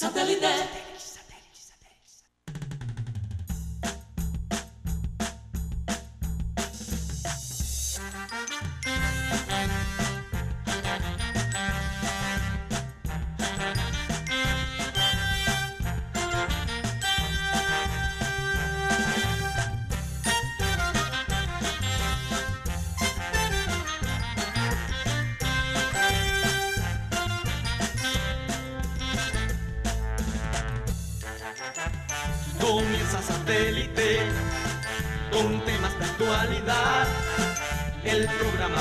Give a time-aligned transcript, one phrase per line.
[0.00, 1.09] Satellite.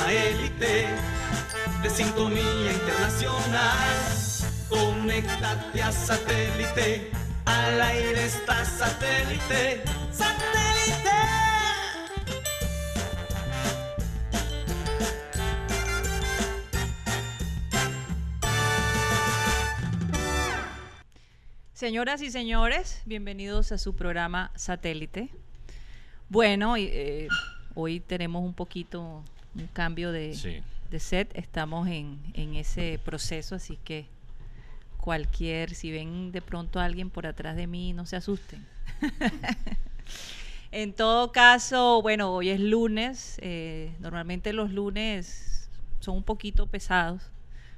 [0.10, 0.88] Programa élite
[1.84, 3.90] de sintonía internacional.
[4.68, 7.12] Conéctate a satélite.
[7.46, 9.84] Al aire está satélite.
[10.12, 11.10] ¡Satélite!
[21.74, 25.30] Señoras y señores, bienvenidos a su programa Satélite.
[26.28, 27.28] Bueno, eh,
[27.74, 29.24] hoy tenemos un poquito
[29.60, 30.62] un cambio de, Sí.
[30.90, 34.06] de set, estamos en, en ese proceso, así que
[34.98, 38.66] cualquier, si ven de pronto a alguien por atrás de mí, no se asusten.
[40.72, 47.24] en todo caso, bueno, hoy es lunes, eh, normalmente los lunes son un poquito pesados,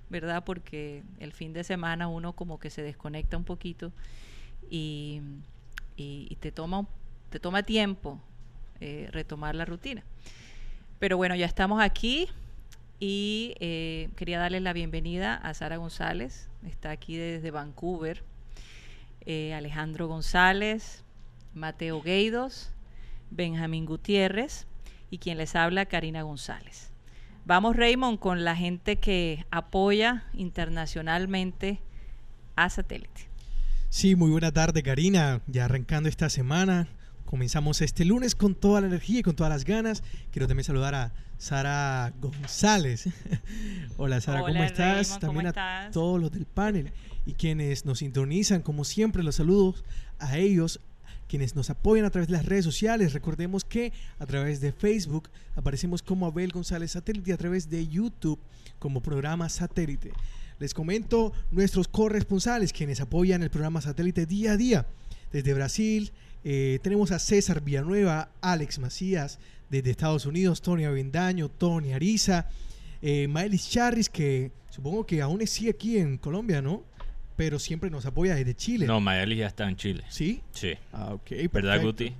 [0.09, 0.43] ¿verdad?
[0.43, 3.91] Porque el fin de semana uno como que se desconecta un poquito
[4.69, 5.21] y,
[5.95, 6.85] y- y te, toma,
[7.29, 8.19] te toma tiempo
[8.79, 10.03] eh, retomar la rutina.
[11.01, 12.27] Pero bueno, ya estamos aquí
[12.99, 18.23] y eh, quería darle la bienvenida a Sara González, está aquí desde Vancouver,
[19.25, 21.03] eh, Alejandro González,
[21.55, 22.71] Mateo Gueidos,
[23.31, 24.67] Benjamín Gutiérrez
[25.09, 26.91] y quien les habla, Karina González.
[27.45, 31.79] Vamos, Raymond, con la gente que apoya internacionalmente
[32.55, 33.27] a satélite.
[33.89, 35.41] Sí, muy buena tarde, Karina.
[35.47, 36.89] Ya arrancando esta semana.
[37.25, 40.03] Comenzamos este lunes con toda la energía y con todas las ganas.
[40.31, 43.09] Quiero también saludar a Sara González.
[43.97, 45.09] Hola, Sara, ¿cómo estás?
[45.09, 46.91] Raymond, también ¿cómo a todos los del panel
[47.25, 49.83] y quienes nos sintonizan, como siempre, los saludos
[50.19, 50.79] a ellos,
[51.27, 53.13] quienes nos apoyan a través de las redes sociales.
[53.13, 57.87] Recordemos que a través de Facebook aparecemos como Abel González Satélite y a través de
[57.87, 58.39] YouTube
[58.79, 60.11] como programa Satélite.
[60.59, 64.85] Les comento nuestros corresponsales quienes apoyan el programa Satélite día a día.
[65.31, 66.11] Desde Brasil
[66.43, 72.47] eh, tenemos a César Villanueva, Alex Macías, desde Estados Unidos, Tony Avendaño, Tony Ariza,
[73.01, 76.83] eh, Maelis Charris, que supongo que aún sigue aquí en Colombia, ¿no?
[77.37, 78.85] Pero siempre nos apoya desde Chile.
[78.85, 80.03] No, Maelis ya está en Chile.
[80.09, 80.41] ¿Sí?
[80.51, 80.73] Sí.
[80.91, 81.31] Ah, ok.
[81.51, 81.81] ¿Verdad.
[81.81, 82.13] Guti?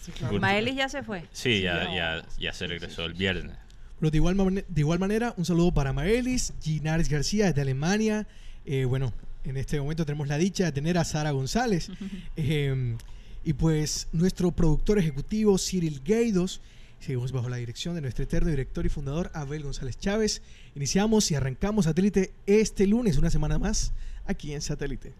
[0.00, 0.34] Sí, claro.
[0.34, 0.40] Guti.
[0.40, 1.24] Maelis ya se fue.
[1.32, 1.96] Sí, ya, no.
[1.96, 3.56] ya, ya se regresó el viernes.
[3.98, 8.26] Pero de igual, de igual manera, un saludo para Maelis, Ginares García desde Alemania.
[8.66, 9.14] Eh, bueno,
[9.44, 11.90] en este momento tenemos la dicha de tener a Sara González.
[12.36, 12.96] Eh,
[13.44, 16.60] y pues nuestro productor ejecutivo, Cyril Gaidos.
[16.98, 20.40] Seguimos bajo la dirección de nuestro eterno director y fundador, Abel González Chávez.
[20.74, 23.92] Iniciamos y arrancamos Satélite este lunes, una semana más,
[24.26, 25.12] aquí en Satélite.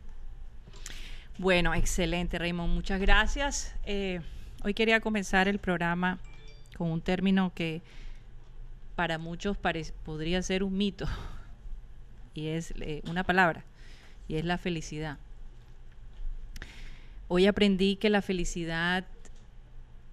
[1.37, 2.73] Bueno, excelente, Raymond.
[2.73, 3.75] Muchas gracias.
[3.85, 4.21] Eh,
[4.63, 6.19] hoy quería comenzar el programa
[6.79, 7.83] con un término que
[8.97, 9.59] para muchos
[10.05, 11.07] podría ser un mito,
[12.33, 13.65] y es eh, una palabra,
[14.29, 15.19] y es la felicidad.
[17.29, 19.05] Hoy aprendí que la felicidad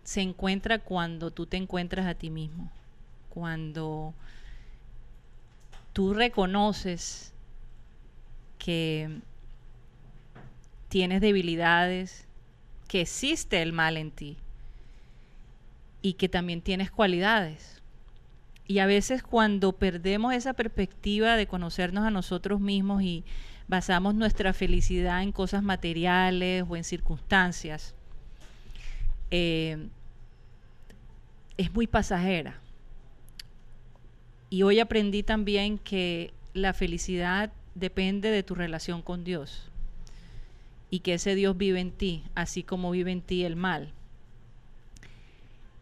[0.04, 2.72] se encuentra cuando tú te encuentras a ti mismo,
[3.30, 4.14] cuando
[5.94, 7.34] tú reconoces
[8.58, 9.20] que
[10.90, 12.26] tienes debilidades,
[12.88, 14.38] que existe el mal en ti
[16.02, 17.82] y que también tienes cualidades.
[18.68, 23.24] Y a veces cuando perdemos esa perspectiva de conocernos a nosotros mismos y
[23.72, 27.96] basamos nuestra felicidad en cosas materiales o en circunstancias,
[29.32, 29.88] eh,
[31.56, 32.60] es muy pasajera.
[34.50, 39.70] Y hoy aprendí también que la felicidad depende de tu relación con Dios
[40.90, 43.94] y que ese Dios vive en ti, así como vive en ti el mal.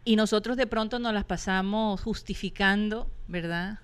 [0.04, 3.80] Y nosotros de pronto nos las pasamos justificando, ¿verdad?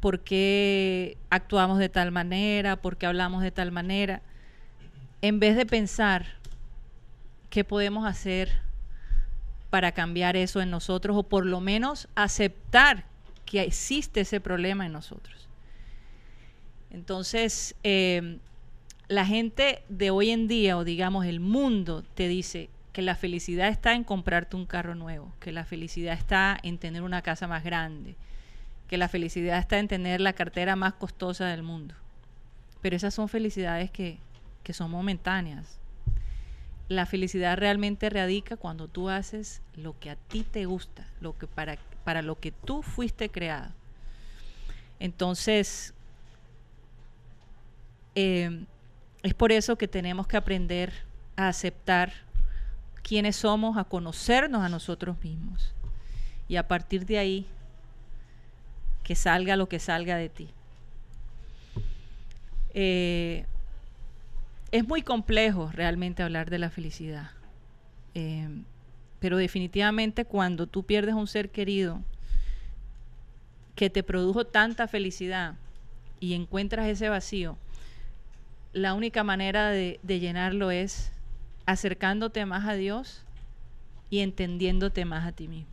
[0.00, 2.76] ¿Por qué actuamos de tal manera?
[2.76, 4.22] ¿Por qué hablamos de tal manera?
[5.22, 6.26] En vez de pensar
[7.50, 8.50] qué podemos hacer
[9.70, 13.04] para cambiar eso en nosotros o por lo menos aceptar
[13.44, 15.48] que existe ese problema en nosotros.
[16.90, 18.38] Entonces, eh,
[19.08, 23.68] la gente de hoy en día, o digamos el mundo, te dice que la felicidad
[23.68, 27.64] está en comprarte un carro nuevo, que la felicidad está en tener una casa más
[27.64, 28.16] grande,
[28.88, 31.94] que la felicidad está en tener la cartera más costosa del mundo.
[32.80, 34.18] Pero esas son felicidades que,
[34.62, 35.78] que son momentáneas.
[36.88, 41.46] La felicidad realmente radica cuando tú haces lo que a ti te gusta, lo que
[41.46, 43.72] para, para lo que tú fuiste creado.
[44.98, 45.92] Entonces,
[48.14, 48.64] eh,
[49.22, 50.92] es por eso que tenemos que aprender
[51.36, 52.12] a aceptar
[53.02, 55.74] quiénes somos, a conocernos a nosotros mismos.
[56.48, 57.46] Y a partir de ahí,
[59.08, 60.50] que salga lo que salga de ti.
[62.74, 63.46] Eh,
[64.70, 67.30] es muy complejo realmente hablar de la felicidad.
[68.14, 68.46] Eh,
[69.18, 72.02] pero definitivamente cuando tú pierdes a un ser querido
[73.74, 75.54] que te produjo tanta felicidad
[76.20, 77.56] y encuentras ese vacío,
[78.74, 81.12] la única manera de, de llenarlo es
[81.64, 83.22] acercándote más a Dios
[84.10, 85.72] y entendiéndote más a ti mismo.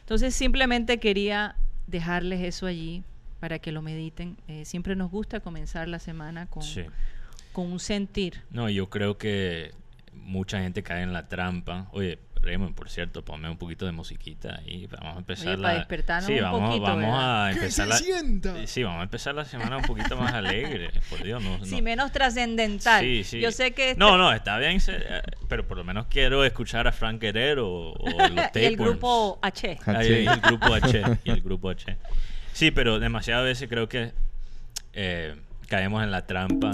[0.00, 1.54] Entonces simplemente quería
[1.88, 3.02] dejarles eso allí
[3.40, 4.36] para que lo mediten.
[4.46, 6.82] Eh, siempre nos gusta comenzar la semana con, Sí.
[7.52, 8.42] con un sentir.
[8.50, 9.72] No, yo creo que
[10.12, 11.88] mucha gente cae en la trampa.
[11.92, 15.62] Oye, Raymond, por cierto, ponme un poquito de musiquita y vamos a empezar Oye, la...
[15.62, 17.46] para despertarnos sí, un vamos, poquito, vamos ¿verdad?
[17.46, 17.96] a ¡Que empezar se la...
[17.96, 18.66] sienta!
[18.66, 21.82] Sí, vamos a empezar la semana un poquito más alegre, por Dios, no, Sí, no.
[21.82, 23.02] menos trascendental.
[23.02, 23.40] Sí, sí.
[23.40, 23.90] Yo sé que...
[23.90, 27.68] este- No, no, está bien, eh, pero por lo menos quiero escuchar a Frank Guerrero
[27.68, 29.78] o, o los y el grupo H.
[29.86, 31.02] Y el grupo H.
[31.24, 31.96] Y el grupo H.
[32.52, 34.12] Sí, pero demasiadas veces creo que
[34.92, 35.36] eh,
[35.68, 36.70] caemos en la trampa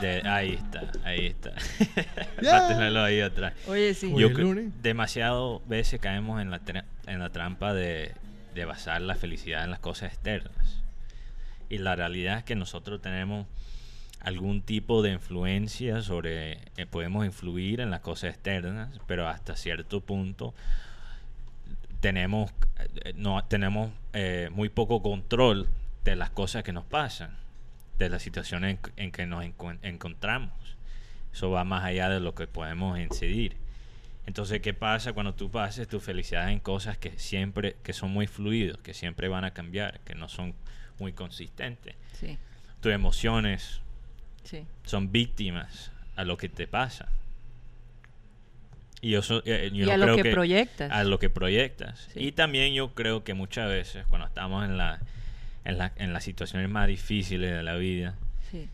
[0.00, 0.22] de...
[0.26, 1.52] Ahí está, ahí está.
[2.42, 3.54] Para tenerlo ahí atrás.
[3.66, 4.12] Oye, sí.
[4.16, 4.30] Yo
[4.82, 6.60] demasiado veces caemos en la,
[7.06, 8.12] en la trampa de,
[8.54, 10.82] de basar la felicidad en las cosas externas.
[11.68, 13.46] Y la realidad es que nosotros tenemos
[14.20, 20.00] algún tipo de influencia sobre, eh, podemos influir en las cosas externas, pero hasta cierto
[20.00, 20.54] punto
[22.00, 22.50] tenemos,
[23.04, 25.68] eh, no, tenemos eh, muy poco control
[26.04, 27.30] de las cosas que nos pasan,
[27.98, 29.44] de las situaciones en, en que nos
[29.82, 30.52] encontramos.
[31.32, 33.56] Eso va más allá de lo que podemos incidir.
[34.26, 38.26] Entonces, ¿qué pasa cuando tú pases tu felicidad en cosas que siempre, que son muy
[38.26, 40.54] fluidos, que siempre van a cambiar, que no son
[40.98, 41.94] muy consistentes?
[42.18, 42.36] Sí,
[42.80, 43.80] Tus emociones
[44.44, 44.66] sí.
[44.84, 47.08] son víctimas a lo que te pasa.
[49.02, 50.90] Y yo, so- eh, yo y no a lo que, proyectas.
[50.90, 52.08] a lo que proyectas.
[52.14, 52.20] Sí.
[52.28, 55.00] Y también yo creo que muchas veces cuando estamos en la
[55.66, 58.14] en, la, en las situaciones más difíciles de la vida,
[58.50, 58.68] Sí.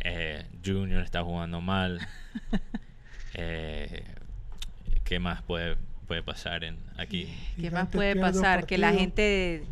[0.00, 2.00] eh, Junior está jugando mal.
[3.34, 4.04] eh,
[5.04, 5.76] ¿Qué más puede,
[6.06, 7.32] puede pasar en aquí?
[7.60, 8.66] ¿Qué más puede pasar?
[8.66, 9.64] Que la gente...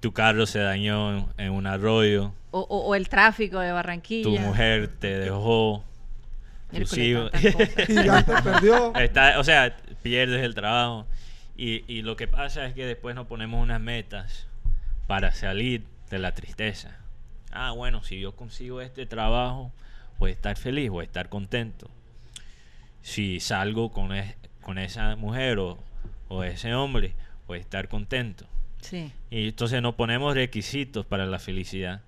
[0.00, 4.24] Tu carro se dañó en un arroyo, O, o- o el tráfico de Barranquilla.
[4.24, 5.84] tu mujer te dejó,
[6.72, 7.86] hijos- tantas cosas.
[7.86, 8.94] Gigante perdió.
[8.96, 11.06] Está, o sea, pierdes el trabajo.
[11.56, 14.46] Y, y lo que pasa es que después nos ponemos unas metas
[15.06, 15.82] para salir
[16.12, 16.96] de la tristeza.
[17.50, 19.72] Ah, bueno, si yo consigo este trabajo,
[20.18, 21.90] voy a estar feliz, voy a estar contento.
[23.02, 25.78] Si salgo con, es- con esa mujer o,
[26.28, 27.14] o ese hombre,
[27.46, 28.46] voy a estar contento.
[28.80, 29.12] Sí.
[29.30, 32.02] Y entonces nos ponemos requisitos para la felicidad.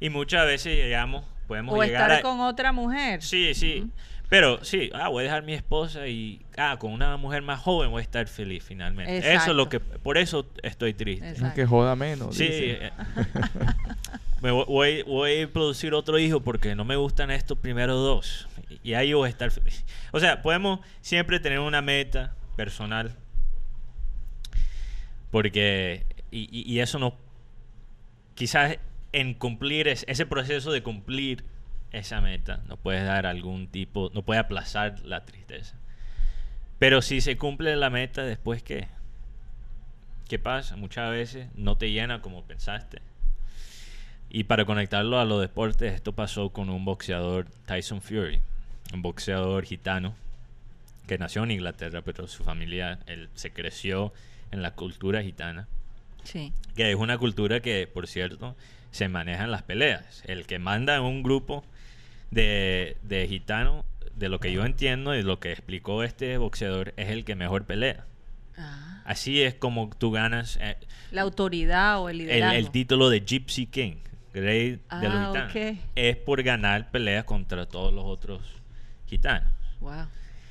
[0.00, 2.22] Y muchas veces llegamos, podemos O llegar estar a...
[2.22, 3.22] con otra mujer.
[3.22, 3.88] Sí, sí.
[4.34, 7.92] Pero sí, ah, voy a dejar mi esposa y ah, con una mujer más joven
[7.92, 9.16] voy a estar feliz finalmente.
[9.32, 11.28] Eso es lo que por eso estoy triste.
[11.30, 11.54] Exacto.
[11.54, 12.34] que joda menos.
[12.34, 12.90] Sí, eh,
[14.42, 18.48] me voy, voy, voy a producir otro hijo porque no me gustan estos primeros dos.
[18.82, 19.84] Y ahí voy a estar feliz.
[20.10, 23.14] O sea, podemos siempre tener una meta personal.
[25.30, 27.16] Porque, y, y- y eso no,
[28.34, 28.78] quizás
[29.12, 31.44] en cumplir es- ese proceso de cumplir
[31.96, 35.76] esa meta, no puedes dar algún tipo, no puede aplazar la tristeza.
[36.78, 38.88] Pero si se cumple la meta, después qué?
[40.28, 40.76] ¿Qué pasa?
[40.76, 43.00] Muchas veces no te llena como pensaste.
[44.30, 48.40] Y para conectarlo a los deportes, esto pasó con un boxeador, Tyson Fury,
[48.92, 50.14] un boxeador gitano
[51.06, 54.12] que nació en Inglaterra, pero su familia, él se creció
[54.50, 55.68] en la cultura gitana,
[56.24, 56.52] Sí.
[56.74, 58.56] que es una cultura que, por cierto,
[58.90, 60.22] se maneja en las peleas.
[60.26, 61.64] El que manda en un grupo
[62.34, 67.08] de, de gitanos, de lo que yo entiendo y lo que explicó este boxeador, es
[67.10, 68.04] el que mejor pelea.
[68.56, 70.76] Ah, Así es como tú ganas eh,
[71.10, 72.56] la autoridad o el liderazgo.
[72.56, 73.96] el título de Gypsy King,
[74.32, 75.78] rey de los Ah, gitanos.
[75.94, 78.40] Es por ganar peleas contra todos los otros
[79.06, 79.52] gitanos.
[79.80, 80.06] Wow.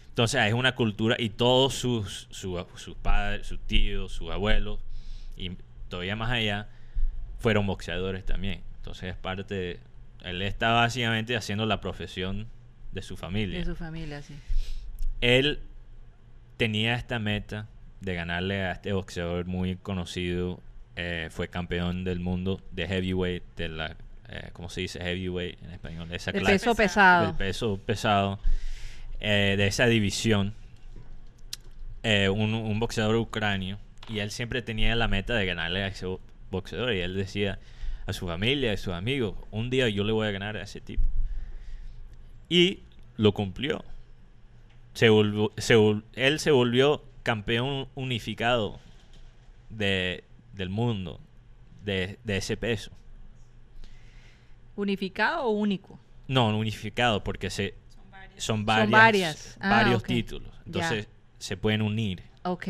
[0.10, 4.80] Entonces es una cultura y todos sus, su- sus padres, sus tíos, sus abuelos
[5.36, 5.52] y
[5.90, 6.68] todavía más allá
[7.40, 8.62] fueron boxeadores también.
[8.78, 9.80] Entonces es parte, de-
[10.24, 12.48] él está básicamente haciendo la profesión
[12.92, 13.60] de su familia.
[13.60, 14.36] De su familia, sí.
[15.22, 15.60] Él
[16.58, 17.68] tenía esta meta
[18.02, 20.60] de ganarle a este boxeador muy conocido,
[20.96, 23.98] eh, fue campeón del mundo de heavyweight de la
[24.30, 25.00] eh, ¿cómo se dice?
[25.00, 26.12] Heavyweight en español.
[26.12, 27.26] Esa El clase- peso pesado.
[27.28, 28.40] del peso pesado
[29.20, 30.54] eh, de esa división,
[32.04, 36.20] un, un boxeador ucranio, y él siempre tenía la meta de ganarle a ese bo-
[36.52, 37.60] boxeador, y él decía
[38.06, 40.82] a su familia, a sus amigos, un día yo le voy a ganar a ese
[40.82, 41.04] tipo.
[42.50, 42.80] Y
[43.18, 43.84] lo cumplió.
[44.94, 48.80] Se volvió- se vol- él se volvió campeón unificado
[49.70, 51.20] de, del mundo
[51.84, 52.92] de, de ese peso.
[54.76, 56.00] ¿Unificado o único?
[56.28, 57.76] No, unificado, porque se,
[58.38, 59.58] son varias, varias.
[59.60, 60.50] Ah, varios títulos.
[60.66, 61.08] Entonces
[61.38, 62.68] se pueden unir Ok,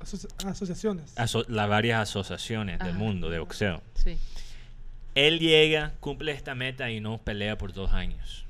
[0.00, 1.12] Asoci- asociaciones.
[1.18, 3.82] aso- las varias asociaciones del mundo de boxeo.
[3.94, 4.16] sí.
[5.14, 8.44] Él llega, cumple esta meta y no pelea por dos años.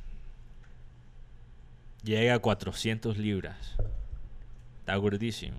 [2.05, 3.75] Llega a 400 libras.
[4.81, 5.57] Está gordísimo.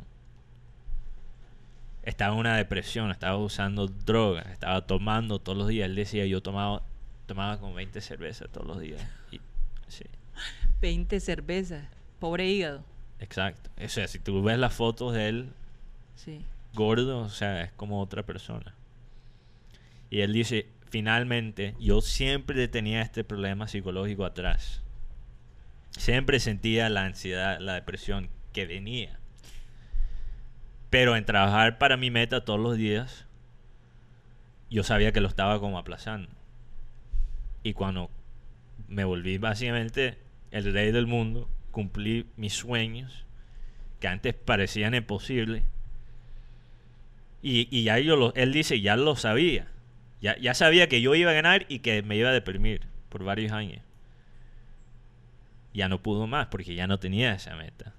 [2.04, 5.86] Estaba en una depresión, estaba usando drogas, estaba tomando todos los días.
[5.90, 6.84] Él decía, yo tomaba,
[7.26, 9.02] tomaba como 20 cervezas todos los días.
[9.32, 9.40] Y,
[9.88, 10.04] sí,
[10.82, 11.86] 20 cervezas.
[12.20, 12.84] Pobre hígado.
[13.20, 13.70] exacto.
[13.84, 15.50] O sea, si tú ves las fotos de él
[16.74, 18.76] Gordo, o sea, es como otra persona.
[20.10, 24.84] Y él dice, finalmente, yo siempre tenía este problema psicológico atrás.
[25.92, 29.20] Siempre sentía la ansiedad, la depresión que venía.
[30.90, 33.26] Pero en trabajar para mi meta todos los días,
[34.70, 36.30] yo sabía que lo estaba como aplazando.
[37.64, 38.10] Y cuando
[38.88, 40.18] me volví básicamente
[40.52, 43.26] el rey del mundo, cumplí mis sueños,
[44.00, 45.64] que antes parecían imposibles,
[47.42, 49.68] y, y ya yo lo, él dice, ya lo sabía.
[50.22, 53.24] Ya, ya sabía que yo iba a ganar y que me iba a deprimir por
[53.24, 53.82] varios años.
[55.74, 57.94] Ya no pudo más porque ya no tenía esa meta.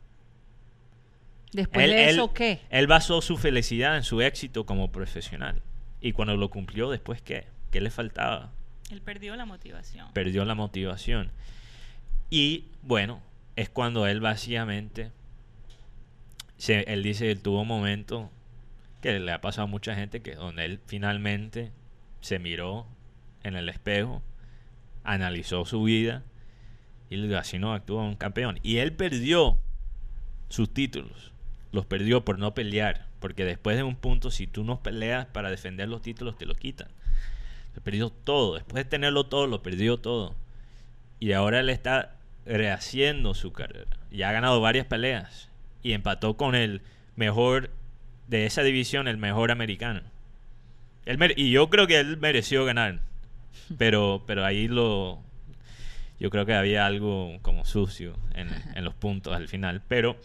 [1.52, 2.60] Después Él- de él- eso, ¿qué?
[2.70, 5.62] Él basó su felicidad en su éxito como profesional.
[6.00, 7.46] Y cuando lo cumplió, después qué?
[7.70, 8.52] ¿Qué le faltaba?
[8.90, 10.12] Él perdió la motivación.
[10.12, 11.30] Perdió la motivación.
[12.28, 13.22] Y bueno,
[13.56, 15.10] es cuando él básicamente,
[16.56, 18.30] se- él dice que tuvo un momento
[19.00, 21.72] que le ha pasado a mucha gente que donde él finalmente
[22.20, 22.86] se miró
[23.42, 24.22] en el espejo,
[25.04, 26.22] analizó su vida
[27.08, 28.58] y así no actúa un campeón.
[28.62, 29.58] Y él perdió
[30.48, 31.32] sus títulos,
[31.72, 35.50] los perdió por no pelear, porque después de un punto, si tú no peleas para
[35.50, 36.88] defender los títulos, te lo quitan.
[37.82, 40.34] Perdió todo, después de tenerlo todo, lo perdió todo.
[41.18, 43.96] Y ahora él está rehaciendo su carrera.
[44.10, 45.48] Ya ha ganado varias peleas
[45.82, 46.82] y empató con el
[47.16, 47.70] mejor
[48.30, 50.00] de esa división, el mejor americano.
[51.04, 53.00] Él y yo creo que él mereció ganar.
[53.76, 55.20] Pero, pero ahí lo.
[56.20, 59.82] Yo creo que había algo como sucio en, en los puntos al final.
[59.88, 60.16] Pero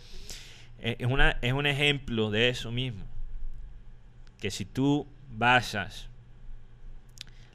[0.79, 3.03] eh, es, una, es un ejemplo de eso mismo.
[4.39, 6.07] Que si tú basas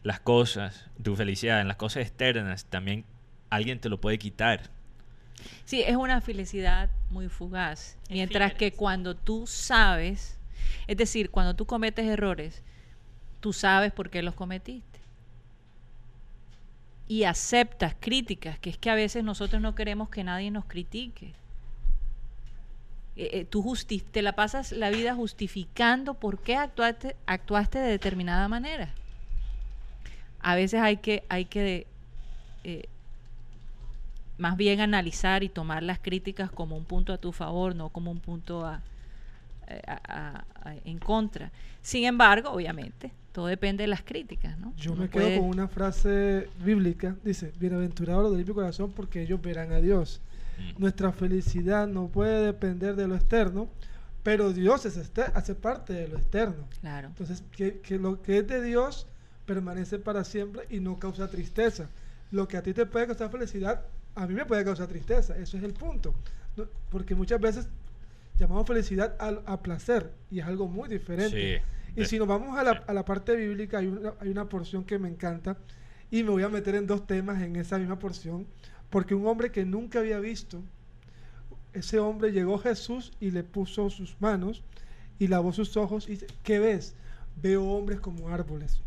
[0.02, 3.04] las cosas, tu felicidad en las cosas externas, también
[3.50, 4.62] alguien te lo puede quitar.
[5.64, 7.96] Sí, es una felicidad muy fugaz.
[8.08, 10.39] Mientras que cuando tú sabes,
[10.86, 12.62] es decir, cuando tú cometes errores,
[13.40, 15.00] tú sabes por qué los cometiste.
[17.08, 21.32] Y aceptas críticas, que es que a veces nosotros no queremos que nadie nos critique.
[23.16, 27.90] Eh, eh, tú justi- te la pasas la vida justificando por qué actuaste, actuaste de
[27.90, 28.94] determinada manera.
[30.40, 31.86] A veces hay que, hay que
[32.64, 32.84] eh,
[34.38, 38.10] más bien analizar y tomar las críticas como un punto a tu favor, no como
[38.10, 38.80] un punto a,
[39.86, 41.50] a- a- a- en contra.
[41.82, 44.74] Sin embargo, obviamente, todo depende de las críticas, ¿no?
[44.76, 47.16] Yo Uno me quedo puede- con una frase bíblica.
[47.24, 50.20] Dice, bienaventurados los de limpio corazón porque ellos verán a Dios.
[50.58, 50.80] Mm.
[50.80, 53.68] Nuestra felicidad no puede depender de lo externo,
[54.22, 56.66] pero Dios es este- hace parte de lo externo.
[56.80, 57.08] Claro.
[57.08, 59.06] Entonces, que, que lo que es de Dios
[59.46, 61.88] permanece para siempre y no causa tristeza.
[62.30, 63.82] Lo que a ti te puede causar felicidad,
[64.14, 65.36] a mí me puede causar tristeza.
[65.36, 66.14] Eso es el punto.
[66.56, 67.68] No- Porque muchas veces
[68.40, 71.62] llamamos felicidad al- a, placer y es algo muy diferente.
[71.94, 72.00] Sí.
[72.00, 74.84] Y si nos vamos a la, a la parte bíblica, hay una, hay una porción
[74.84, 75.58] que me encanta
[76.10, 78.46] y me voy a meter en dos temas en esa misma porción,
[78.88, 80.62] porque un hombre que nunca había visto,
[81.72, 84.64] ese hombre llegó Jesús y le puso sus manos
[85.18, 86.94] y lavó sus ojos y dice, ¿qué ves?
[87.36, 88.80] Veo hombres como árboles.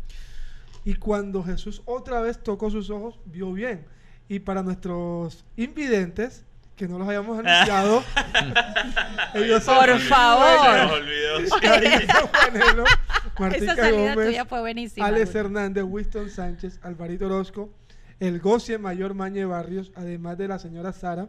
[0.84, 3.86] Y cuando Jesús otra vez tocó sus ojos, vio bien.
[4.28, 6.44] Y para nuestros invidentes,
[6.76, 8.02] que no los hayamos anunciado,
[9.34, 10.90] ellos son Por favor.
[11.50, 12.84] Juanelo,
[13.38, 15.06] Martica Esa salida Gómez, tuya fue buenísima.
[15.06, 15.34] Alex.
[15.34, 17.70] Hernández, Winston Sánchez, Alvarito Orozco,
[18.20, 21.28] el Gocie Mayor Mañe Barrios, además de la señora Sara,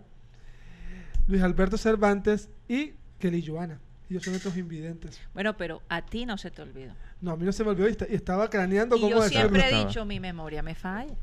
[1.28, 3.80] Luis Alberto Cervantes y Kelly Joana.
[4.10, 5.20] Ellos son estos invidentes.
[5.34, 6.94] Bueno, pero a ti no se te olvidó.
[7.22, 9.22] No, a mí no se me olvidó y, esta- y estaba craneando Y cómo yo
[9.24, 9.50] decirlo.
[9.50, 11.14] siempre he dicho, mi memoria me falla.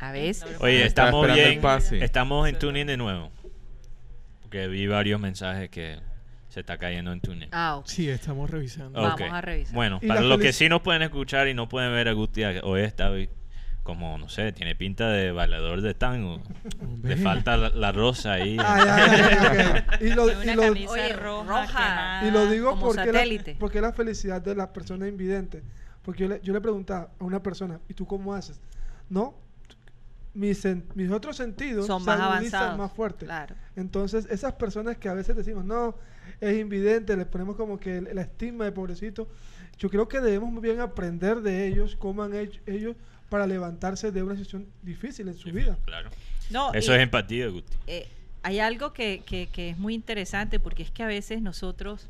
[0.00, 0.56] A veces.
[0.60, 1.60] Oye, estamos bien.
[2.02, 3.30] Estamos en tuning de nuevo.
[4.50, 6.00] Porque vi varios mensajes que
[6.48, 7.48] se está cayendo en tuning.
[7.52, 7.86] Ah, ok.
[7.86, 9.00] Sí, estamos revisando.
[9.00, 9.72] Vamos a revisar.
[9.76, 12.80] Bueno, para los que sí nos pueden escuchar y no pueden ver a Gusti, hoy
[12.80, 13.30] está hoy
[13.84, 16.42] como, no sé, tiene pinta de bailador de tango.
[17.04, 18.56] Le falta la, la rosa ahí.
[18.58, 19.84] Ah.
[20.00, 21.66] Y lo, Una y lo- camisa Oye, roja, roja.
[21.68, 22.26] quemada.
[22.26, 23.22] y lo digo porque la,
[23.56, 25.62] porque la felicidad de las personas invidentes.
[26.02, 28.60] Porque yo le, yo le preguntaba a una persona, ¿y tú cómo haces?
[29.08, 29.32] No,
[30.34, 30.64] mis,
[31.10, 32.78] otros sentidos Son se más agudizan avanzados.
[32.78, 33.26] más fuerte.
[33.26, 33.54] Claro.
[33.76, 35.96] Entonces, esas personas que a veces decimos, no,
[36.40, 39.28] es invidente, le ponemos como que el- la estigma de pobrecito,
[39.78, 42.96] yo creo que debemos muy bien aprender de ellos, cómo han hecho ellos
[43.28, 45.78] para levantarse de una situación difícil en su vida.
[45.84, 46.10] Claro.
[46.50, 47.76] No, Eso es empatía, Gusti.
[47.86, 48.08] eh,
[48.42, 52.08] hay algo que, que- que es muy interesante porque es que a veces nosotros,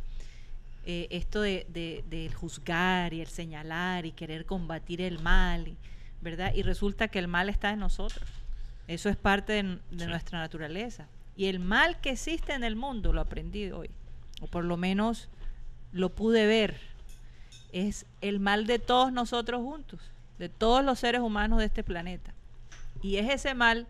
[0.86, 5.76] eh, esto de, de- del juzgar y el señalar y querer combatir el mal, y-
[6.20, 6.52] ¿verdad?
[6.54, 8.28] Y resulta que el mal está en nosotros.
[8.88, 10.06] Eso es parte de, de Sí.
[10.06, 11.06] nuestra naturaleza.
[11.36, 13.88] Y el mal que existe en el mundo, lo aprendí hoy,
[14.40, 15.28] o por lo menos
[15.92, 16.78] lo pude ver,
[17.72, 20.00] es el mal de todos nosotros juntos,
[20.38, 22.32] de todos los seres humanos de este planeta.
[23.02, 23.86] Y es ese mal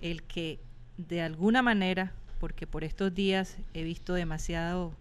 [0.00, 0.58] el que
[0.96, 4.92] de alguna manera, porque por estos días he visto demasiado,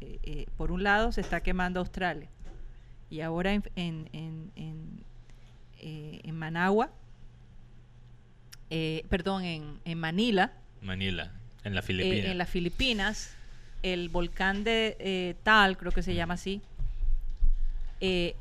[0.00, 2.28] eh, eh, por un lado se está quemando Australia
[3.10, 5.04] y ahora en, en, en, en,
[5.80, 6.90] eh, en Managua,
[8.70, 11.32] eh, perdón, en, en Manila, Manila,
[11.64, 12.30] en la eh, Filipina.
[12.30, 13.34] en las Filipinas,
[13.82, 16.60] el volcán de eh, Tal, creo que se llama así,
[18.00, 18.36] eh,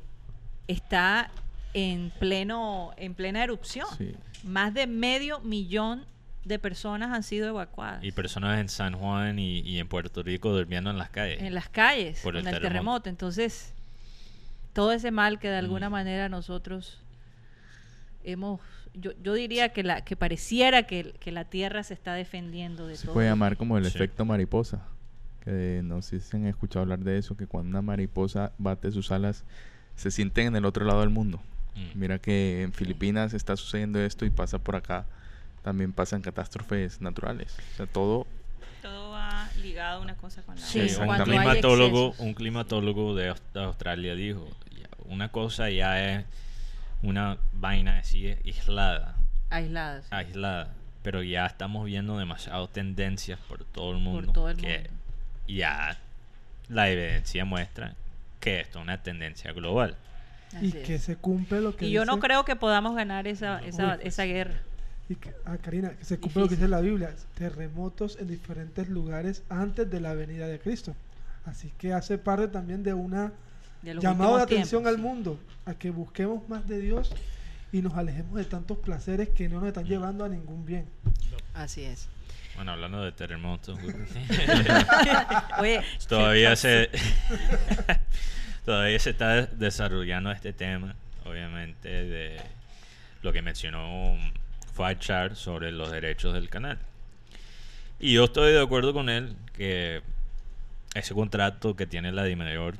[0.67, 1.31] está
[1.73, 3.87] en pleno en plena erupción.
[3.97, 4.15] Sí.
[4.43, 6.05] Más de medio millón
[6.45, 10.51] de personas han sido evacuadas Y personas en San Juan y, y en Puerto Rico
[10.51, 11.41] durmiendo en las calles.
[11.41, 12.69] en las calles Por el con el terremoto.
[12.69, 13.09] terremoto.
[13.09, 13.73] Entonces,
[14.73, 15.91] todo ese mal que de alguna Mm.
[15.91, 16.99] manera nosotros
[18.23, 18.59] hemos,
[18.93, 22.95] yo, yo diría que la que pareciera que, que la tierra se está defendiendo de
[22.97, 23.13] Se todo.
[23.13, 23.91] puede llamar como el Sí.
[23.95, 24.85] efecto mariposa.
[25.43, 29.11] Que no sé si han escuchado hablar de eso, que cuando una mariposa bate sus
[29.11, 29.45] alas,
[29.95, 31.39] se sienten en el otro lado del mundo.
[31.75, 31.99] Mm.
[31.99, 35.05] Mira que en Filipinas está sucediendo esto y pasa por acá.
[35.63, 37.55] También pasan catástrofes naturales.
[37.73, 38.27] O sea, todo
[38.81, 41.05] Todo va ligado una cosa con la Sí, otra.
[41.17, 46.25] un climatólogo, un climatólogo de Aus- de Australia dijo, "Ya, una cosa ya es
[47.01, 49.15] una vaina así aislada,
[49.49, 50.05] aisladas.
[50.11, 54.91] aislada, pero ya estamos viendo demasiadas tendencias por todo el mundo todo el que mundo.
[55.47, 55.97] ya
[56.67, 57.95] la evidencia muestra
[58.39, 59.95] que esto es una tendencia global.
[60.61, 60.85] Y es.
[60.85, 64.01] que se cumple lo que Y yo no creo que podamos ganar esa, esa, Uy.
[64.07, 64.55] esa guerra.
[65.07, 68.89] Y que, ah, Karina, que se cumple lo que dice la Biblia, terremotos en diferentes
[68.89, 70.95] lugares antes de la venida de Cristo.
[71.45, 73.31] Así que hace parte también de una
[73.83, 77.11] llamado de últimos atención tiempos, al mundo, a que busquemos más de Dios
[77.71, 80.85] y nos alejemos de tantos placeres que no nos están llevando a ningún bien.
[81.53, 82.07] Así es.
[82.55, 83.79] Bueno, hablando de terremotos,
[85.59, 86.89] Oye, todavía se
[88.65, 92.41] todavía se está desarrollando este tema, obviamente, de
[93.21, 94.17] lo que mencionó
[94.73, 96.79] Fachar sobre los derechos del canal.
[97.99, 100.01] Y yo estoy de acuerdo con él que
[100.95, 102.75] ese contrato que tiene la Dimayor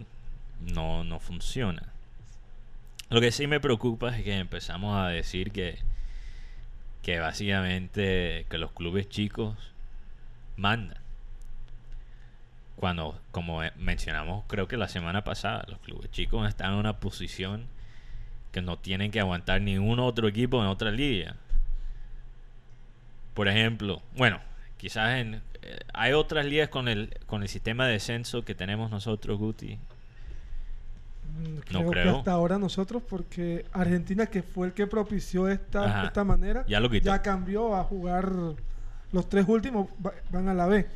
[0.61, 1.93] no, no funciona.
[3.09, 5.79] Lo que sí me preocupa es que empezamos a decir que,
[7.01, 9.55] que básicamente que los clubes chicos
[10.57, 10.97] mandan.
[12.75, 17.67] Cuando, como mencionamos creo que la semana pasada, los clubes chicos están en una posición
[18.51, 21.35] que no tienen que aguantar ningún otro equipo en otra liga.
[23.33, 24.39] Por ejemplo, bueno,
[24.77, 28.91] quizás en eh, hay otras ligas con el con el sistema de descenso que tenemos
[28.91, 29.77] nosotros, Guti.
[31.37, 32.17] Mm, No Creo que creo.
[32.17, 36.89] hasta ahora nosotros, porque Argentina, que fue el que propició esta, esta manera, Ya lo
[36.89, 37.05] quitó.
[37.05, 38.31] ya cambió a jugar
[39.11, 40.87] los tres últimos, va- van a la B.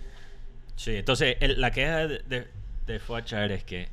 [0.76, 2.48] Sí, entonces el- la queja de, de,
[2.88, 3.88] de Fuachar es que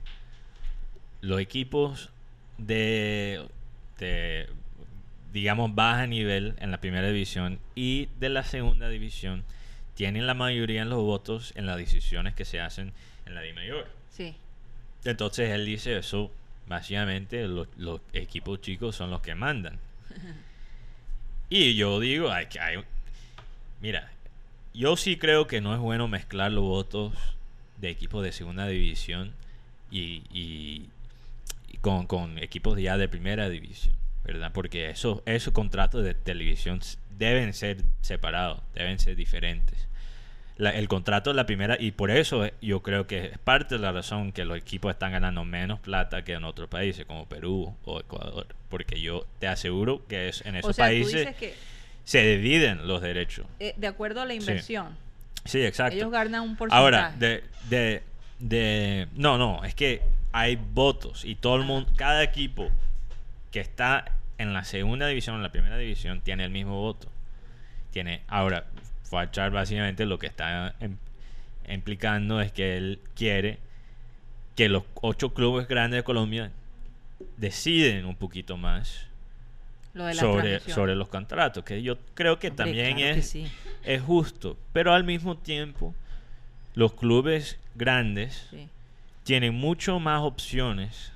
[1.21, 2.11] los equipos
[2.59, 3.47] de,
[3.99, 4.49] de,
[5.33, 9.45] digamos, baja nivel en la primera división y de la segunda división
[9.95, 12.93] tienen la mayoría en los votos en las decisiones que se hacen
[13.27, 13.87] en la Di Mayor.
[14.11, 14.35] sí.
[15.05, 16.31] Entonces él dice eso,
[16.67, 19.79] básicamente los, los equipos chicos son los que mandan.
[21.51, 22.79] y yo digo, hay que hay,
[23.81, 24.11] mira,
[24.75, 27.15] yo sí creo que no es bueno mezclar los votos
[27.79, 29.33] de equipos de segunda división
[29.91, 30.89] y, y-
[31.69, 34.53] y con, con equipos ya de primera división, ¿verdad?
[34.53, 36.81] Porque esos, esos contratos de televisión
[37.19, 39.87] deben ser separados, deben ser diferentes.
[40.61, 43.77] La- el contrato de la primera y por eso eh, yo creo que es parte
[43.77, 47.27] de la razón que los equipos están ganando menos plata que en otros países como
[47.27, 51.13] Perú o Ecuador porque yo te aseguro que es, en esos o sea, tú países
[51.27, 51.55] dices que
[52.05, 53.47] se dividen los derechos.
[53.59, 54.97] Eh, de acuerdo a la inversión,
[55.45, 55.97] sí exacto.
[55.97, 56.83] Ellos ganan un porcentaje.
[56.83, 58.03] Ahora, de, de,
[58.39, 59.07] de...
[59.15, 62.69] No, no, es que hay votos y todo el mundo, cada equipo
[63.51, 64.05] que está
[64.39, 67.09] en la segunda división, en la primera división, tiene el mismo voto.
[67.93, 68.65] Tiene, ahora,
[69.11, 70.97] Fachar básicamente lo que está em-
[71.69, 73.59] implicando es que él quiere
[74.57, 76.51] que los ocho clubes grandes de Colombia
[77.37, 79.07] deciden un poquito más
[79.93, 83.47] lo sobre, sobre los contratos, que yo creo que Hombre, también claro que es sí.
[83.85, 85.95] es justo, pero al mismo tiempo
[86.75, 88.69] los clubes grandes Sí.
[89.25, 91.13] tienen mucho más opciones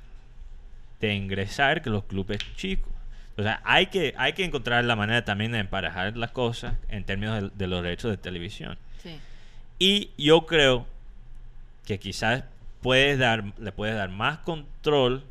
[1.00, 2.92] de ingresar que los clubes chicos.
[3.36, 7.04] O sea, hay que, hay que encontrar la manera también de emparejar las cosas en
[7.04, 8.78] términos de, de los derechos de televisión.
[9.02, 9.18] Sí.
[9.78, 10.86] Y yo creo
[11.84, 12.44] que quizás
[12.80, 15.24] puedes dar, le puedes dar más control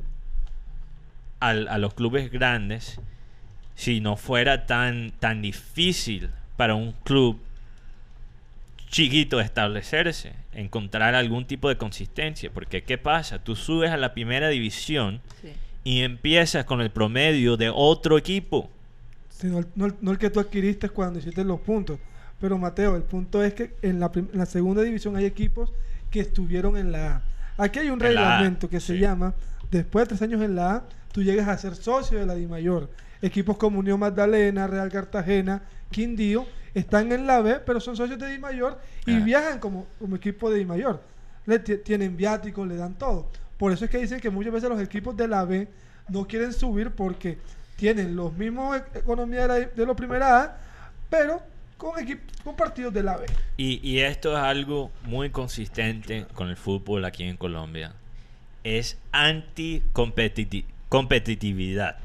[1.39, 2.99] al- a los clubes grandes
[3.75, 7.39] si no fuera tan, tan difícil para un club
[8.89, 12.51] chiquito establecerse, encontrar algún tipo de consistencia.
[12.53, 13.39] Porque ¿qué pasa?
[13.39, 15.51] Tú subes a la primera división Sí.
[15.83, 18.69] Y empiezas con el promedio de otro equipo.
[19.29, 21.99] Sí, no, no el, no el que tú adquiriste cuando hiciste los puntos.
[22.39, 25.71] Pero Mateo, el punto es que en la, en la segunda división hay equipos
[26.11, 27.15] que estuvieron en la
[27.57, 27.63] A.
[27.63, 28.99] Aquí hay un En reglamento que se sí.
[28.99, 29.33] llama,
[29.71, 32.89] después de tres años en la A, tú llegas a ser socio de la DIMAYOR.
[33.21, 38.29] Equipos como Unión Magdalena, Real Cartagena, Quindío, están en la B, pero son socios de
[38.31, 39.19] DIMAYOR y Ah.
[39.19, 41.01] viajan como, como equipo de DIMAYOR.
[41.45, 43.27] Le ti- tienen viáticos, le dan todo.
[43.57, 45.67] Por eso es que dicen que muchas veces los equipos de la B
[46.09, 47.37] no quieren subir porque
[47.75, 50.57] tienen los mismos e- economía de la, de la primera A,
[51.09, 51.41] pero
[51.77, 51.93] con,
[52.43, 53.25] con partidos de la B.
[53.57, 57.93] Y, y esto es algo muy consistente con el fútbol aquí en Colombia.
[58.63, 61.97] Es anti-competitividad.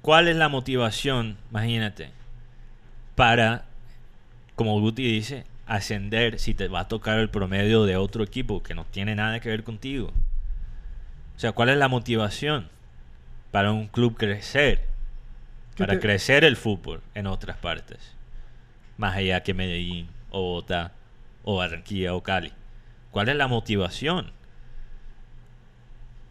[0.00, 2.10] ¿Cuál es la motivación, imagínate,
[3.14, 3.66] para,
[4.54, 8.74] como Guti dice, ascender si te va a tocar el promedio de otro equipo que
[8.74, 10.12] no tiene nada que ver contigo?
[11.36, 12.68] O sea, ¿cuál es la motivación
[13.52, 14.82] para un club crecer?
[15.76, 17.98] Para te- crecer el fútbol en otras partes.
[18.96, 20.92] Más allá que Medellín, o Bogotá,
[21.44, 22.52] o Barranquilla, o Cali.
[23.12, 24.32] ¿Cuál es la motivación?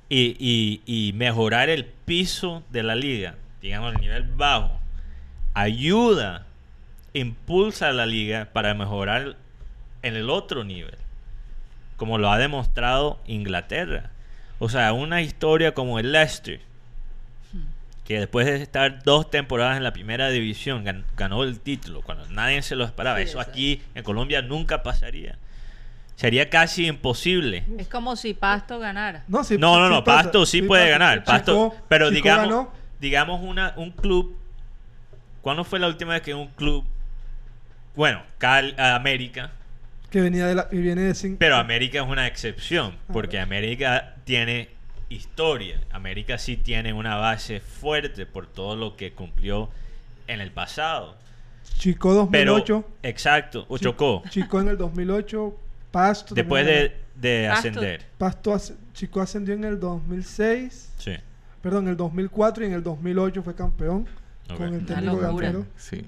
[0.09, 4.79] y, y- y mejorar el piso de la liga, digamos el nivel bajo,
[5.53, 6.46] ayuda,
[7.13, 9.35] impulsa a la liga para mejorar
[10.03, 10.95] en el otro nivel,
[11.95, 14.11] como lo ha demostrado Inglaterra.
[14.59, 16.59] O sea, una historia como el Leicester,
[18.05, 22.25] que después de estar dos temporadas en la primera división gan- ganó el título, cuando
[22.29, 23.17] nadie se lo esperaba.
[23.17, 23.51] Sí, Eso exacto.
[23.51, 25.37] aquí en Colombia nunca pasaría.
[26.15, 27.63] Sería casi imposible.
[27.77, 29.23] Es como si Pasto ganara.
[29.27, 30.91] No, No, no, sí no, pasa, Pasto sí, sí puede pasa.
[30.99, 31.23] ganar.
[31.25, 32.71] Pasto, Chico- pero Chico digamos, ganó.
[32.99, 34.35] digamos una, un club.
[35.41, 36.85] ¿Cuándo fue la última vez que un club,
[37.97, 39.51] bueno, Cal, América,
[40.09, 41.35] que venía de la, y viene de cinco.
[41.39, 43.43] pero América es una excepción, porque Ah.
[43.43, 44.69] América tiene
[45.09, 45.81] historia.
[45.91, 49.69] América sí tiene una base fuerte por todo lo que cumplió
[50.27, 51.17] en el pasado.
[51.77, 52.87] Chico Pero, 2008.
[53.03, 54.23] exacto, o chocó.
[54.29, 55.57] Chico en el 2008.
[55.91, 56.35] Pasto.
[56.35, 57.67] Después de, de Pasto.
[57.69, 58.05] ascender.
[58.17, 60.93] Pasto as- Chico ascendió en el 2006.
[60.97, 61.13] Sí.
[61.61, 64.07] Perdón, en el 2004 y en el 2008 fue campeón
[64.55, 65.17] con el técnico.
[65.17, 65.65] Gamero.
[65.77, 66.05] Sí.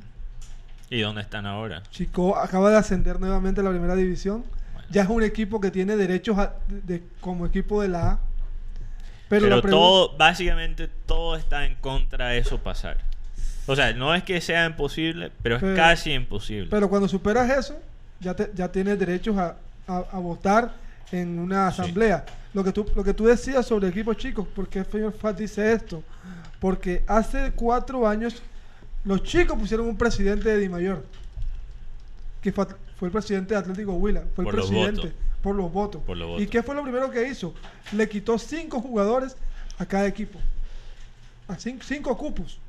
[0.90, 1.84] ¿Y dónde están ahora?
[1.92, 4.44] Chico acaba de ascender nuevamente a la primera división.
[4.74, 4.88] Bueno.
[4.92, 8.20] Ya es un equipo que tiene derechos a- de, de- como equipo de la A.
[9.28, 12.98] Pero, todo, básicamente todo está en contra de eso pasar.
[13.68, 16.68] O sea, no es que sea imposible, pero es casi imposible.
[16.72, 17.78] Pero cuando superas eso,
[18.20, 20.74] ya, te- ya tienes derechos a, a- a votar
[21.12, 21.82] en una Sí.
[21.82, 22.26] asamblea.
[22.56, 26.02] Lo que tú lo que tú decías sobre equipos chicos, ¿por qué Fat dice esto?
[26.60, 28.42] Porque hace cuatro años
[29.06, 31.06] los chicos pusieron un presidente de Dimayor,
[32.42, 32.66] que fue,
[32.98, 36.02] fue el presidente de Atlético Huila, fue Por el presidente por los votos.
[36.04, 37.54] Por los ¿Y qué fue lo primero que hizo?
[37.94, 39.38] Le quitó cinco jugadores
[39.78, 40.38] a cada equipo,
[41.48, 42.60] a cin- cinco cupos.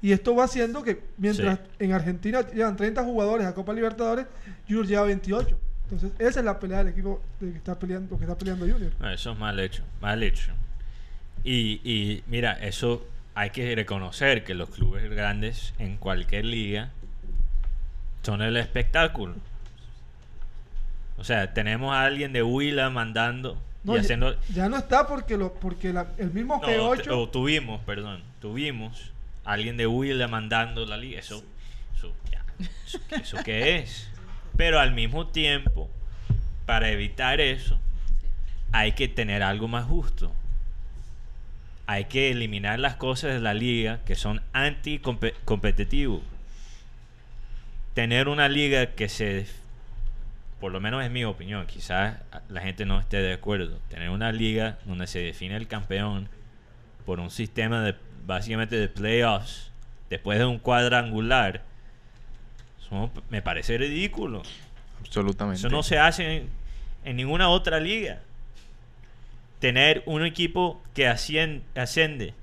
[0.00, 1.64] Y esto va haciendo que mientras Sí.
[1.80, 4.26] en Argentina llevan 30 jugadores a Copa Libertadores,
[4.66, 5.58] Junior lleva 28.
[5.84, 8.92] Entonces, esa es la pelea del equipo del que está peleando, que está peleando Junior.
[8.98, 10.52] No, eso es mal hecho, mal hecho.
[11.44, 16.88] Y, y mira, eso hay que reconocer que los clubes grandes en cualquier liga
[18.22, 19.34] son el espectáculo.
[21.18, 24.36] O sea, tenemos a alguien de Huila mandando No, y ya- haciendo...
[24.48, 28.22] ya, no está porque lo porque la- el mismo No, G8 te- o tuvimos, perdón,
[28.40, 29.12] tuvimos
[29.44, 31.20] a alguien de Huila mandando la liga.
[31.20, 31.44] Eso,
[31.94, 32.42] eso, ya,
[32.86, 34.08] eso, ¿eso qué es?
[34.56, 35.90] Pero al mismo tiempo,
[36.64, 37.78] para evitar eso,
[38.72, 40.32] hay que tener algo más justo.
[41.86, 46.22] Hay que eliminar las cosas de la liga que son anti-competitivos.
[47.94, 49.46] Tener una liga que se,
[50.60, 52.18] por lo menos es mi opinión, quizás
[52.48, 56.28] la gente no esté de acuerdo, tener una liga donde se define el campeón
[57.06, 57.94] por un sistema de
[58.26, 59.70] básicamente de playoffs
[60.10, 61.62] después de un cuadrangular,
[62.80, 64.42] eso me parece ridículo.
[65.00, 65.60] Absolutamente.
[65.60, 66.48] Eso no se hace en,
[67.04, 68.20] en ninguna otra liga.
[69.60, 72.34] Tener un equipo que ascien- asciende.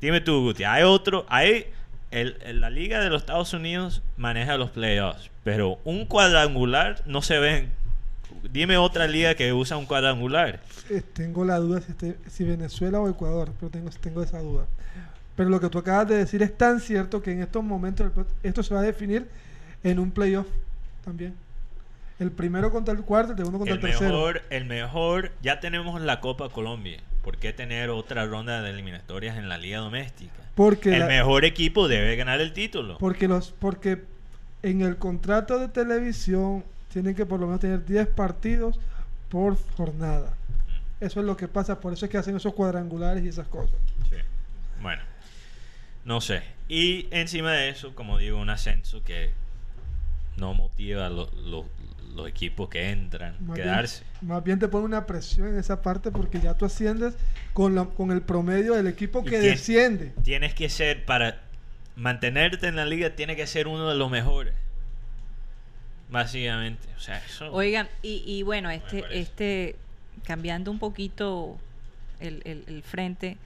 [0.00, 1.66] Dime tú, Guti, hay otro, hay
[2.10, 7.38] el, la liga de los Estados Unidos maneja los playoffs, pero un cuadrangular no se
[7.38, 7.70] ven.
[8.52, 10.60] Dime otra liga que usa un cuadrangular.
[10.90, 14.66] Eh, tengo la duda si, este- si Venezuela o Ecuador, pero tengo, tengo esa duda.
[15.36, 18.62] Pero lo que tú acabas de decir es tan cierto que en estos momentos esto
[18.62, 19.26] se va a definir
[19.82, 20.46] en un playoff
[21.04, 21.34] también.
[22.20, 24.10] El primero contra el cuarto, el segundo contra el, El tercero.
[24.10, 27.00] mejor, el mejor, ya tenemos la Copa Colombia.
[27.22, 30.32] ¿Por qué tener otra ronda de eliminatorias en la liga doméstica?
[30.54, 32.98] Porque, el la- mejor equipo debe ganar el título.
[32.98, 34.04] porque, los, porque
[34.62, 38.78] en el contrato de televisión tienen que por lo menos tener 10 partidos
[39.28, 40.34] por jornada.
[41.00, 43.74] Eso es lo que pasa, por eso es que hacen esos cuadrangulares y esas cosas.
[44.08, 44.16] Sí.
[44.80, 45.02] Bueno,
[46.04, 46.42] no sé.
[46.68, 49.30] Y encima de eso, como digo, un ascenso que
[50.36, 51.66] no motiva lo- lo-
[52.14, 54.04] los equipos que entran Más bien- quedarse.
[54.22, 57.14] Más bien te pone una presión en esa parte porque ya tú asciendes
[57.52, 60.12] con, la- con el promedio del equipo ¿Y que desciende.
[60.22, 61.42] Tienes que ser, para
[61.96, 64.54] mantenerte en la liga, tiene que ser uno de los mejores.
[66.10, 66.86] Básicamente.
[66.96, 67.52] O sea, eso.
[67.52, 69.76] Oigan, y, y bueno, este, este,
[70.24, 71.58] cambiando un poquito
[72.20, 73.36] el, el- el frente,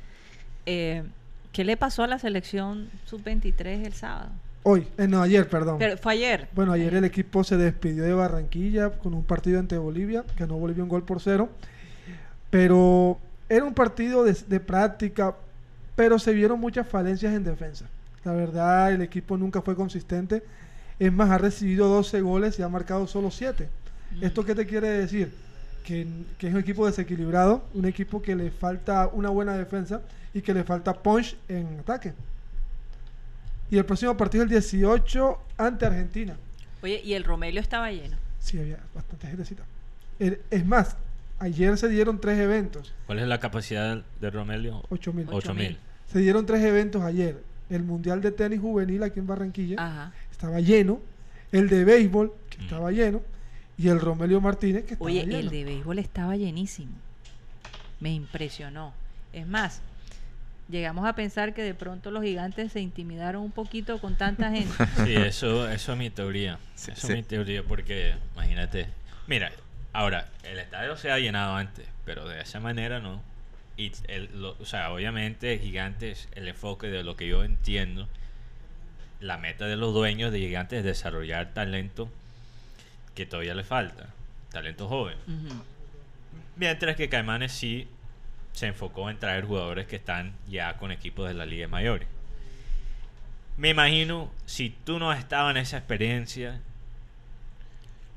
[0.66, 1.04] eh,
[1.52, 4.30] ¿qué le pasó a la selección sub-23 el sábado?
[4.62, 5.78] Hoy, eh, no, ayer, perdón.
[5.78, 6.48] Pero fue ayer.
[6.54, 10.82] Bueno, ayer el equipo se despidió de Barranquilla con un partido ante Bolivia, ganó Bolivia
[10.82, 11.48] un gol por cero.
[12.50, 13.18] Pero
[13.48, 15.34] era un partido de, de práctica,
[15.96, 17.86] pero se vieron muchas falencias en defensa.
[18.24, 20.42] La verdad, el equipo nunca fue consistente.
[20.98, 23.68] Es más, ha recibido 12 goles y ha marcado solo 7.
[24.20, 25.32] ¿Esto qué te quiere decir?
[25.84, 30.02] Que, que es un equipo desequilibrado, un equipo que le falta una buena defensa
[30.34, 32.12] y que le falta punch en ataque.
[33.70, 36.36] Y el próximo partido es el 18 ante Argentina.
[36.82, 38.16] Oye, y el Romelio estaba lleno.
[38.38, 39.64] Sí, había bastante gentecita.
[40.18, 40.96] El- Es más,
[41.38, 44.82] ayer se dieron tres eventos, ¿Cuál es la capacidad de Romelio?
[44.88, 45.26] 8 mil.
[45.28, 45.68] Ocho 8000.
[45.68, 45.78] mil.
[46.10, 47.42] Se dieron tres eventos ayer.
[47.68, 50.12] El Mundial de Tenis Juvenil aquí en Barranquilla Ajá.
[50.30, 51.00] estaba lleno.
[51.52, 52.62] El de béisbol, que Mm.
[52.62, 53.22] estaba lleno.
[53.76, 55.36] Y el Romelio Martínez, que estaba Oye, lleno.
[55.38, 56.92] el de béisbol estaba llenísimo.
[58.00, 58.92] Me impresionó.
[59.32, 59.82] Es más,
[60.68, 64.72] llegamos a pensar que de pronto los gigantes se intimidaron un poquito con tanta gente.
[65.04, 66.58] Sí, eso, eso es mi teoría.
[66.74, 67.12] Sí, eso sí.
[67.12, 68.88] es mi teoría porque, imagínate.
[69.26, 69.52] Mira,
[69.92, 73.22] ahora, el estadio se ha llenado antes, pero de esa manera no.
[73.76, 78.08] Y, el, lo- o sea, obviamente, Gigantes, el enfoque de lo que yo entiendo,
[79.20, 82.08] la meta de los dueños de Gigantes es desarrollar talento
[83.14, 84.06] que todavía le falta,
[84.50, 85.16] talento joven.
[85.26, 85.54] Ujú.
[86.56, 87.86] Mientras que Caimanes sí
[88.52, 92.08] se enfocó en traer jugadores que están ya con equipos de las ligas mayores.
[93.56, 96.60] Me imagino, si tú no has estado en esa experiencia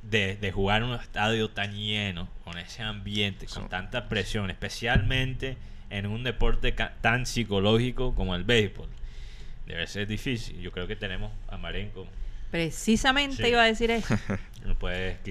[0.04, 5.58] de, de jugar en un estadio tan lleno, con ese ambiente, con tanta presión, especialmente
[5.90, 8.88] en un deporte tan psicológico como el béisbol,
[9.68, 10.60] debe ser difícil.
[10.60, 12.08] Yo creo que tenemos a Marenco.
[12.52, 13.50] Precisamente Sí.
[13.50, 14.16] iba a decir eso.
[14.64, 14.78] No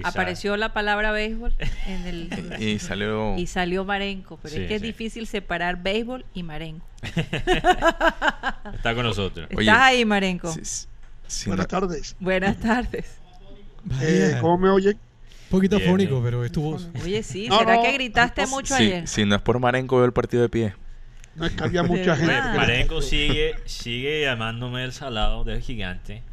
[0.03, 1.55] Apareció la palabra béisbol
[1.87, 3.37] en el Y salió.
[3.37, 6.85] y salió Marenco, pero Sí, es que es difícil separar béisbol y Marenco.
[8.73, 9.47] Está con nosotros.
[9.55, 10.51] Oye, ¿Estás ahí, Marenco?
[10.51, 10.87] si- si-
[11.27, 12.15] si Buenas no- tardes.
[12.19, 13.05] Buenas tardes.
[14.01, 14.97] Eh, ¿Cómo me oyen?
[15.49, 16.89] poquito Bien, afónico, pero es tu voz.
[17.03, 19.07] Oye, sí, No, ¿será no, que gritaste entonces- mucho ayer?
[19.07, 20.75] si no es por Marenco, veo el partido de pie.
[21.35, 22.33] No es que había mucha gente.
[22.55, 26.23] Marenco sigue, sigue llamándome el salado del gigante,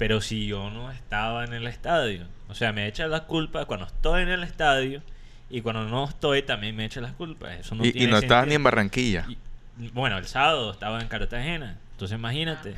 [0.00, 2.24] pero si yo no estaba en el estadio.
[2.48, 5.02] O sea, me echa las culpas cuando estoy en el estadio
[5.50, 7.60] y cuando no estoy también me echa las culpas.
[7.60, 9.26] Eso no y, no estabas ni en Barranquilla.
[9.28, 11.76] Y- bueno, el sábado estaba en Cartagena.
[11.92, 12.76] Entonces imagínate.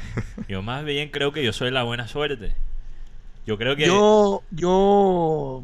[0.49, 2.57] Yo más bien creo que yo soy la buena suerte.
[3.47, 3.87] Yo creo que...
[3.87, 5.63] Yo, yo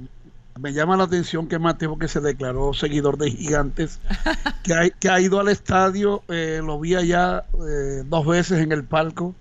[0.61, 3.99] me llama la atención que Mateo, que se declaró seguidor de Gigantes,
[4.63, 8.71] que ha, que ha ido al estadio, eh, lo vi allá eh, dos veces en
[8.71, 9.35] el palco.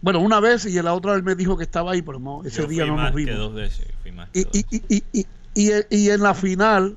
[0.00, 2.62] Bueno, una vez y la otra vez me dijo que estaba ahí, pero no, ese
[2.62, 3.38] yo día fui no más nos que vimos.
[3.38, 3.86] dos veces.
[4.02, 4.52] Fui más que Y, dos.
[4.54, 4.82] y, y,
[5.12, 6.96] y, y, y- y en la final,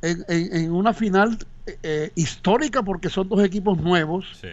[0.00, 1.38] en, en- en una final
[1.82, 4.48] eh, histórica, porque son dos equipos nuevos, Sí.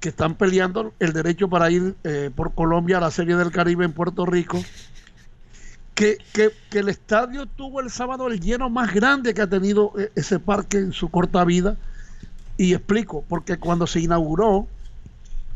[0.00, 3.84] que están peleando el derecho para ir eh, por Colombia a la Serie del Caribe
[3.84, 4.62] en Puerto Rico.
[5.94, 9.92] que, que, que el estadio tuvo el sábado el lleno más grande que ha tenido
[9.98, 11.76] eh, ese parque en su corta vida.
[12.56, 14.66] Y explico, porque cuando se inauguró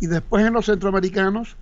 [0.01, 1.57] y después en los centroamericanos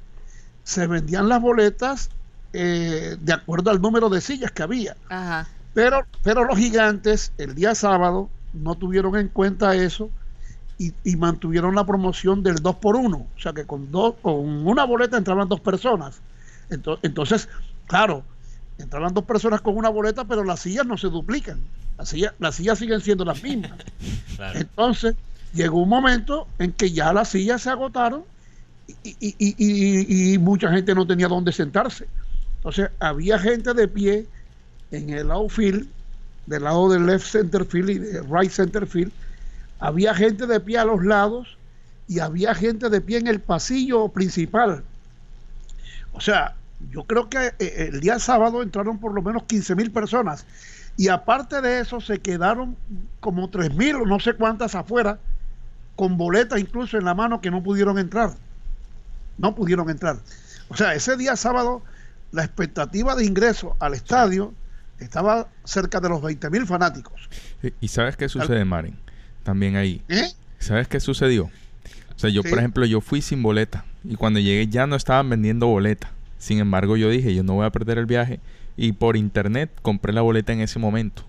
[0.65, 2.11] se vendían las boletas
[2.53, 4.97] eh, de acuerdo al número de sillas que había.
[5.09, 5.49] Ajá.
[5.75, 10.09] Pero, pero los gigantes el día sábado no tuvieron en cuenta eso
[10.79, 14.67] y, y mantuvieron la promoción del 2 por 1 O sea que con, dos, con
[14.67, 16.21] una boleta entraban dos personas.
[16.71, 17.49] Ento- Entonces,
[17.87, 18.25] claro,
[18.79, 21.61] entraban dos personas con una boleta, pero las sillas no se duplican.
[21.99, 23.73] Las sillas, las sillas siguen siendo las mismas.
[24.37, 24.59] Claro.
[24.59, 25.15] Entonces,
[25.55, 28.25] llegó un momento en que ya las sillas se agotaron
[29.03, 32.07] y, mucha gente no tenía dónde sentarse.
[32.57, 34.27] Entonces, había gente de pie
[34.91, 35.89] en el outfield,
[36.47, 39.13] del lado del left center field y del right center field.
[39.81, 41.57] Había gente de pie a los lados
[42.09, 44.83] y había gente de pie en el pasillo principal.
[46.13, 46.55] O sea,
[46.91, 50.45] yo creo que eh, el día sábado entraron por lo menos 15 mil personas.
[50.97, 52.77] Y aparte de eso, se quedaron
[53.21, 55.19] como 3 mil o no sé cuántas afuera,
[55.97, 58.35] con boletas incluso en la mano que no pudieron entrar.
[59.39, 60.19] No pudieron entrar.
[60.69, 61.83] O sea, ese día sábado,
[62.33, 64.53] la expectativa de ingreso al estadio
[64.99, 67.29] estaba cerca de los 20 mil fanáticos.
[67.81, 68.97] ¿Y sabes qué sucede, Maren?
[69.43, 70.03] También ahí.
[70.09, 70.33] ¿Eh?
[70.59, 71.51] ¿Sabes qué sucedió?
[72.17, 72.49] O sea, yo, Sí.
[72.49, 73.85] por ejemplo, yo fui sin boleta.
[74.05, 76.11] Y cuando llegué ya no estaban vendiendo boleta.
[76.39, 78.41] Sin embargo, yo dije, yo no voy a perder el viaje.
[78.77, 81.23] Y por internet compré la boleta en ese momento.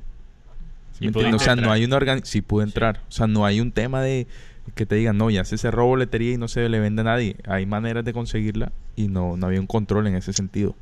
[0.94, 1.42] ¿Sí Y me entiendes?
[1.42, 2.32] O sea, no hay una organización...
[2.32, 3.02] Sí pude entrar.
[3.10, 4.28] O sea, no hay un tema de
[4.74, 7.38] que te digan, no, ya se cerró boletería y no se le vende a nadie.
[7.48, 10.76] Hay maneras de conseguirla y no, no había un control en ese sentido.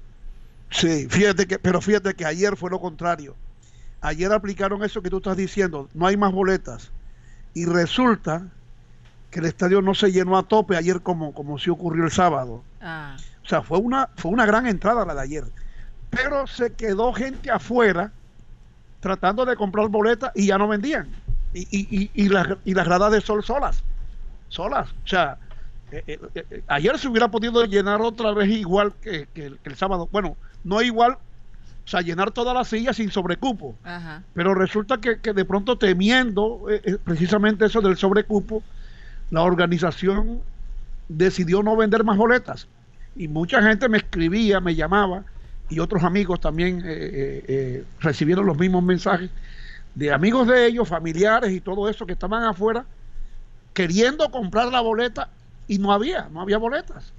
[0.69, 3.36] Sí, fíjate que, pero fíjate que ayer fue lo contrario.
[4.02, 6.91] Ayer aplicaron eso que tú estás diciendo, no hay más boletas.
[7.54, 8.48] Y resulta
[9.30, 12.63] que el estadio no se llenó a tope ayer como, como sí ocurrió el sábado.
[12.82, 15.43] Ah, O sea, fue una, fue una gran entrada la de ayer.
[16.10, 18.12] Pero se quedó gente afuera
[19.00, 21.08] tratando de comprar boletas y ya no vendían.
[21.54, 23.84] Y, y, y, y las, y las gradas de sol solas.
[24.50, 24.89] Solas.
[25.04, 25.38] O sea,
[25.92, 29.70] eh, eh, eh, ayer se hubiera podido llenar otra vez igual que, que el, que
[29.70, 30.10] el sábado.
[30.12, 33.76] Bueno, no igual, o sea, llenar todas las sillas sin sobrecupo.
[33.84, 34.24] ajá.
[34.34, 36.66] Pero resulta que, que de pronto temiendo
[37.04, 38.63] precisamente eso del sobrecupo,
[39.30, 40.42] la organización
[41.08, 42.68] decidió no vender más boletas.
[43.16, 45.24] Y mucha gente me escribía, me llamaba,
[45.70, 46.84] y otros amigos también
[48.00, 49.30] recibieron los mismos mensajes
[49.95, 52.86] de amigos de ellos, familiares y todo eso que estaban afuera,
[53.73, 55.29] queriendo comprar la boleta
[55.67, 57.12] y no había, no había boletas.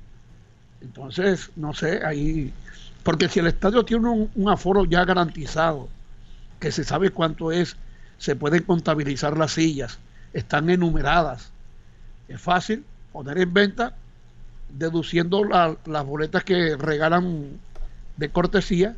[0.80, 2.52] Entonces, no sé, ahí,
[3.02, 5.88] porque si el estadio tiene un, un aforo ya garantizado,
[6.60, 7.76] que se sabe cuánto es,
[8.18, 9.98] se pueden contabilizar las sillas,
[10.32, 11.50] están enumeradas.
[12.28, 13.94] Es fácil poner en venta
[14.68, 17.60] deduciendo la- las boletas que regalan
[18.16, 18.96] de cortesía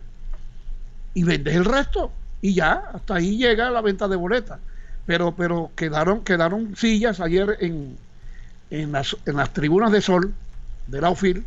[1.15, 2.11] y vendes el resto
[2.41, 4.61] y ya hasta ahí llega la venta de boletas.
[5.07, 7.97] Pero pero quedaron quedaron sillas ayer en
[8.71, 10.35] en las, en las tribunas de sol
[10.89, 11.45] del outfield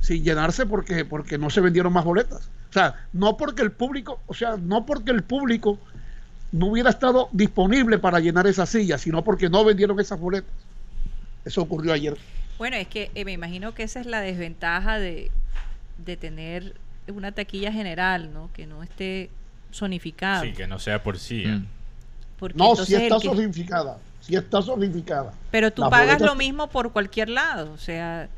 [0.00, 2.48] sin llenarse porque porque no se vendieron más boletas.
[2.70, 5.78] O sea no porque el público o sea no porque el público
[6.50, 10.52] no hubiera estado disponible para llenar esas sillas sino porque no vendieron esas boletas.
[11.44, 12.16] Eso ocurrió ayer.
[12.58, 15.30] Bueno, es que eh, me imagino que esa es la desventaja de,
[16.04, 16.74] de tener
[17.08, 18.50] una taquilla general, ¿no?
[18.52, 19.30] Que no esté
[19.72, 20.42] zonificada.
[20.42, 21.44] Sí, que no sea por sí.
[21.46, 21.66] Mm.
[22.38, 26.68] Porque no si está que- zonificada si está zonificada Pero tú pagas boletas- lo mismo
[26.68, 28.28] por cualquier lado, o sea,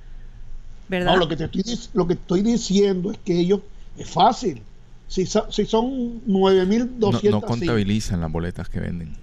[0.89, 1.13] ¿verdad?
[1.13, 3.61] No, lo que te estoy, lo que estoy diciendo es que ellos
[3.99, 4.63] es fácil.
[5.09, 7.43] Si, si son 9.200 No, no sillas.
[7.45, 9.15] contabilizan las boletas que venden.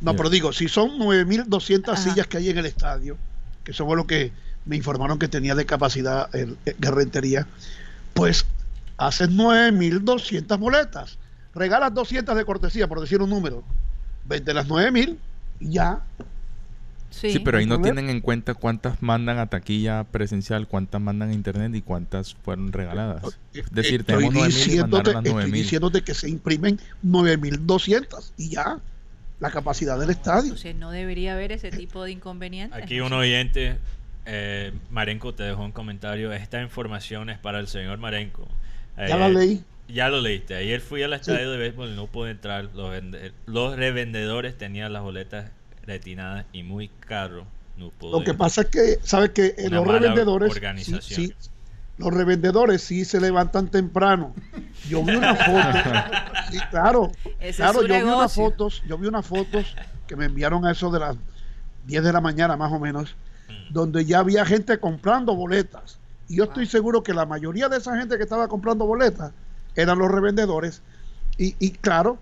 [0.00, 2.10] No, pero digo, si son 9.200 Ajá.
[2.10, 3.16] sillas que hay en el estadio,
[3.64, 4.30] que eso fue lo que
[4.64, 7.46] me informaron que tenía de capacidad el, el Garrentería,
[8.14, 8.46] pues
[8.98, 11.18] haces 9.200 boletas.
[11.54, 13.62] Regalas 200 de cortesía, por decir un número.
[14.24, 15.16] Vende las 9.000
[15.60, 16.02] y ya.
[17.10, 17.32] sí.
[17.32, 21.34] Sí, pero ahí no tienen en cuenta cuántas mandan a taquilla presencial, cuántas mandan a
[21.34, 23.38] internet y cuántas fueron regaladas.
[23.52, 25.52] Es decir, Estoy tenemos 9000 y mandaron las estoy 9000.
[25.62, 28.78] diciéndote que se imprimen 9.200 y ya.
[29.40, 30.44] La capacidad del estadio.
[30.44, 32.80] Entonces no debería haber ese tipo de inconvenientes.
[32.80, 33.76] Aquí un oyente,
[34.24, 36.32] eh, Marenco, te dejó un comentario.
[36.32, 38.46] Esta información es para el señor Marenco.
[38.96, 39.64] Ya Eh, la leí.
[39.92, 40.54] Ya lo leíste.
[40.54, 42.64] Ayer fui al estadio de béisbol y no pude entrar.
[42.74, 45.50] Los, vende- los revendedores tenían las boletas
[45.84, 47.46] retinadas y muy caro.
[47.76, 48.12] No pude.
[48.12, 51.02] Lo que pasa es que, ¿sabes que Una Los revendedores, sí, organización.
[51.26, 51.34] sí,
[51.98, 54.34] los revendedores sí se levantan temprano.
[54.88, 55.78] Yo vi una foto,
[56.50, 59.76] sí, claro, Ese claro, yo vi unas fotos, yo vi unas fotos
[60.06, 61.16] que me enviaron a eso de las
[61.86, 63.14] 10 de la mañana más o menos,
[63.48, 63.72] Mm.
[63.74, 65.98] donde ya había gente comprando boletas.
[66.28, 69.32] Y yo estoy seguro que la mayoría de esa gente que estaba comprando boletas
[69.76, 70.82] eran los revendedores.
[71.38, 72.18] Y, y claro,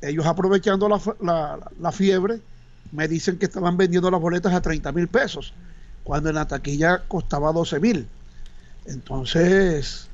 [0.00, 2.40] ellos aprovechando la, la fiebre,
[2.92, 5.52] me dicen que estaban vendiendo las boletas a 30 mil pesos,
[6.04, 8.06] cuando en la taquilla costaba 12 mil.
[8.84, 10.08] Entonces,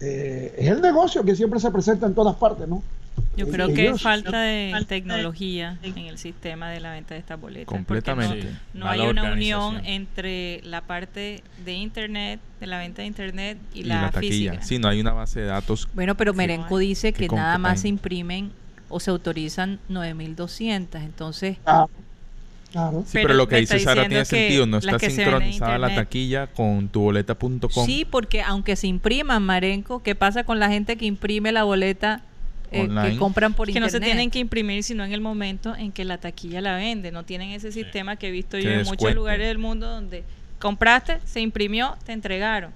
[0.00, 2.82] eh, es el negocio que siempre se presenta en todas partes, ¿no?
[3.36, 7.66] Yo creo que falta de tecnología en el sistema de la venta de estas boletas.
[7.66, 8.48] Completamente.
[8.74, 13.80] No, hay una unión entre la parte de internet, de la venta de internet y,
[13.80, 14.52] Y la, la taquilla.
[14.52, 14.62] física.
[14.62, 15.88] Sí, no hay una base de datos.
[15.94, 18.50] Bueno, pero Merenco dice que Que nada más se imprimen
[18.90, 21.02] o se autorizan 9.200.
[21.02, 21.86] Entonces, Ah,
[22.70, 23.02] claro.
[23.06, 24.66] Sí, Pero pero, lo que dice Sara tiene sentido.
[24.66, 27.86] No está sincronizada la taquilla con tuboleta.com.
[27.86, 32.20] sí, porque aunque se impriman, Marenco, ¿qué pasa con la gente que imprime la boleta
[32.72, 33.90] eh, que compran por que no internet?
[34.02, 37.12] se tienen que imprimir sino en el momento en que la taquilla la vende.
[37.12, 40.24] No tienen ese sistema que he visto Que yo en muchos lugares del mundo donde
[40.58, 42.70] compraste, se imprimió, te entregaron.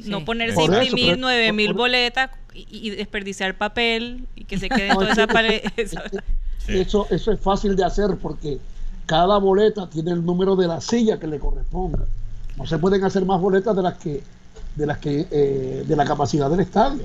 [0.00, 0.08] Sí.
[0.08, 4.68] No ponerse a eso, imprimir nueve mil boletas y, y desperdiciar papel y que se
[4.68, 5.60] queden toda esa pared.
[5.76, 6.02] esa-
[6.64, 6.78] Sí.
[6.78, 8.58] Eso, eso es fácil de hacer porque
[9.04, 12.04] cada boleta tiene el número de la silla que le corresponda.
[12.56, 14.22] No se pueden hacer más boletas de las que
[14.76, 17.02] de las que eh, de la capacidad del estadio.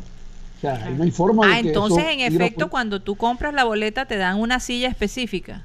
[0.58, 3.16] O sea, ahí no hay forma de Ah, que entonces eso en efecto cuando tú
[3.16, 5.64] compras la boleta te dan una silla específica.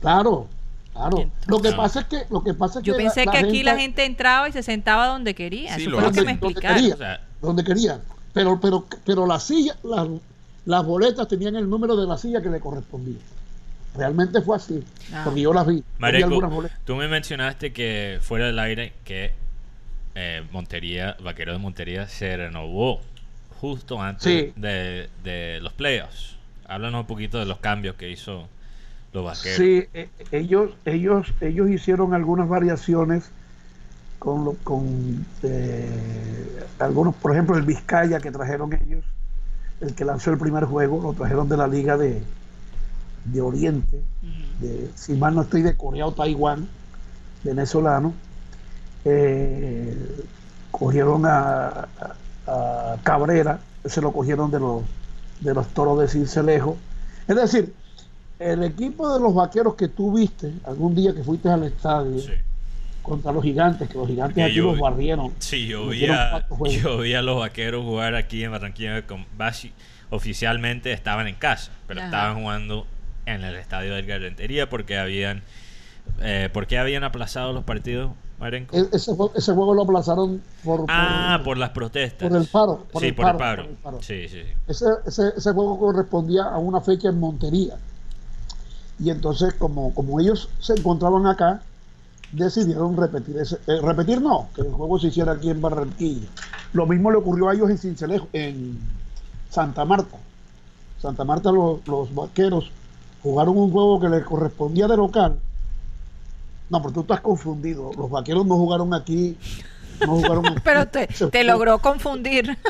[0.00, 0.46] Claro,
[0.92, 1.30] claro.
[1.46, 1.76] Lo que Ah.
[1.76, 4.48] pasa es que lo que pasa es Yo que pensé que aquí la gente entraba
[4.48, 5.74] y se sentaba donde quería.
[5.74, 6.76] Sí, Eso lo fue lo que me Donde explicaron.
[6.98, 7.20] quería.
[7.42, 8.00] Donde quería.
[8.32, 10.06] Pero pero pero la silla las,
[10.66, 13.18] las boletas tenían el número de la silla que le correspondía.
[13.96, 15.22] Realmente fue así, Ah.
[15.24, 15.82] porque yo las vi.
[15.98, 16.70] Boletas.
[16.84, 19.32] tú me mencionaste que fuera del aire que
[20.14, 23.00] eh, Montería, Vaquero de Montería se renovó
[23.60, 24.52] justo antes Sí.
[24.56, 26.36] de, de los playoffs.
[26.66, 28.48] Háblanos un poquito de los cambios que hizo
[29.12, 29.56] los Vaqueros.
[29.58, 33.30] Sí, eh, ellos, ellos, ellos hicieron algunas variaciones
[34.18, 39.04] con, lo- con eh, algunos, por ejemplo, el Vizcaya que trajeron ellos,
[39.80, 42.22] el que lanzó el primer juego, lo trajeron de la Liga de,
[43.24, 44.00] de Oriente,
[44.60, 46.68] de, si mal no estoy, de Corea o Taiwán,
[47.42, 48.12] venezolano.
[49.04, 49.96] Eh,
[50.70, 51.88] cogieron a,
[52.46, 54.82] a- Cabrera, se lo cogieron de los,
[55.40, 56.76] de los toros de Cincelejo.
[57.28, 57.72] Es decir,
[58.38, 62.32] el equipo de los vaqueros que tú viste algún día que fuiste al estadio Sí.
[63.02, 65.32] contra los gigantes, que los gigantes aquí yo- los barrieron.
[65.38, 69.06] Sí, yo vi, a, yo vi a los vaqueros jugar aquí en Barranquilla.
[69.06, 69.26] Con,
[70.10, 72.08] oficialmente estaban en casa, pero Ajá.
[72.08, 72.86] estaban jugando
[73.26, 75.42] en el estadio del Rentería porque habían.
[76.22, 78.10] Eh, ¿Por qué habían aplazado los partidos,
[78.40, 78.74] Marenco?
[78.76, 82.28] E- ese, jue- ese juego lo aplazaron por, ah, por- por las protestas.
[82.28, 83.62] por el paro, por sí, el por, paro, el paro.
[83.62, 83.98] por el paro.
[84.02, 84.52] Sí, sí, sí.
[84.66, 87.76] ese, ese, ese juego correspondía a una fecha en Montería.
[88.98, 91.62] Y entonces, como, como ellos se encontraban acá,
[92.32, 93.56] decidieron repetir ese.
[93.66, 96.28] eh, repetir no, que el juego se hiciera aquí en Barranquilla.
[96.72, 98.78] Lo mismo le ocurrió a ellos en Cincelejo, en
[99.50, 100.16] Santa Marta.
[101.00, 102.70] Santa Marta, los, los vaqueros
[103.22, 105.38] jugaron un juego que les correspondía de local.
[106.70, 107.90] No, pero tú estás confundido.
[107.96, 109.36] Los vaqueros no jugaron aquí.
[110.00, 110.60] No jugaron aquí.
[110.64, 112.56] Pero te, te logró confundir.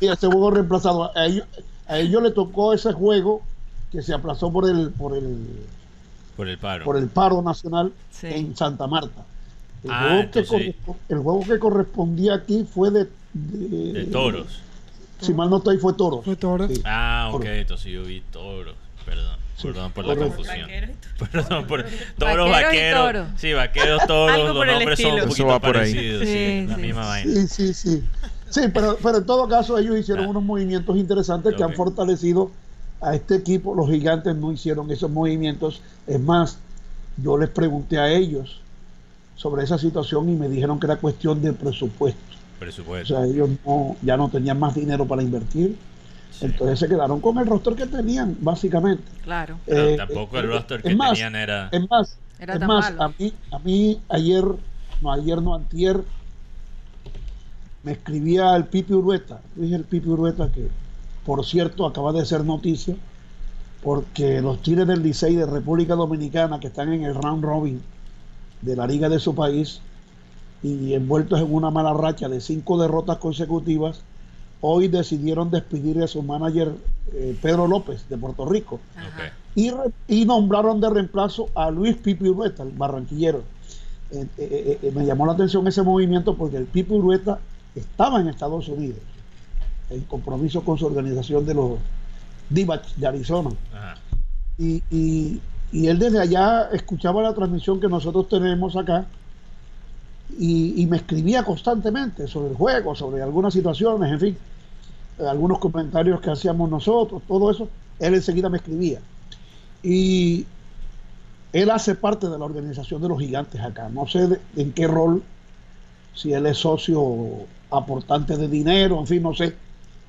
[0.00, 1.10] Sí, ese juego reemplazado.
[1.16, 1.44] A ellos,
[1.88, 3.42] a ellos le tocó ese juego
[3.90, 5.38] que se aplazó por el por el
[6.36, 6.84] Por el paro.
[6.84, 8.28] por el paro nacional Sí.
[8.28, 9.24] en Santa Marta.
[9.82, 10.74] El, Ah, juego que entonces-
[11.08, 14.60] el juego que correspondía aquí fue de, de, de toros.
[15.20, 16.24] Si mal no estoy, fue toros.
[16.24, 16.70] Fue Toros.
[16.72, 16.80] Sí.
[16.84, 18.74] Ah, ok, entonces yo vi toros.
[19.04, 20.68] Perdón, perdón por la confusión.
[21.32, 21.84] Perdón por
[22.18, 23.28] toros, Vaqueros.
[23.36, 24.54] Sí, vaqueros, toros.
[24.54, 25.92] Los nombres son un poquito va por ahí.
[25.94, 26.22] parecidos.
[26.22, 26.80] Sí, Sí, la sí.
[26.80, 27.32] misma vaina.
[27.32, 28.04] Sí, sí, sí.
[28.50, 30.28] Sí, pero, pero en todo caso ellos hicieron Ah.
[30.28, 32.50] unos movimientos interesantes que han fortalecido
[33.00, 33.74] a este equipo.
[33.74, 35.82] Los gigantes no hicieron esos movimientos.
[36.06, 36.58] Es más,
[37.16, 38.60] yo les pregunté a ellos
[39.36, 42.20] sobre esa situación y me dijeron que era cuestión de presupuesto.
[42.56, 43.14] O Presupuesto.
[43.14, 45.76] sea, ellos no, ya no tenían más dinero para invertir.
[46.30, 46.46] Sí.
[46.46, 49.12] Entonces se quedaron con el roster que tenían, básicamente.
[49.22, 49.60] Claro.
[49.68, 51.68] Pero Eh, tampoco eh, el eh, roster que más, tenían era.
[51.72, 53.02] Es más, Era es tan más malo.
[53.02, 54.44] a, mí, a mí ayer,
[55.00, 56.04] no ayer, no antier,
[57.82, 59.42] me escribía el Pipi Urueta.
[59.54, 60.68] Dije el Pipi Urueta que,
[61.24, 62.96] por cierto, acaba de ser noticia,
[63.82, 67.82] porque los Tigres del Licey de República Dominicana, que están en el round robin
[68.62, 69.80] de la liga de su país,
[70.62, 74.07] y envueltos en una mala racha de cinco derrotas consecutivas,
[74.60, 76.72] hoy decidieron despedir a su manager
[77.12, 78.80] eh, Pedro López de Puerto Rico
[79.54, 83.42] y, re- y nombraron de reemplazo a Luis Pipi Urueta, el barranquillero.
[84.10, 87.38] Eh, eh, me llamó la atención ese movimiento porque el Pipi Urueta
[87.74, 88.98] estaba en Estados Unidos
[89.90, 91.72] en compromiso con su organización de los
[92.50, 93.50] Divats de Arizona.
[93.74, 93.96] Ajá.
[94.58, 95.40] Y, y-
[95.70, 99.04] y él desde allá escuchaba la transmisión que nosotros tenemos acá
[100.36, 104.38] y, me escribía constantemente sobre el juego, sobre algunas situaciones, en fin.
[105.26, 107.68] algunos comentarios que hacíamos nosotros, todo eso,
[107.98, 109.00] él enseguida me escribía.
[109.82, 110.46] Y
[111.52, 113.88] él hace parte de la organización de los gigantes acá.
[113.88, 115.22] No sé en qué rol,
[116.14, 119.54] si él es socio aportante de dinero, en fin, no sé,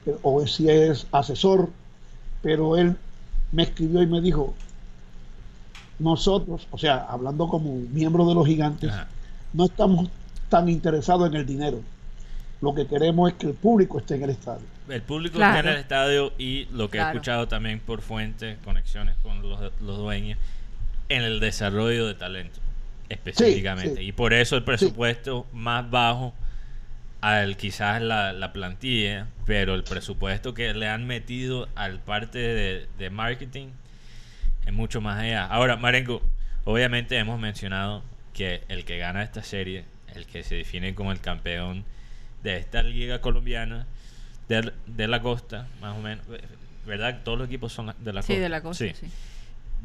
[0.06, 1.70] eh, o si es asesor,
[2.42, 2.96] pero él
[3.52, 4.54] me escribió y me dijo,
[6.00, 8.92] nosotros, o sea, hablando como miembro de los gigantes.
[9.54, 10.10] No estamos
[10.50, 11.82] tan interesados en el dinero.
[12.62, 14.66] Lo que queremos es que el público esté en el estadio.
[14.90, 15.58] El público Claro.
[15.58, 19.60] está en el estadio y lo que he escuchado también por fuentes, conexiones con los,
[19.82, 20.38] los dueños,
[21.10, 22.60] en el desarrollo de talento,
[23.08, 23.98] específicamente.
[24.02, 24.08] sí.
[24.08, 26.34] Y por eso el presupuesto más bajo
[27.22, 32.88] al quizás la, la plantilla, pero el presupuesto que le han metido al parte de,
[32.98, 33.68] de marketing
[34.66, 35.46] es mucho más allá.
[35.46, 36.22] Ahora, Marengo,
[36.66, 38.04] obviamente hemos mencionado
[38.40, 39.84] que el que gana esta serie,
[40.16, 41.84] el que se define como el campeón
[42.42, 43.86] de esta liga colombiana,
[44.48, 46.26] de, de la costa, más o menos,
[46.86, 47.20] ¿verdad?
[47.26, 48.42] Todos los equipos son de la Sí, costa.
[48.42, 48.94] de la costa, Sí.
[48.98, 49.08] sí.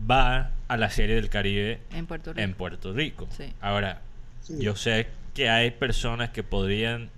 [0.09, 2.41] Va a la serie del Caribe En Puerto Rico.
[2.43, 3.29] en Puerto Rico.
[3.37, 3.53] Sí.
[3.61, 4.03] Ahora,
[4.43, 4.55] Sí.
[4.61, 7.11] yo sé que hay personas que podrían,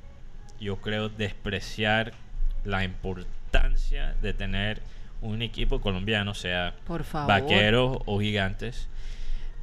[0.59, 2.15] yo creo, despreciar
[2.65, 4.81] la importancia de tener
[5.21, 7.29] un equipo colombiano, sea Por favor.
[7.29, 8.89] vaqueros o gigantes,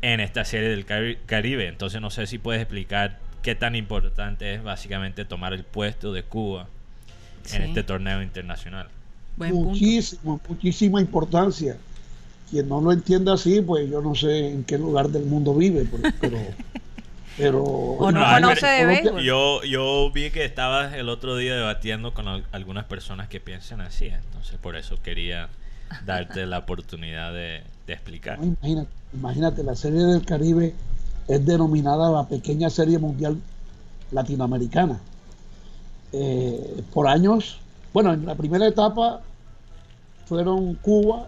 [0.04, 1.68] en esta serie del Cari- Caribe.
[1.68, 6.22] Entonces no sé si puedes explicar qué tan importante es básicamente tomar el puesto de
[6.24, 6.68] Cuba
[7.44, 7.56] Sí.
[7.58, 8.88] en este torneo internacional.
[9.38, 9.70] Buen punto.
[9.72, 11.78] muchísimo, muchísima importancia.
[12.52, 15.88] Quien no lo entienda así, pues yo no sé en qué lugar del mundo vive,
[16.22, 16.38] pero...
[17.38, 19.24] pero O no No, conoce de Colombia- béisbol.
[19.24, 23.82] Yo, yo vi que estabas el otro día debatiendo con al- algunas personas que piensan
[23.82, 25.50] así, entonces por eso quería
[26.06, 28.40] darte la oportunidad de, de explicar.
[29.14, 30.74] Imagínate, la serie del Caribe
[31.28, 33.38] es denominada la pequeña serie mundial
[34.12, 35.00] latinoamericana.
[36.12, 37.60] Eh, por años,
[37.94, 39.22] bueno, en la primera etapa
[40.26, 41.28] fueron Cuba,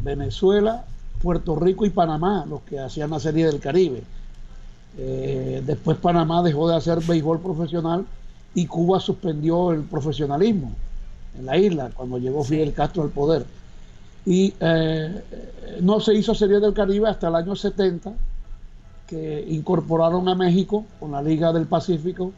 [0.00, 0.84] Venezuela,
[1.22, 4.02] Puerto Rico y Panamá los que hacían la serie del Caribe.
[4.96, 8.06] Eh, después Panamá dejó de hacer béisbol profesional
[8.54, 10.72] y Cuba suspendió el profesionalismo
[11.36, 13.44] en la isla cuando llegó Fidel Castro al poder.
[14.26, 15.22] Y eh,
[15.82, 18.12] no se hizo Serie del Caribe hasta el año 70,
[19.06, 22.32] que incorporaron a México con la Liga del Pacífico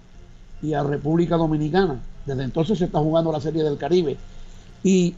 [0.63, 2.01] y a República Dominicana.
[2.25, 4.17] Desde entonces se está jugando la Serie del Caribe.
[4.83, 5.15] Y,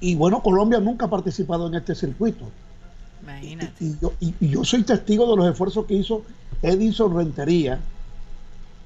[0.00, 2.44] y bueno, Colombia nunca ha participado en este circuito.
[3.22, 3.72] Imagínate.
[3.84, 6.22] Y yo, y- y yo soy testigo de los esfuerzos que hizo
[6.62, 7.80] Edison Rentería,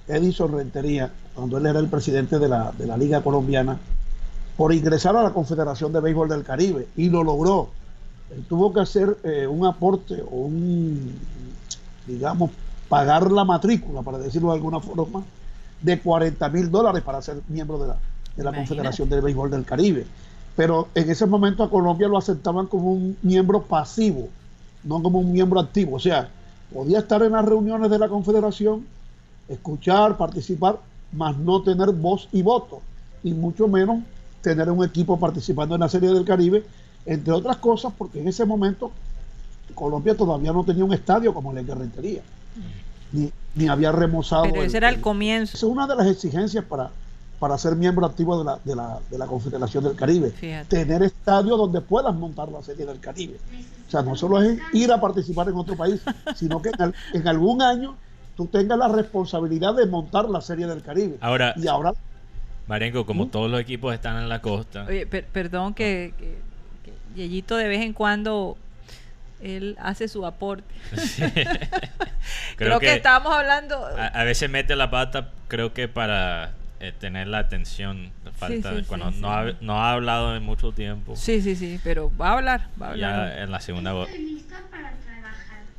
[0.07, 3.79] Edison Rentería, cuando él era el presidente de la, de la Liga Colombiana,
[4.59, 7.69] por ingresar a la Confederación de Béisbol del Caribe, y lo logró.
[8.29, 11.15] Él tuvo que hacer eh, un aporte o un,
[12.05, 12.51] digamos,
[12.89, 15.23] pagar la matrícula, para decirlo de alguna forma,
[15.81, 17.99] de 40 mil dólares para ser miembro de la, de
[18.43, 18.69] la Imagínate.
[18.69, 20.05] Confederación de Béisbol del Caribe.
[20.57, 24.29] Pero en ese momento a Colombia lo aceptaban como un miembro pasivo,
[24.83, 25.95] no como un miembro activo.
[25.95, 26.31] O sea,
[26.75, 28.85] podía estar en las reuniones de la Confederación,
[29.49, 30.81] escuchar, participar,
[31.13, 32.81] mas no tener voz y voto,
[33.23, 34.01] y mucho menos
[34.43, 36.65] tener un equipo participando en la Serie del Caribe,
[37.07, 38.91] entre otras cosas, porque en ese momento
[39.75, 42.23] Colombia todavía no tenía un estadio como el de Rentería,
[43.13, 44.45] ni, ni había remozado.
[44.45, 45.57] Pero ese era el Esa comienzo.
[45.57, 46.91] es una de las exigencias para,
[47.39, 50.31] para ser miembro activo de la, de, la, de la Confederación del Caribe.
[50.31, 50.69] Fíjate.
[50.69, 53.39] Tener estadio donde puedas montar la Serie del Caribe.
[53.87, 56.01] O sea, no solo es ir a participar en otro país,
[56.37, 57.95] sino que en, en algún año
[58.37, 61.17] tú tengas la responsabilidad de montar la Serie del Caribe.
[61.21, 61.93] Ahora, Y ahora
[62.69, 66.37] Marengo, como todos los equipos están en la costa, Oye, per- perdón que, que,
[66.85, 68.57] que Yeyito de vez en cuando
[69.41, 70.75] él hace su aporte.
[72.57, 73.87] Creo, que, estábamos hablando.
[73.87, 78.11] a, a veces mete la pata, creo que para eh, tener la atención.
[78.37, 79.51] Falta, sí, cuando sí, no, sí.
[79.51, 81.17] Ha, no ha hablado en mucho tiempo.
[81.17, 83.29] Sí, sí, sí, pero va a hablar, va a hablar.
[83.37, 84.09] Ya en la segunda voz.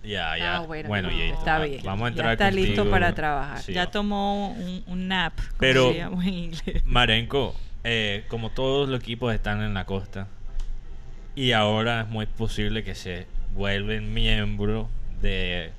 [0.03, 0.55] Ya, ya.
[0.57, 1.81] Ah, bueno, bueno, no, está va- bien.
[1.83, 3.61] Vamos a Ya entrar está listo para trabajar.
[3.61, 3.91] Sí, ya va.
[3.91, 6.85] tomó un, un nap, como Pero- se llama en inglés.
[6.85, 10.27] Marenco, eh, como todos los equipos están en la costa,
[11.35, 14.87] y ahora es muy posible que se vuelven miembros
[15.21, 15.71] de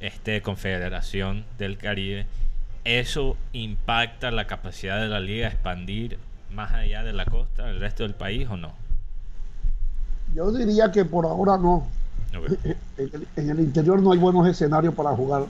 [0.00, 2.26] este Confederación del Caribe,
[2.84, 6.18] ¿eso impacta la capacidad de la liga a expandir
[6.52, 8.74] más allá de la costa, el resto del país o no?
[10.34, 11.86] yo diría que por ahora no.
[12.98, 15.46] En el, en el interior no hay buenos escenarios para jugar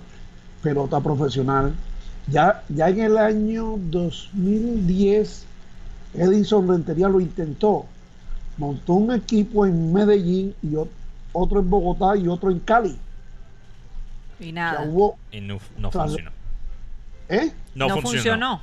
[0.62, 1.74] pelota profesional.
[2.29, 5.45] Ya, ya en el año 2010,
[6.14, 7.87] Edison Rentería lo intentó.
[8.57, 10.89] Montó un equipo en Medellín y ot-
[11.33, 12.97] otro en Bogotá y otro en Cali.
[14.41, 14.83] Y O sea, nada.
[14.89, 15.59] hubo, Y no,
[15.91, 16.31] funcionó.
[17.29, 17.53] ¿eh?
[17.74, 18.03] No, No, funcionó.
[18.03, 18.61] funcionó.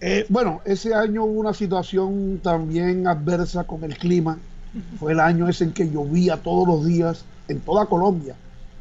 [0.00, 4.38] Eh, bueno, ese año hubo una situación también adversa con el clima.
[4.98, 8.34] Fue el año ese en que llovía todos los días en toda Colombia.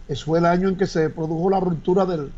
[0.07, 2.31] Ese fue el año en que se produjo la ruptura del,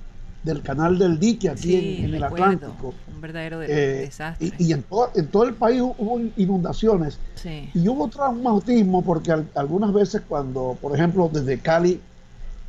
[0.43, 2.24] del canal del dique aquí Sí, en, en el.
[2.24, 2.93] Atlántico.
[3.14, 4.51] Un verdadero de- Eh, desastre.
[4.58, 7.20] y y en, todo, en todo el país hubo inundaciones.
[7.36, 7.70] Sí.
[7.74, 11.99] Y hubo traumatismo porque al- algunas veces cuando, por ejemplo, desde Cali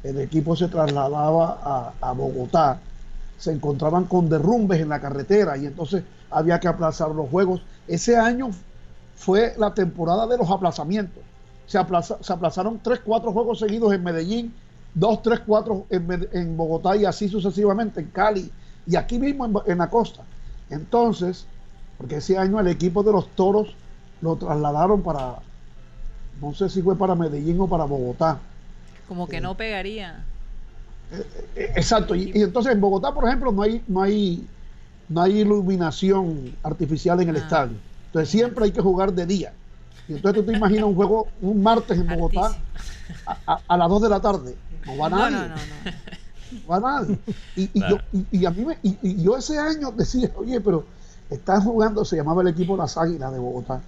[0.02, 2.78] el equipo se trasladaba a, a Bogotá,
[3.38, 7.62] se encontraban con derrumbes en la carretera y entonces había que aplazar los juegos.
[7.88, 8.50] Ese año
[9.16, 11.22] fue la temporada de los aplazamientos.
[11.66, 14.52] Se, aplaza- se aplazaron 3, 4 juegos seguidos en Medellín,
[14.94, 18.50] 2, 3, 4 en, Bogotá y así sucesivamente en Cali
[18.86, 20.22] y aquí mismo en, la costa.
[20.70, 21.46] Entonces,
[21.98, 23.74] porque ese año el equipo de los toros
[24.20, 25.36] lo trasladaron para,
[26.40, 28.38] no sé si fue para Medellín o para Bogotá.
[29.08, 30.24] Como que no pegaría.
[31.56, 34.46] Eh, Exacto, y, y entonces en Bogotá, por ejemplo, no hay, no hay,
[35.08, 37.40] no hay iluminación artificial en el Ah.
[37.40, 37.76] estadio.
[38.14, 39.52] Entonces siempre hay que jugar de día.
[40.06, 42.54] Y entonces tú te imaginas un juego un martes en Bogotá
[43.26, 44.54] a, a- a las 2 de la tarde.
[44.86, 45.36] No va nadie.
[45.36, 46.60] no, no, no.
[46.62, 47.18] No va nadie.
[47.56, 47.96] Y, y Claro.
[48.12, 50.84] yo, y, y a mí me- y, y yo ese año decía, oye, pero
[51.28, 53.80] están jugando, se llamaba el equipo Las Águilas de Bogotá.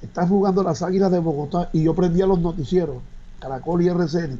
[0.00, 2.96] Están jugando las Águilas de Bogotá y yo prendía los noticieros,
[3.38, 4.38] Caracol y RCN.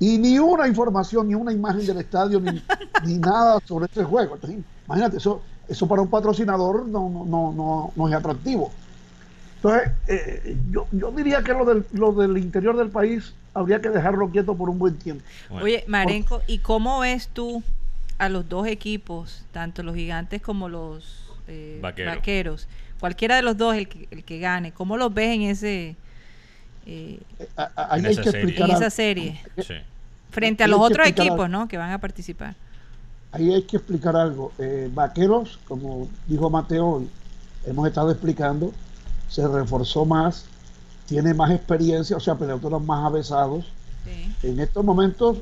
[0.00, 2.60] Y ni una información, ni una imagen del estadio, ni,
[3.04, 4.34] ni nada sobre este juego.
[4.34, 8.70] Entonces, imagínate, eso, eso para un patrocinador no, no, no, no, no es atractivo.
[9.56, 13.88] Entonces, eh, yo, yo diría que lo del, lo del interior del país habría que
[13.88, 15.24] dejarlo quieto por un buen tiempo.
[15.48, 17.62] Bueno, Oye, Marenco, ¿y cómo ves tú
[18.18, 22.14] a los dos equipos, tanto los gigantes como los eh, Vaqueros.
[22.16, 22.68] vaqueros?
[23.00, 25.96] Cualquiera de los dos, el que, el que gane, ¿cómo los ves en ese
[26.86, 27.18] eh,
[27.56, 28.42] A- a- Ahí En hay esa que serie.
[28.44, 28.86] explicar en algo.
[28.86, 29.40] esa serie?
[29.58, 29.74] sí.
[30.30, 31.48] Frente a los otros equipos.
[31.48, 31.66] ¿no?
[31.66, 32.54] Que van a participar.
[33.32, 34.52] Ahí hay que explicar algo.
[34.58, 37.10] Eh, vaqueros, como dijo Mateo, y
[37.70, 38.72] hemos estado explicando,
[39.28, 40.44] se reforzó más,
[41.06, 43.66] tiene más experiencia, o sea, peloteros más avesados.
[44.04, 44.48] Sí.
[44.48, 45.38] En estos momentos,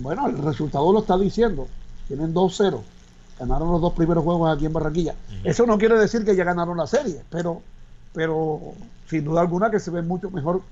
[0.00, 1.66] bueno, el resultado lo está diciendo.
[2.08, 2.80] Tienen 2-0.
[3.38, 5.14] Ganaron los dos primeros juegos aquí en Barranquilla.
[5.42, 7.62] Eso no quiere decir que ya ganaron la serie, pero,
[8.12, 8.60] pero
[9.08, 10.62] sin duda alguna que se ve mucho mejor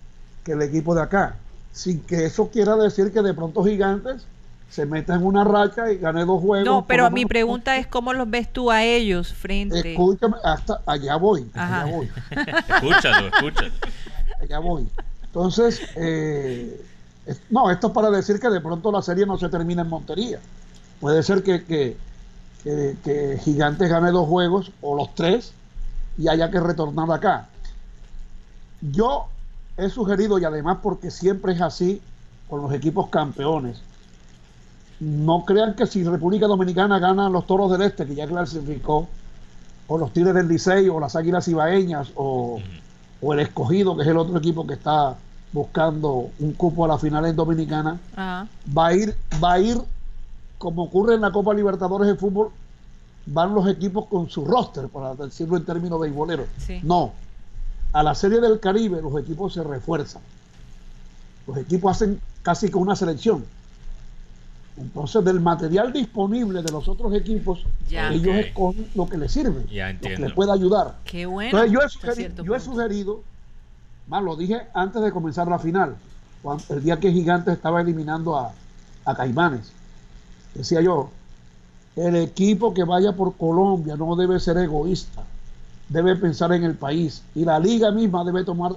[0.44, 1.36] que el equipo de acá.
[1.72, 4.24] Sin que eso quiera decir que de pronto Gigantes
[4.70, 6.64] se meta en una racha y gane dos juegos.
[6.64, 9.92] No, pero mi pregunta es cómo los ves tú a ellos frente.
[9.92, 11.82] Escúchame, hasta allá voy, Ajá.
[11.82, 12.10] allá voy.
[12.68, 13.72] Escúchalo, escúchalo.
[14.40, 14.88] allá voy.
[15.24, 16.80] Entonces, eh,
[17.50, 20.38] no, esto es para decir que de pronto la serie no se termina en Montería.
[21.00, 21.96] Puede ser que, que,
[22.62, 25.52] que- que Gigantes gane dos juegos o los tres
[26.18, 27.48] y haya que retornar acá.
[28.80, 29.26] Yo
[29.76, 32.00] he sugerido, y además porque siempre es así
[32.48, 33.80] con los equipos campeones,
[35.00, 39.08] no crean que si República Dominicana gana los Toros del Este, que ya clasificó,
[39.88, 42.60] o los Tigres del Licey, o las Águilas Ibaeñas, o,
[43.20, 45.16] o el Escogido, que es el otro equipo que está
[45.52, 48.46] buscando un cupo a la final en Dominicana, Ajá.
[48.76, 49.78] va a ir, va a ir
[50.58, 52.50] como ocurre en la Copa Libertadores de fútbol,
[53.26, 56.46] van los equipos con su roster, para decirlo en términos beisboleros.
[56.58, 56.80] Sí.
[56.82, 57.12] No,
[57.92, 60.22] a la Serie del Caribe los equipos se refuerzan.
[61.46, 63.44] Los equipos hacen casi que una selección.
[64.80, 68.10] Entonces, del material disponible de los otros equipos, Ya.
[68.12, 68.44] ellos Ok.
[68.46, 70.94] escogen lo que les sirve, Ya lo que les pueda ayudar.
[71.04, 71.50] Qué bueno.
[71.50, 73.22] Entonces, yo he, hasta sugeri- cierto yo he sugerido,
[74.08, 75.96] más lo dije antes de comenzar la final,
[76.42, 78.52] cuando- el día que Gigantes estaba eliminando a,
[79.04, 79.72] a Caimanes.
[80.54, 81.10] Decía yo,
[81.96, 85.22] el equipo que vaya por Colombia no debe ser egoísta,
[85.88, 88.72] debe pensar en el país y la liga misma debe tomar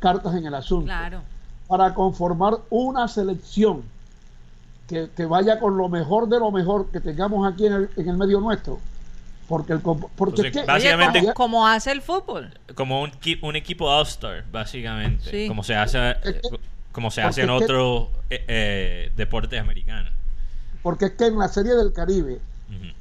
[0.00, 1.20] cartas en el asunto Claro.
[1.68, 3.82] para conformar una selección
[4.88, 8.08] que, que vaya con lo mejor de lo mejor que tengamos aquí en el, en
[8.08, 8.78] el medio nuestro.
[9.48, 10.02] Porque, el, porque
[10.42, 12.50] Entonces, es que- Oye, Básicamente- como, como hace el fútbol.
[12.74, 15.30] Como un, equipo All-Star, básicamente.
[15.30, 15.48] Sí.
[15.48, 16.60] Como se hace, eh, Es que-
[16.92, 20.12] como se hace en otros eh, eh, deportes americanos.
[20.82, 22.40] porque es que en la Serie del Caribe,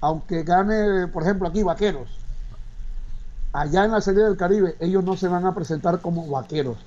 [0.02, 2.10] aunque gane, por ejemplo, aquí Vaqueros,
[3.54, 6.78] allá en la Serie del Caribe ellos no se van a presentar como vaqueros.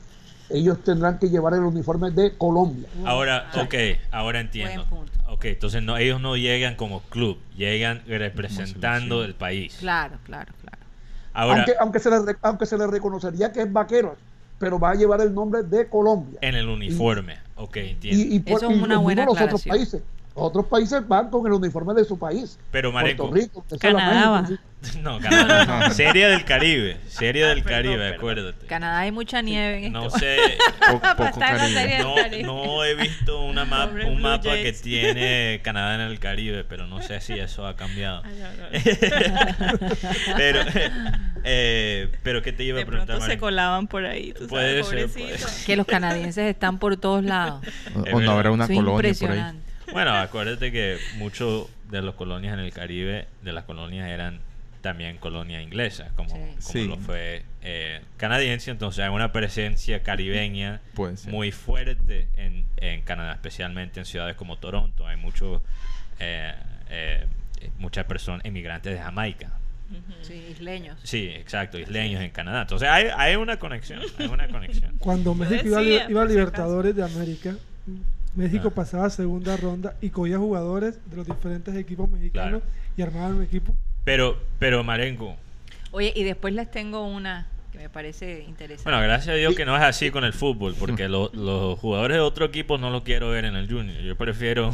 [0.48, 2.88] Ellos tendrán que llevar el uniforme de Colombia.
[3.04, 3.62] Ahora, Ah.
[3.62, 3.74] ok,
[4.12, 4.86] ahora entiendo.
[5.28, 9.76] Ok, entonces no, ellos no llegan como club, llegan representando el país.
[9.80, 10.76] Claro, claro, claro.
[11.32, 14.16] Ahora, aunque, aunque, se les, aunque se les reconocería que es vaqueros,
[14.58, 16.38] pero va a llevar el nombre de Colombia.
[16.40, 17.36] en el uniforme.
[17.56, 18.22] Ok, entiendo.
[18.22, 20.02] Y, y por- Eso es y una buena los otros países.
[20.38, 22.58] Otros países van con el uniforme de su país.
[22.70, 24.62] Pero, Marenco, Puerto Rico, Canadá México,
[25.02, 25.94] No, Canadá no.
[25.94, 26.98] Serie del Caribe.
[27.08, 28.14] Serie del Perdón, Caribe, perdón.
[28.18, 28.66] acuérdate.
[28.66, 30.18] Canadá hay mucha nieve en No esto.
[30.18, 30.36] sé.
[30.92, 31.98] Poco la Caribe.
[32.02, 32.14] No,
[32.74, 37.00] no he visto una map, un mapa que tiene Canadá en el Caribe, pero no
[37.00, 38.22] sé si eso ha cambiado.
[38.26, 39.78] Ay, ay, ay.
[40.36, 40.60] pero,
[41.44, 43.16] eh, pero ¿qué te iba a De preguntar?
[43.16, 45.64] pronto se colaban por ahí, tú Puede sabes, ser, puede.
[45.64, 47.62] Que los canadienses están por todos lados.
[47.94, 49.52] O, o no habrá una es colonia por ahí.
[49.92, 54.40] Bueno, acuérdate que muchos de las colonias en el Caribe, de las colonias eran
[54.80, 56.36] también colonias inglesas, como, Sí.
[56.38, 56.86] como Sí.
[56.86, 60.80] lo fue eh, canadiense, entonces hay una presencia caribeña
[61.28, 65.06] muy fuerte en, en Canadá, especialmente en ciudades como Toronto.
[65.06, 65.60] Hay muchos
[66.20, 66.52] eh,
[66.90, 67.26] eh,
[67.78, 69.50] muchas personas inmigrantes de Jamaica.
[70.22, 70.98] Sí, isleños.
[71.04, 72.62] Sí, exacto, isleños en Canadá.
[72.62, 74.96] Entonces hay, hay una conexión, hay una conexión.
[74.98, 77.56] Cuando México iba, a iba a Libertadores de América,
[78.36, 78.74] México Ah.
[78.74, 82.62] pasaba a segunda ronda y cogía jugadores de los diferentes equipos mexicanos Claro.
[82.96, 83.74] y armaban un equipo.
[84.04, 85.36] Pero, pero Marenco,
[85.92, 88.82] Oye, y después les tengo una que me parece interesante.
[88.90, 92.16] Bueno, gracias a Dios que no es así con el fútbol, porque lo- los jugadores
[92.16, 93.98] de otro equipo no lo quiero ver en el Junior.
[94.02, 94.72] Yo prefiero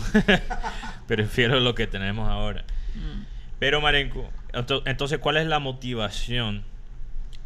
[1.06, 2.64] prefiero lo que tenemos ahora.
[2.94, 3.22] Mm.
[3.58, 6.64] Pero Marenco, ento- entonces, ¿cuál es la motivación?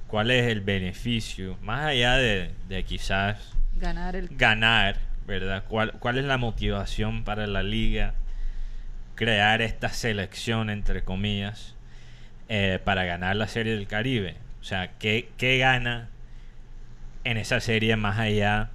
[0.07, 1.57] ¿Cuál es el beneficio?
[1.63, 3.39] Más allá de, de quizás
[3.77, 4.29] Ganar el...
[4.31, 4.97] ganar,
[5.27, 5.65] ¿verdad?
[5.69, 8.15] ¿Cuál, ¿Cuál es la motivación para la liga
[9.15, 11.75] crear esta selección, entre comillas,
[12.49, 14.37] eh, para ganar la Serie del Caribe?
[14.61, 16.09] O sea, ¿qué, qué gana
[17.25, 18.71] en esa serie más allá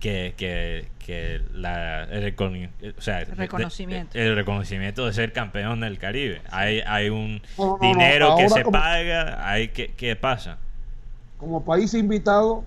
[0.00, 4.18] que, que, que la, el, reconi- o sea, de- de- Reconocimiento.
[4.18, 6.40] el reconocimiento de ser campeón del Caribe?
[6.50, 10.58] Hay, hay un No, no, no, dinero que se como- paga, hay que, ¿qué pasa?
[11.38, 12.64] Como país invitado,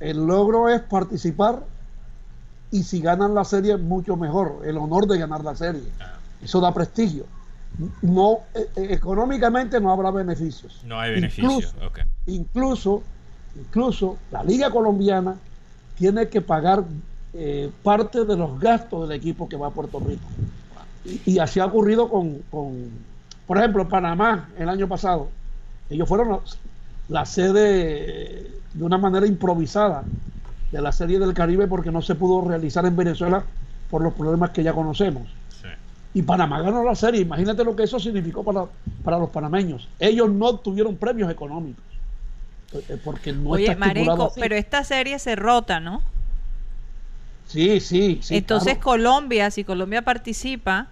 [0.00, 1.60] el logro es participar
[2.70, 4.62] y si ganan la serie, mucho mejor.
[4.64, 5.82] El honor de ganar la serie.
[6.00, 6.14] Ah.
[6.42, 7.24] Eso da prestigio.
[8.02, 10.80] No, eh, eh, económicamente no habrá beneficios.
[10.84, 11.44] No hay beneficio.
[11.44, 11.74] Incluso,
[12.26, 13.02] incluso,
[13.56, 15.36] incluso la Liga Colombiana
[15.96, 16.84] tiene que pagar
[17.34, 20.26] eh, parte de los gastos del equipo que va a Puerto Rico.
[21.04, 22.90] Y, y así ha ocurrido con, con,
[23.46, 25.28] por ejemplo, Panamá el año pasado.
[25.90, 26.40] Ellos fueron la,
[27.08, 30.02] la sede de una manera improvisada
[30.72, 33.44] de la Serie del Caribe porque no se pudo realizar en Venezuela
[33.90, 35.28] por los problemas que ya conocemos.
[35.50, 35.68] Sí.
[36.14, 37.20] Y Panamá ganó la serie.
[37.22, 38.66] Imagínate lo que eso significó para,
[39.04, 39.88] para los panameños.
[39.98, 41.84] Ellos no obtuvieron premios económicos.
[42.72, 44.40] eh, eh, Porque no Oye, está así.
[44.40, 46.02] pero esta serie se rota, ¿no?
[47.46, 48.36] Sí, sí, sí.
[48.36, 48.84] Entonces claro.
[48.84, 50.88] Colombia, si Colombia participa,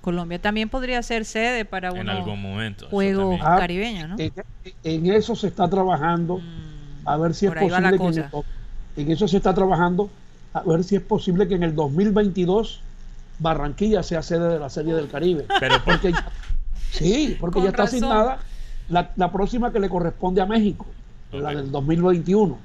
[0.00, 3.38] Colombia también podría ser sede para juegos también.
[3.40, 4.16] Ah, caribeños, ¿no?
[4.18, 4.32] En,
[4.84, 6.38] en eso se está trabajando.
[6.38, 8.24] Mm, A ver si es posible que en, el
[8.96, 10.10] en eso se está trabajando.
[10.52, 12.80] A ver si es posible que en el 2022
[13.38, 15.46] Barranquilla sea sede de la Serie del Caribe.
[15.60, 16.28] Pero por- Porque ya-
[16.92, 17.98] sí, porque ya está razón.
[18.04, 18.38] asignada
[18.88, 20.86] la, la próxima que le corresponde a México,
[21.32, 22.58] la del 2021.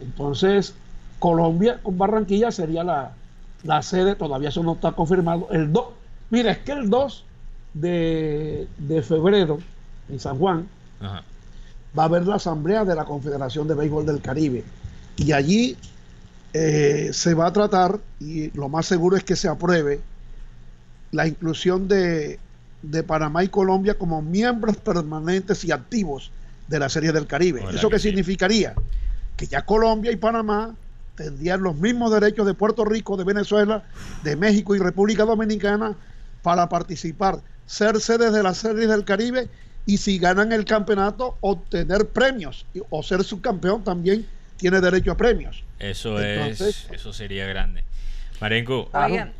[0.00, 0.74] Entonces,
[1.18, 3.12] Colombia con Barranquilla sería la,
[3.64, 5.48] la sede, todavía eso no está confirmado.
[5.50, 5.84] El 2,
[6.30, 7.24] mira, es que el 2
[7.74, 9.58] de, de febrero
[10.08, 10.68] en San Juan
[11.00, 11.22] Ajá.
[11.98, 14.64] va a haber la asamblea de la Confederación de Béisbol del Caribe.
[15.18, 15.76] Y allí
[16.52, 20.00] eh, se va a tratar, y lo más seguro es que se apruebe,
[21.12, 22.38] la inclusión de,
[22.82, 26.30] de Panamá y Colombia como miembros permanentes y activos
[26.68, 27.64] de la Serie del Caribe.
[27.72, 28.08] ¿Eso qué sí.
[28.08, 28.74] significaría?
[29.36, 30.74] Que ya Colombia y Panamá
[31.16, 33.82] tendrían los mismos derechos de Puerto Rico, de Venezuela,
[34.22, 35.96] de México y República Dominicana
[36.42, 39.48] para participar, ser sedes de la Serie del Caribe
[39.84, 44.26] y si ganan el campeonato, obtener premios o ser subcampeón también
[44.58, 45.64] tiene derecho a premios.
[45.78, 47.84] Eso Entonces- es, eso sería grande.
[48.40, 48.88] Marenco,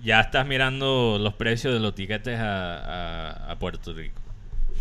[0.02, 4.20] ya estás mirando los precios de los tiquetes a, a- a Puerto Rico.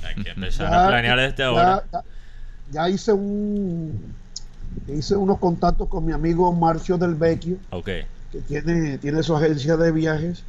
[0.03, 1.83] Hay que empezar a planear desde ya- ahora.
[1.91, 2.03] ya-
[2.71, 4.15] ya hice un
[4.87, 7.57] hice unos contactos con mi amigo Marcio del Vecchio,
[8.31, 10.43] que tiene, tiene su agencia de viajes.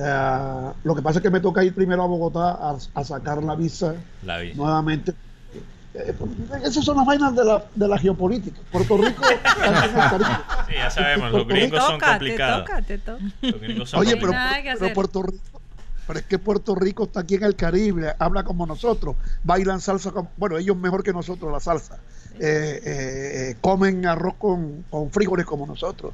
[0.00, 3.42] Ah, lo que pasa es que me toca ir primero a Bogotá a, a sacar
[3.42, 3.94] la visa
[4.24, 4.54] La vi.
[4.54, 5.12] nuevamente.
[6.64, 8.58] Esas son las vainas de la, de la geopolítica.
[8.70, 9.22] Puerto Rico.
[10.68, 12.64] Sí, ya sabemos, los gringos son te complicados.
[12.66, 13.22] toca, te toca.
[13.40, 14.32] Los gringos son Oye, pero.
[14.94, 15.60] Puerto Rico,
[16.06, 20.10] pero es que Puerto Rico está aquí en el Caribe, habla como nosotros, bailan salsa,
[20.10, 21.98] como- bueno, ellos mejor que nosotros la salsa,
[22.40, 26.12] Eh, eh, eh, comen arroz con, con frijoles como nosotros,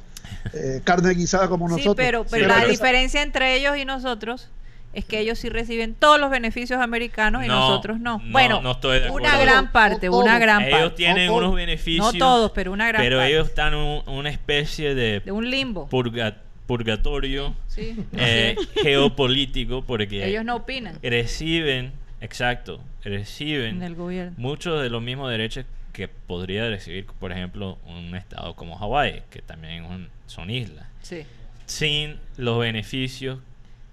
[0.53, 1.95] eh, carne guisada como Sí, nosotros.
[1.97, 4.47] pero, pero Sí, la pero- diferencia entre ellos y nosotros
[4.95, 8.17] es que ellos sí reciben todos los beneficios americanos y No, nosotros no.
[8.23, 10.95] no, bueno, no estoy de una gran parte, una gran Ellos parte.
[10.95, 11.43] tienen No todos.
[11.43, 12.13] unos beneficios.
[12.13, 13.31] No todos, pero una gran Pero parte.
[13.33, 15.87] ellos están en un- una especie de, De un limbo.
[15.89, 20.97] purga- purgatorio Sí, eh, así geopolítico porque ellos no opinan.
[21.03, 21.91] reciben
[22.21, 24.33] exacto, reciben gobierno.
[24.37, 29.41] muchos de los mismos derechos que podría recibir, por ejemplo, un estado como Hawái, que
[29.41, 31.23] también son islas, Sí.
[31.65, 33.39] sin los beneficios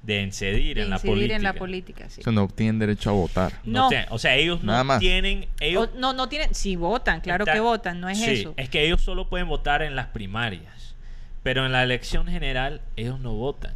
[0.02, 1.36] de incidir, De en, la política.
[1.36, 2.20] en la política, sí.
[2.22, 3.52] O sea, no tienen derecho a votar.
[3.64, 3.88] No No.
[3.88, 4.98] tienen- o sea, ellos Nada no más.
[5.00, 5.46] tienen...
[5.60, 6.54] Ellos, O- no, no tienen.
[6.54, 8.54] Sí, votan, claro Está- que votan, no es Sí, eso.
[8.56, 10.96] Es que ellos solo pueden votar en las primarias.
[11.44, 13.74] Pero en la elección general ellos no votan.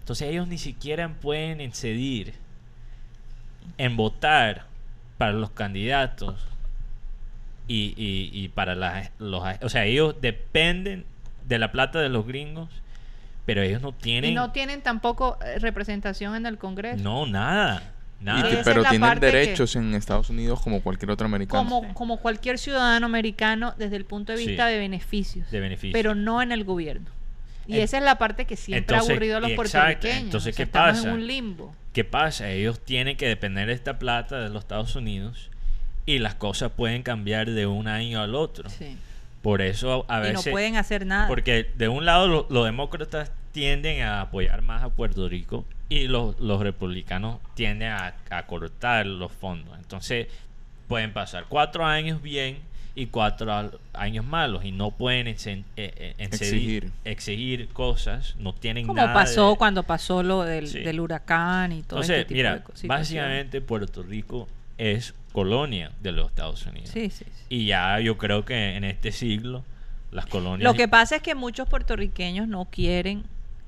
[0.00, 2.32] Entonces ellos ni siquiera pueden incidir
[3.76, 4.64] en votar
[5.18, 6.36] para los candidatos
[7.66, 9.42] y, y- y para las, los...
[9.62, 11.04] O sea, ellos dependen
[11.46, 12.70] de la plata de los gringos,
[13.48, 14.32] pero ellos no tienen...
[14.32, 17.02] Y no tienen tampoco eh, representación en el Congreso.
[17.02, 17.82] no, nada.
[18.20, 18.50] Y Nada.
[18.50, 21.64] que- pero tienen que- derechos en Estados Unidos como cualquier otro americano.
[21.66, 24.48] Como, como cualquier ciudadano americano desde el punto de Sí.
[24.48, 25.50] vista de beneficios.
[25.50, 25.94] De beneficio.
[25.94, 27.06] Pero no en el gobierno.
[27.66, 30.24] Y En- esa es la parte que siempre Entonces, ha aburrido a los exacto, puertorriqueños.
[30.24, 31.08] entonces, O sea, ¿qué estamos pasa?
[31.08, 31.74] en un limbo.
[31.94, 32.50] ¿Qué pasa?
[32.50, 35.48] Ellos tienen que depender de esta plata de los Estados Unidos
[36.04, 38.68] y las cosas pueden cambiar de un año al otro.
[38.68, 38.98] Sí.
[39.48, 40.50] Por eso a Y no veces...
[40.52, 41.26] pueden hacer nada.
[41.26, 46.06] Porque de un lado lo- los demócratas tienden a apoyar más a Puerto Rico y
[46.06, 49.76] los, los republicanos tienden a, a cortar los fondos.
[49.78, 50.26] Entonces
[50.86, 52.58] pueden pasar cuatro años bien
[52.94, 55.36] y cuatro años malos y no pueden eh,
[55.76, 56.92] eh, encedir- Exigir.
[57.04, 60.80] exigir cosas, no tienen Como nada pasó de- cuando pasó lo del, Sí.
[60.80, 64.46] del huracán y todo Entonces, este tipo mira, de básicamente Puerto Rico
[64.78, 66.90] es colonia de los Estados Unidos.
[66.90, 67.44] Sí, sí, sí.
[67.48, 69.64] Y ya yo creo que en este siglo
[70.10, 70.64] las colonias...
[70.64, 73.24] Lo que pasa es que muchos puertorriqueños no quieren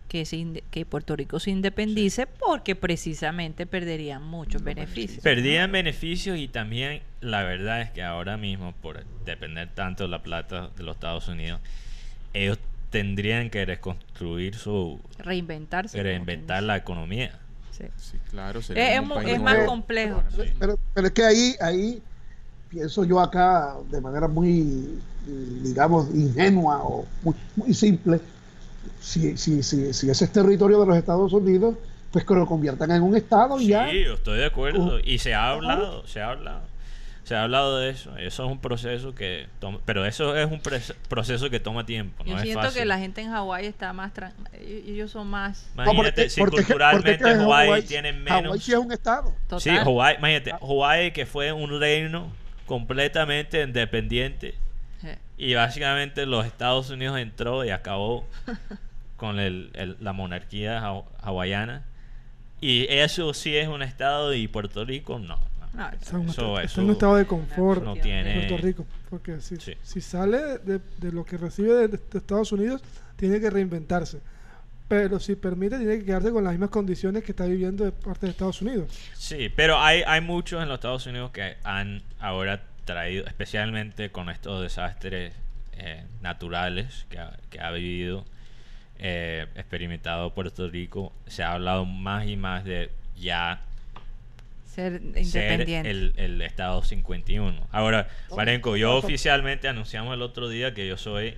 [0.09, 5.23] que, se inde- que Puerto Rico se independice porque precisamente perderían muchos beneficios.
[5.23, 10.23] Perdían beneficios y también la verdad es que ahora mismo, por depender tanto de la
[10.23, 11.61] plata de los Estados Unidos,
[12.35, 12.59] ellos
[12.91, 15.01] tendrían que reconstruir su...
[15.19, 16.03] Reinventarse.
[16.03, 17.39] reinventar la economía.
[17.81, 17.87] Sí.
[18.13, 18.59] Sí, claro.
[18.61, 19.71] Es, sería es un mu- país es más nuevo.
[19.71, 20.23] complejo.
[20.59, 22.03] Pero, pero es que ahí, ahí
[22.69, 24.99] pienso yo acá de manera muy,
[25.63, 28.21] digamos, ingenua o muy, muy simple.
[29.01, 31.77] Si, si, si, si ese es territorio de los Estados Unidos,
[32.13, 33.91] pues que lo conviertan en un estado y Sí, ya.
[33.93, 34.97] yo estoy de acuerdo.
[34.97, 35.01] Uh.
[35.05, 36.63] Y se ha hablado, se ha hablado.
[37.25, 38.17] Se ha hablado de eso.
[38.17, 39.79] Eso es un proceso que toma...
[39.85, 40.61] Pero eso es un
[41.09, 42.25] proceso que toma tiempo.
[42.25, 42.81] Yo no es siento fácil.
[42.81, 44.13] que la gente en Hawái está más...
[44.13, 45.69] tran- ellos son más...
[45.77, 48.65] No, porque- Imagínate, si porque culturalmente porque Hawái Hawái- tiene Hawái menos...
[48.65, 49.33] sí es un estado.
[49.49, 49.61] Total.
[49.61, 52.33] Sí, Hawái, imagínate, Hawái que fue un reino
[52.67, 54.55] completamente independiente
[55.01, 55.09] Sí.
[55.39, 58.27] y básicamente los Estados Unidos entró y acabó
[59.17, 61.85] con el- el- la monarquía haw- hawaiana
[62.61, 65.39] y eso sí es un estado y Puerto Rico no.
[65.73, 68.35] Está en un, Eso- estado- está eso en un estado de confort no Puerto tiene...
[68.35, 68.87] Puerto Rico.
[69.09, 69.75] Porque si, Sí.
[69.83, 72.83] si sale de, de lo que recibe de, de Estados Unidos,
[73.17, 74.21] tiene que reinventarse.
[74.89, 78.27] Pero si permite, tiene que quedarse con las mismas condiciones que está viviendo de parte
[78.27, 78.89] de Estados Unidos.
[79.15, 84.29] Sí, pero hay, hay muchos en los Estados Unidos que han ahora traído, especialmente con
[84.31, 85.33] estos desastres
[85.75, 88.25] eh, naturales que ha, que ha vivido,
[88.99, 93.63] eh, experimentado Puerto Rico, se ha hablado más y más de ya
[94.75, 95.91] Ser ser independiente.
[95.91, 97.67] el, el Estado 51.
[97.73, 101.35] Ahora, Marenco, yo oficialmente anunciamos el otro día que yo soy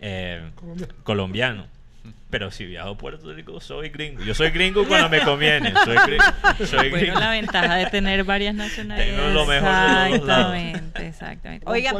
[0.00, 0.88] eh, Colombia.
[1.02, 1.66] colombiano.
[2.30, 4.22] Pero si viajo a Puerto Rico, soy gringo.
[4.22, 5.72] Yo soy gringo cuando me conviene.
[5.84, 6.24] Soy gringo.
[6.66, 7.20] Soy Bueno, gringo.
[7.20, 9.16] la ventaja de tener varias nacionalidades.
[9.16, 10.54] Tengo lo mejor de los lados.
[10.54, 11.66] Exactamente, exactamente.
[11.68, 11.96] Oigan,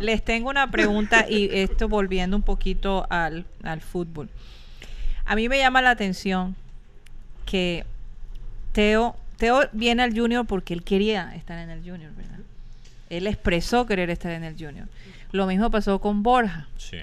[0.00, 4.30] les tengo una pregunta y esto volviendo un poquito al, al fútbol.
[5.24, 6.54] A mí me llama la atención
[7.44, 7.84] que
[8.72, 12.38] Teo, Teo viene al Junior porque él quería estar en el Junior, ¿verdad?
[13.10, 14.86] Él expresó querer estar en el Junior.
[15.32, 16.68] Lo mismo pasó con Borja.
[16.76, 16.98] Sí.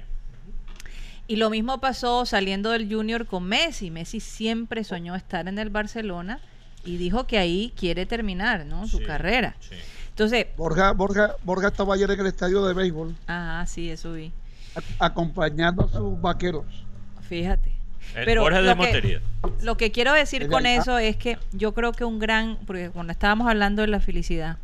[1.28, 3.92] Y lo mismo pasó saliendo del Junior con Messi.
[3.92, 6.40] Messi siempre soñó estar en el Barcelona
[6.86, 8.88] y dijo que ahí quiere terminar, ¿no?
[8.88, 9.58] Su Sí, carrera.
[9.60, 9.76] sí.
[10.08, 14.32] Entonces, Borja, Borja, Borja estaba ayer en el estadio de béisbol ajá, sí, eso vi.
[15.00, 16.64] a- acompañando a sus vaqueros.
[17.28, 17.74] Fíjate.
[18.16, 18.92] El Pero de lo que-.
[19.62, 23.12] Lo que quiero decir con eso es que yo creo que un gran, porque cuando
[23.12, 24.58] estábamos hablando de la felicidad,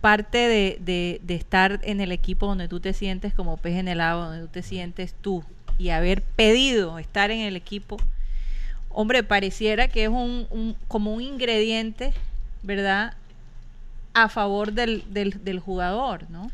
[0.00, 3.88] parte de, de- de estar en el equipo donde tú te sientes como pez en
[3.88, 5.42] el agua, donde tú te sientes tú,
[5.78, 7.96] y haber pedido estar en el equipo,
[8.90, 12.12] hombre, pareciera que es un, un- como un ingrediente,
[12.62, 13.14] ¿verdad?
[14.12, 16.50] A favor del, del, del jugador, ¿no?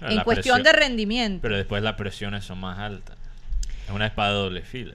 [0.00, 1.42] Pero en cuestión presión- de rendimiento.
[1.42, 3.16] Pero después las presiones son más altas.
[3.86, 4.94] Es una espada de doble fila.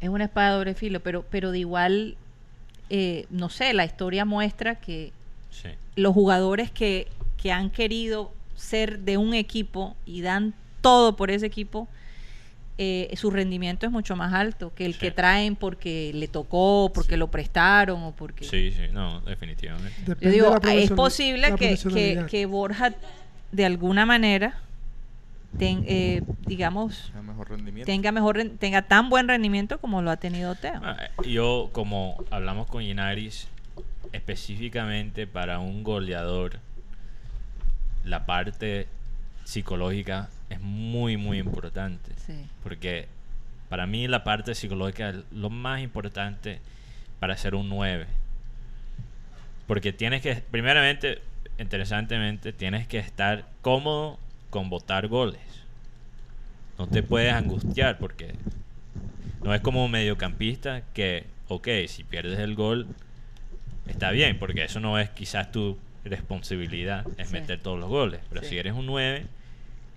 [0.00, 2.16] Es una espada de doble filo, pero, pero de igual,
[2.90, 5.12] eh, no sé, la historia muestra que
[5.50, 5.68] Sí.
[5.96, 7.06] los jugadores que,
[7.40, 11.88] que han querido ser de un equipo y dan todo por ese equipo,
[12.76, 14.98] eh, su rendimiento es mucho más alto que el Sí.
[15.00, 18.44] que traen porque le tocó, porque lo prestaron o porque...
[18.44, 19.94] Sí, sí, no, definitivamente.
[20.00, 22.92] Yo Depende digo, de la es posible la que, que, que Borja
[23.52, 24.58] de alguna manera
[25.58, 27.86] ten- eh, digamos sea mejor rendimiento.
[27.86, 30.80] tenga mejor tenga tan buen rendimiento como lo ha tenido Teo.
[30.82, 30.96] Ah,
[31.26, 33.48] Yo, como hablamos con Inaris,
[34.12, 36.58] específicamente para un goleador,
[38.04, 38.86] la parte
[39.44, 42.12] psicológica es muy, muy importante.
[42.26, 42.34] Sí.
[42.62, 43.08] Porque
[43.68, 46.60] para mí la parte psicológica es lo más importante
[47.20, 48.06] para ser un 9.
[49.66, 51.20] Porque tienes que, primeramente,
[51.58, 54.18] interesantemente, tienes que estar cómodo
[54.54, 55.40] con votar goles.
[56.78, 58.36] No te puedes angustiar porque
[59.42, 62.86] no es como un mediocampista que, ok, si pierdes el gol,
[63.88, 67.32] está bien, porque eso no es quizás tu responsabilidad, es Sí.
[67.32, 68.20] meter todos los goles.
[68.28, 68.50] Pero Sí.
[68.50, 69.26] si eres un 9,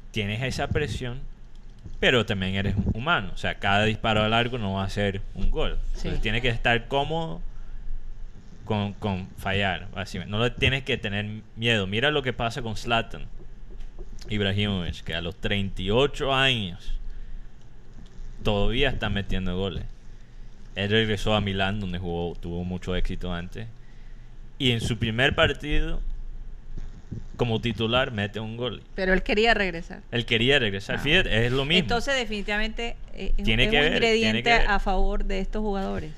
[0.09, 1.19] tienes esa presión,
[1.99, 3.29] pero también eres humano.
[3.35, 5.77] O sea, cada disparo al largo no va a ser un gol.
[5.93, 5.97] Sí.
[5.97, 7.41] Entonces tienes que estar cómodo
[8.65, 9.87] con, con fallar.
[9.93, 10.31] básicamente.
[10.35, 11.85] No le tienes que tener miedo.
[11.85, 13.27] Mira lo que pasa con Zlatan
[14.29, 16.93] Ibrahimovic, que a los 38 años
[18.43, 19.83] todavía está metiendo goles.
[20.75, 23.67] Él regresó a Milán, donde jugó, tuvo mucho éxito antes.
[24.59, 26.01] Y en su primer partido,
[27.35, 28.83] como titular, mete un gol.
[28.95, 30.01] Pero él quería regresar.
[30.11, 30.97] Él quería regresar.
[30.97, 30.99] Ah.
[30.99, 31.79] Fíjate, es lo mismo.
[31.79, 34.71] Entonces definitivamente eh, es, Tiene es que un ver, ingrediente tiene que ver.
[34.71, 36.11] a favor de estos jugadores.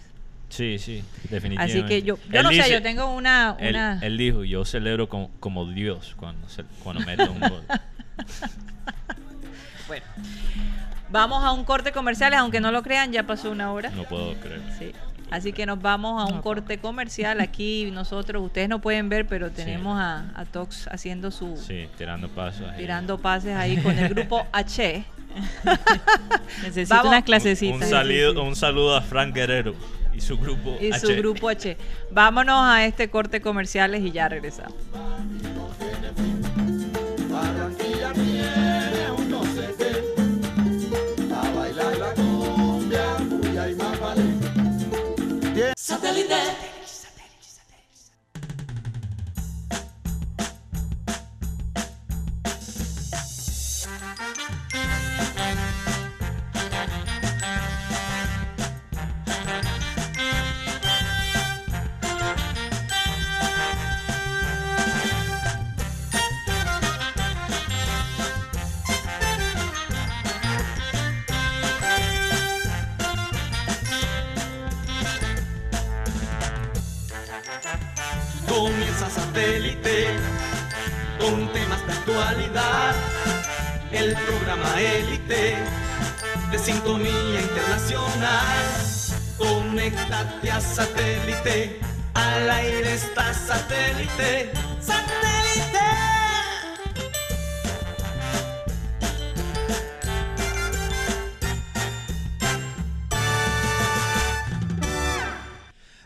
[0.49, 1.79] Sí, sí, definitivamente.
[1.79, 3.55] Así que yo, yo Él no sé, yo tengo una...
[3.59, 3.99] Él, una...
[4.01, 7.63] él dijo, yo celebro como, como Dios cuando, se- cuando mete un gol.
[9.87, 10.05] Bueno,
[11.09, 13.89] vamos a un corte comercial, aunque no lo crean, ya pasó una hora.
[13.89, 14.61] No puedo creer.
[14.77, 14.91] Sí.
[15.31, 17.39] Así que nos vamos a un corte comercial.
[17.39, 21.55] Aquí nosotros, ustedes no pueden ver, pero tenemos a, a Tox haciendo su...
[21.57, 22.67] Sí, tirando pasos.
[22.69, 22.77] ahí.
[22.77, 25.03] Tirando pases ahí con el grupo H.
[26.63, 27.07] Necesito Vamos.
[27.09, 27.89] unas Un, clasecitas.
[27.89, 29.73] saludo, un saludo a Frank Guerrero
[30.19, 30.77] y su grupo.
[30.81, 31.15] Y su H.
[31.15, 31.77] grupo H.
[32.11, 34.75] Vámonos a este corte comerciales y ya regresamos.
[37.31, 38.13] Barranquilla
[83.91, 85.55] El programa élite
[86.51, 88.65] de sintonía internacional.
[89.37, 91.79] Conéctate a satélite.
[92.13, 94.51] Al aire está satélite.
[94.79, 95.79] Satélite.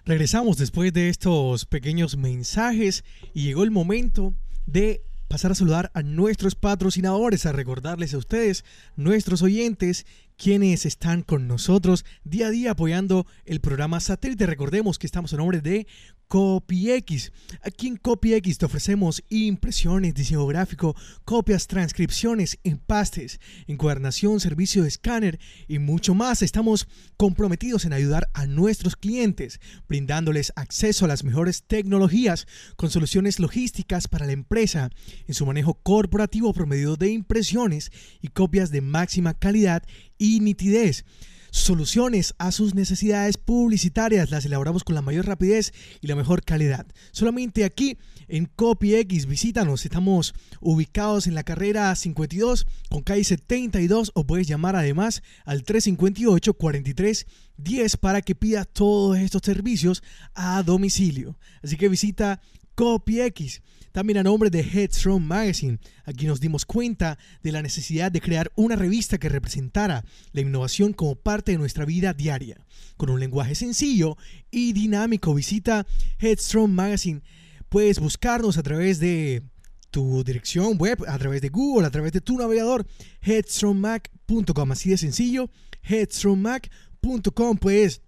[0.06, 3.04] Regresamos después de estos pequeños mensajes
[3.34, 4.34] y llegó el momento
[4.66, 8.66] de pasar a saludar a nuestros patrocinadores, a recordarles a ustedes,
[8.96, 10.06] nuestros oyentes,
[10.38, 14.46] quienes están con nosotros día a día apoyando el programa Satélite.
[14.46, 15.88] Recordemos que estamos a nombre de
[16.28, 17.32] CopyX.
[17.62, 20.96] Aquí en CopyX te ofrecemos impresiones, diseño gráfico,
[21.26, 26.42] copias, transcripciones, empastes, encuadernación, servicio de escáner y mucho más.
[26.42, 33.40] Estamos comprometidos en ayudar a nuestros clientes, brindándoles acceso a las mejores tecnologías con soluciones
[33.40, 34.90] logísticas para la empresa
[35.28, 39.84] en su manejo corporativo por medio de impresiones y copias de máxima calidad
[40.18, 41.06] y nitidez.
[41.54, 46.88] Soluciones a sus necesidades publicitarias las elaboramos con la mayor rapidez y la mejor calidad.
[47.12, 49.86] Solamente aquí en CopyX, visítanos.
[49.86, 56.56] Estamos ubicados en la carrera 52 con calle 72 o puedes llamar además al 358
[56.56, 57.28] 43
[57.58, 60.02] 10 para que pidas todos estos servicios
[60.34, 61.38] a domicilio.
[61.62, 62.42] Así que visita
[62.76, 63.62] CopyX.
[63.92, 68.52] También a nombre de Headstrong Magazine, aquí nos dimos cuenta de la necesidad de crear
[68.56, 72.58] una revista que representara la innovación como parte de nuestra vida diaria.
[72.98, 74.18] Con un lenguaje sencillo
[74.50, 75.86] y dinámico, visita
[76.18, 77.22] Headstrong Magazine.
[77.70, 79.44] Puedes buscarnos a través de
[79.92, 82.88] tu dirección web, a través de Google, a través de tu navegador,
[83.22, 84.72] headstrongmac.com.
[84.72, 85.52] Así de sencillo,
[85.84, 87.58] headstrongmac.com.
[87.58, 88.02] Puedes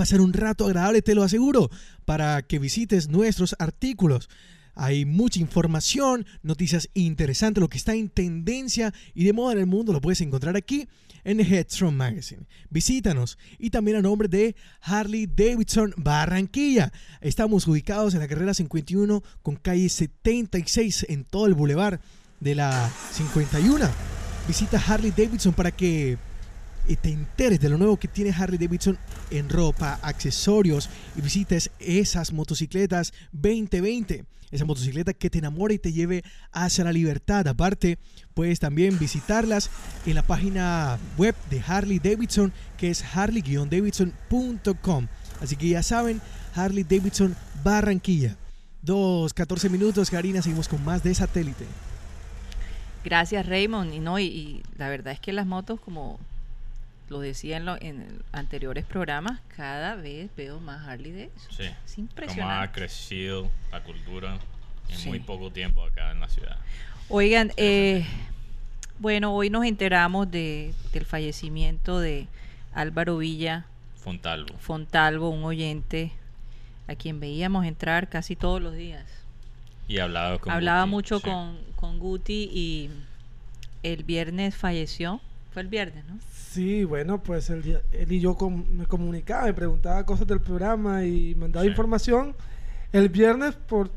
[0.00, 1.70] pasar un rato agradable, te lo aseguro,
[2.06, 4.30] para que visites nuestros artículos
[4.74, 9.66] Hay mucha información, noticias interesantes, lo que está en tendencia y de moda en el
[9.66, 10.88] mundo lo puedes encontrar aquí
[11.22, 12.46] en Headstrong Magazine.
[12.70, 16.94] Visítanos y también a nombre de Harley Davidson Barranquilla.
[17.20, 22.00] Estamos ubicados en la carrera 51 con calle 76 en todo el bulevar
[22.38, 23.86] de la 51.
[24.48, 26.16] Visita Harley Davidson para que
[26.88, 28.98] eh, te enteres de lo nuevo que tiene Harley Davidson
[29.30, 34.24] en ropa, accesorios y visites esas motocicletas 2020.
[34.50, 37.46] Esa motocicleta que te enamore y te lleve hacia la libertad.
[37.46, 37.98] Aparte,
[38.34, 39.70] puedes también visitarlas
[40.06, 45.06] en la página web de Harley Davidson, que es harley-davidson.com.
[45.40, 46.20] Así que ya saben,
[46.54, 48.36] Harley Davidson Barranquilla.
[48.82, 51.66] Dos, 14 minutos, Karina, seguimos con más de satélite.
[53.04, 53.94] Gracias, Raymond.
[53.94, 56.18] Y no, y, y la verdad es que las motos, como
[57.10, 61.52] lo decía en, lo- en anteriores programas, cada vez veo más Harley Davidson.
[61.52, 61.62] Sí.
[61.64, 62.72] Es Cómo ha impresionante.
[62.80, 64.38] crecido la cultura
[64.88, 65.08] en Sí.
[65.08, 66.56] muy poco tiempo acá en la ciudad.
[67.08, 68.06] Oigan, eh,
[68.98, 72.26] bueno, hoy nos enteramos de, del fallecimiento de
[72.72, 74.56] Álvaro Villa Fontalvo.
[74.58, 76.12] Fontalvo, un oyente
[76.88, 79.04] a quien veíamos entrar casi todos los días.
[79.88, 81.24] Y hablaba con Hablaba Guti, mucho sí.
[81.24, 82.90] con, con Guti y
[83.82, 85.20] el viernes falleció.
[85.52, 86.16] Fue el viernes, ¿no?
[86.52, 90.40] Sí, bueno, pues el día- él y yo com- me comunicaba, me preguntaba cosas del
[90.40, 91.70] programa y mandaba Sí.
[91.70, 92.34] información.
[92.92, 93.88] El viernes por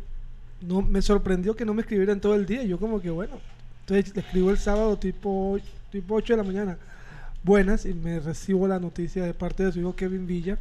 [0.62, 2.62] no me sorprendió que no me escribieran todo el día.
[2.64, 3.38] y Yo como que bueno,
[3.82, 5.58] entonces le escribo el sábado tipo
[5.92, 6.78] tipo 8 de la mañana.
[7.44, 10.58] Buenas y me recibo la noticia de parte de su hijo Kevin Villa,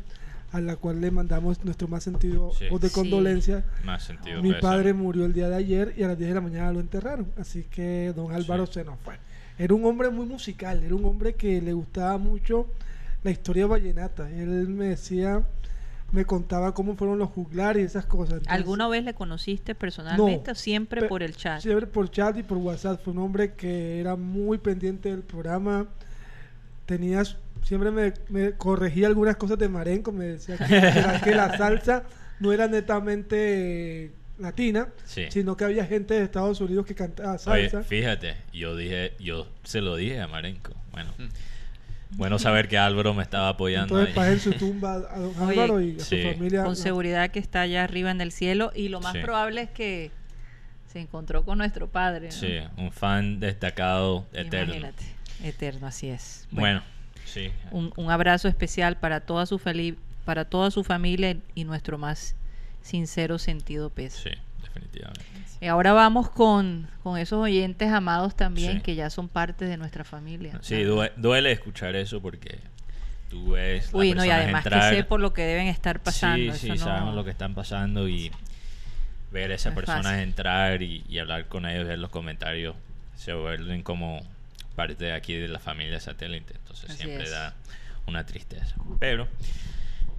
[0.50, 2.66] a la cual le mandamos nuestro más sentido Sí.
[2.70, 2.94] de Sí.
[2.94, 3.64] condolencia.
[3.84, 6.40] Más sentido Mi padre murió el día de ayer y a las 10 de la
[6.40, 7.26] mañana lo enterraron.
[7.38, 8.72] Así que don Álvaro Sí.
[8.74, 9.14] se nos fue.
[9.58, 12.66] Era un hombre muy musical, era un hombre que le gustaba mucho
[13.22, 14.30] la historia vallenata.
[14.30, 15.42] Él me decía,
[16.12, 18.34] me contaba cómo fueron los juglares y esas cosas.
[18.34, 21.60] Entonces, ¿Alguna vez le conociste personalmente o siempre por el chat?
[21.60, 23.02] Siempre por chat y por WhatsApp.
[23.02, 25.86] Fue un hombre que era muy pendiente del programa.
[26.86, 30.12] Tenías, siempre me, me corregía algunas cosas de Marenco.
[30.12, 30.56] Me decía
[31.24, 32.04] que la salsa
[32.40, 35.26] no era netamente latina, Sí.
[35.30, 37.82] sino que había gente de Estados Unidos que cantaba Oye, salsa.
[37.84, 40.72] fíjate, yo dije, yo se lo dije a Marenco.
[40.90, 42.16] Bueno, Mm.
[42.16, 44.14] bueno saber que Álvaro me estaba apoyando Entonces ahí.
[44.14, 46.22] pasé en su tumba a don Oye, Álvaro y a sí.
[46.22, 46.64] su familia.
[46.64, 49.20] Con seguridad que está allá arriba en el cielo y lo más Sí.
[49.20, 50.10] probable es que
[50.92, 52.26] se encontró con nuestro padre.
[52.26, 52.32] ¿no?
[52.32, 54.74] Sí, un fan destacado eterno.
[54.74, 55.04] Imagínate,
[55.42, 56.46] eterno, así es.
[56.50, 56.82] Bueno,
[57.24, 57.50] sí.
[57.70, 59.58] un, un abrazo especial para toda su
[60.24, 62.34] para toda su familia y nuestro más
[62.82, 64.20] sincero sentido peso.
[64.22, 64.30] Sí,
[64.62, 65.22] definitivamente.
[65.60, 68.80] Y ahora vamos con, con esos oyentes amados también Sí.
[68.80, 70.58] que ya son parte de nuestra familia.
[70.62, 70.86] Sí, Ah.
[70.88, 72.58] due- duele escuchar eso porque
[73.30, 76.00] tú ves las Uy, no, y además entrar- que sé por lo que deben estar
[76.00, 76.52] pasando.
[76.54, 78.30] Sí, sí, no- sabemos lo que están pasando y
[79.30, 80.22] ver a esas No es personas fácil.
[80.24, 82.74] entrar y, y hablar con ellos, ver los comentarios,
[83.16, 84.20] se vuelven como
[84.74, 86.54] parte de aquí de la familia satélite.
[86.56, 87.30] Entonces Así siempre es.
[87.30, 87.54] da
[88.06, 88.74] una tristeza.
[88.98, 89.28] Pero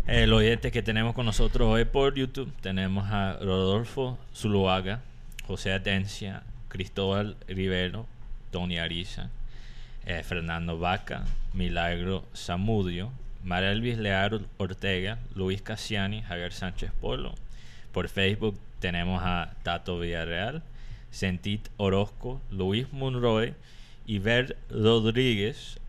[0.07, 4.99] el oyente que tenemos con nosotros hoy por YouTube, tenemos a Rodolfo Zuluaga,
[5.47, 8.05] José Atencia, Cristóbal Rivero,
[8.51, 9.29] Tony Ariza,
[10.05, 11.23] eh, Fernando Vaca,
[11.53, 13.11] Milagro Zamudio,
[13.43, 17.35] María Elvis Lear Ortega, Luis Cassiani, Javier Sánchez Polo.
[17.93, 20.63] Por Facebook tenemos a Tato Villarreal,
[21.11, 23.53] Sentit Orozco, Luis Monroy,
[24.05, 25.79] Iber Rodríguez,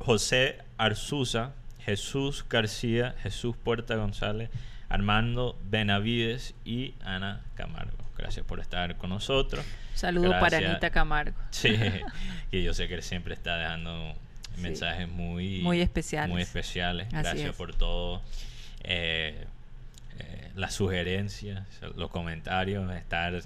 [0.00, 1.52] José Arzuza,
[1.84, 4.50] Jesús García, Jesús Puerta González,
[4.88, 7.96] Armando Benavides y Ana Camargo.
[8.16, 9.64] Gracias por estar con nosotros.
[9.94, 10.58] Saludo para.
[10.58, 11.36] Anita Camargo.
[11.50, 11.74] Sí,
[12.50, 14.14] que yo sé que él siempre está dejando
[14.54, 14.60] Sí.
[14.60, 16.30] mensajes muy, Muy especiales.
[16.30, 17.08] muy especiales.
[17.08, 17.56] Así Gracias es.
[17.56, 18.22] por todo.
[18.84, 19.46] eh,
[20.20, 21.66] eh, las sugerencias,
[21.96, 23.40] los comentarios, estar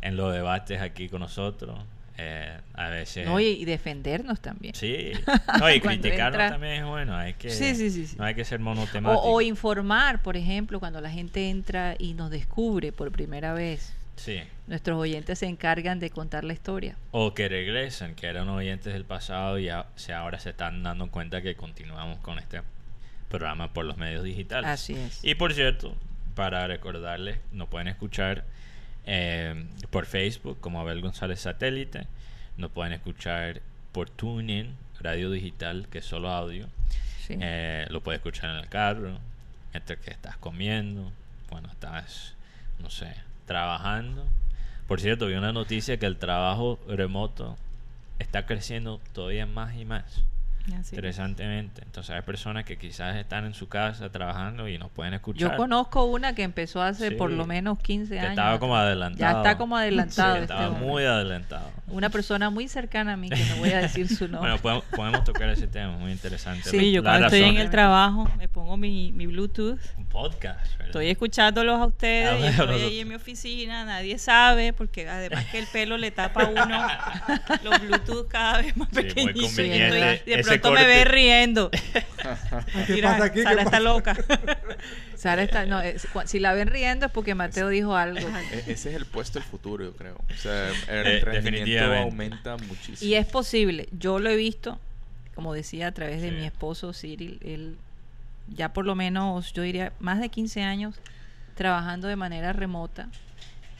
[0.00, 1.78] en los debates aquí con nosotros.
[2.18, 3.26] Eh, a veces.
[3.26, 4.74] No, y, y defendernos también.
[4.74, 5.12] Sí,
[5.60, 7.14] no, y criticarnos entra- también es bueno.
[7.16, 8.16] Hay que, Sí, sí, sí, sí.
[8.16, 9.20] No hay que ser monotemático.
[9.22, 13.94] O, o informar, por ejemplo, cuando la gente entra y nos descubre por primera vez.
[14.16, 14.40] Sí.
[14.66, 16.96] Nuestros oyentes se encargan de contar la historia.
[17.10, 21.10] O que regresan, que eran oyentes del pasado y a- se- ahora se están dando
[21.10, 22.62] cuenta que continuamos con este
[23.28, 24.70] programa por los medios digitales.
[24.70, 25.22] Así es.
[25.22, 25.94] Y por cierto,
[26.34, 28.44] para recordarles, nos pueden escuchar
[29.06, 32.06] eh, por Facebook como Abel González Satélite,
[32.56, 33.60] nos pueden escuchar
[33.92, 36.66] por TuneIn, radio digital, que es solo audio.
[37.26, 37.36] Sí.
[37.40, 39.18] Eh, lo puedes escuchar en el carro,
[39.72, 41.12] entre que estás comiendo,
[41.48, 42.34] cuando estás,
[42.80, 43.14] no sé,
[43.46, 44.26] trabajando.
[44.86, 47.56] Por cierto, vi una noticia que el trabajo remoto
[48.18, 50.22] está creciendo todavía más y más.
[50.68, 50.92] Así es.
[50.94, 51.82] interesantemente.
[51.84, 55.50] Entonces hay personas que quizás están en su casa trabajando y nos pueden escuchar.
[55.52, 57.14] Yo conozco una que empezó hace Sí.
[57.14, 58.30] por lo menos 15 que años.
[58.30, 59.20] estaba como adelantado.
[59.32, 60.34] Ya está como adelantado.
[60.36, 60.86] Sí, este estaba hombre.
[60.86, 61.70] muy adelantado.
[61.88, 64.40] Una persona muy cercana a mí, que no voy a decir su nombre.
[64.40, 66.68] Bueno, podemos, podemos tocar ese tema, muy interesante.
[66.68, 69.78] Sí, yo cuando estoy en el trabajo me pongo mi, mi Bluetooth.
[69.96, 70.86] Un podcast, ¿verdad?
[70.86, 75.44] Estoy escuchándolos a ustedes, Ah, estoy nosotros- ahí en mi oficina, nadie sabe, porque además
[75.46, 76.86] que el pelo le tapa a uno
[77.64, 79.42] los Bluetooth cada vez más Sí, muy pequeñitos.
[79.42, 80.84] y conveniente estoy- de ese me corte.
[80.86, 81.70] ve riendo.
[82.86, 83.34] ¿Qué Mira, pasa aquí?
[83.38, 83.80] ¿Qué Sara está pasa?
[83.80, 84.16] loca.
[85.16, 88.18] Sara está, no, es- cua- si la ven riendo es porque Mateo dijo algo.
[88.28, 90.16] E- Ese es el puesto del futuro, yo creo.
[90.16, 92.02] O sea, el Eh, rendimiento definitivamente.
[92.02, 93.10] aumenta muchísimo.
[93.10, 94.78] Y es posible, yo lo he visto,
[95.34, 96.34] como decía, a través de Sí.
[96.36, 97.76] mi esposo Cyril, él
[98.48, 100.94] ya por lo menos, yo diría, más de 15 años
[101.56, 103.08] trabajando de manera remota.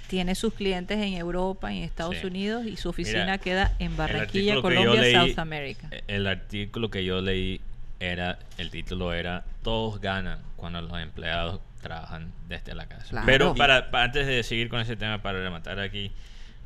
[0.09, 2.27] Tiene sus clientes en Europa y en Estados Sí.
[2.27, 5.89] Unidos y su oficina Mira, queda en Barranquilla, Colombia, leí- South America.
[5.91, 7.61] Eh, El artículo que yo leí
[7.99, 13.07] era, el título era Todos ganan cuando los empleados trabajan desde la casa.
[13.11, 13.27] Claro.
[13.27, 16.13] Pero para, para- antes de seguir con ese tema, para rematar aquí,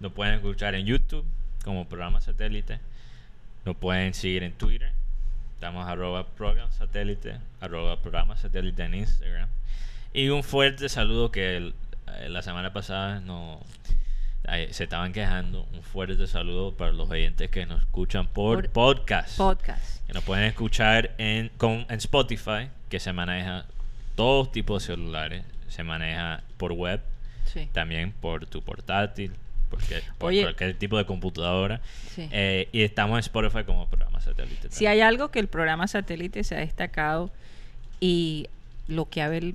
[0.01, 1.25] nos pueden escuchar en YouTube
[1.65, 2.79] como programa satélite.
[3.65, 4.93] Nos pueden seguir en Twitter.
[5.55, 9.49] Estamos arroba program satélite, arroba programa satélite en Instagram.
[10.15, 11.75] Y un fuerte saludo que el-
[12.29, 13.61] la semana pasada no,
[14.45, 15.67] eh, se estaban quejando.
[15.73, 19.37] Un fuerte saludo para los oyentes que nos escuchan por, Por podcast.
[19.37, 20.07] Podcast.
[20.07, 23.65] que nos pueden escuchar en, con, en Spotify, que se maneja
[24.17, 25.45] todos tipos de celulares.
[25.69, 27.01] Se maneja por web,
[27.45, 27.69] Sí.
[27.73, 29.33] también por tu portátil,
[29.71, 30.43] porque, por Oye.
[30.43, 31.81] cualquier tipo de computadora.
[32.15, 32.29] Sí.
[32.33, 34.69] Eh, y estamos en Spotify como programa satélite.
[34.71, 37.31] Si hay algo que el programa satélite se ha destacado
[38.01, 38.49] y
[38.89, 39.55] lo que Abel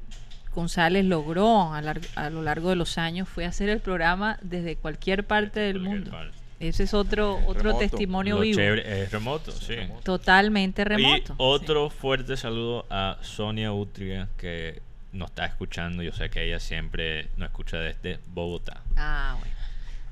[0.55, 4.75] González logró a, lar- a lo largo de los años fue hacer el programa desde
[4.77, 6.11] cualquier parte del Cualquier mundo.
[6.11, 6.37] parte.
[6.59, 7.79] Ese es otro otro Remoto.
[7.79, 8.55] testimonio Lo vivo.
[8.57, 9.75] chévere es remoto, sí.
[9.75, 10.01] Remoto.
[10.03, 11.33] Totalmente remoto.
[11.33, 16.01] Y otro fuerte saludo a Sonia Utria, que nos está escuchando.
[16.01, 18.81] Yo sé que ella siempre nos escucha desde Bogotá.
[18.95, 19.53] Ah, bueno.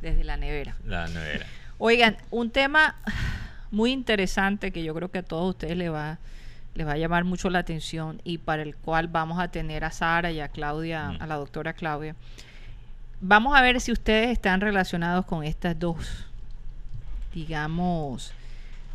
[0.01, 0.75] Desde la nevera.
[0.85, 1.45] la nevera.
[1.77, 2.97] Oigan, un tema
[3.71, 6.19] muy interesante que yo creo que a todos ustedes les va,
[6.75, 9.91] les va a llamar mucho la atención y para el cual vamos a tener a
[9.91, 11.21] Sara y a Claudia, Mm.
[11.21, 12.15] a la doctora Claudia.
[13.21, 16.25] Vamos a ver si ustedes están relacionados con estas dos,
[17.33, 18.31] digamos,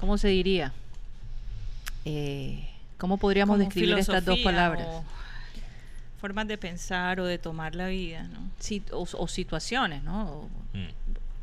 [0.01, 0.73] ¿cómo se diría?
[2.05, 2.69] Eh,
[2.99, 4.87] ¿Cómo podríamos Como describir estas dos palabras?
[6.21, 8.41] formas de pensar o de tomar la vida, ¿no?
[8.59, 10.29] Sí, o, o situaciones, ¿no?
[10.31, 10.89] O- Mm.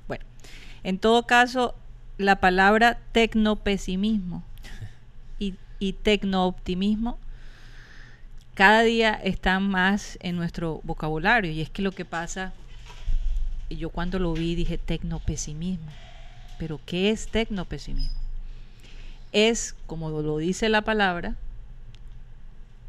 [0.07, 0.23] Bueno,
[0.83, 1.73] en todo caso,
[2.19, 4.43] la palabra tecnopesimismo
[5.79, 7.17] y, tecnooptimismo
[8.55, 11.51] cada día están más en nuestro vocabulario.
[11.51, 12.53] Y es que lo que pasa,
[13.69, 15.91] yo cuando lo vi dije tecnopesimismo.
[16.57, 18.17] Pero ¿qué es tecnopesimismo?
[19.33, 21.35] Es, como lo dice la palabra,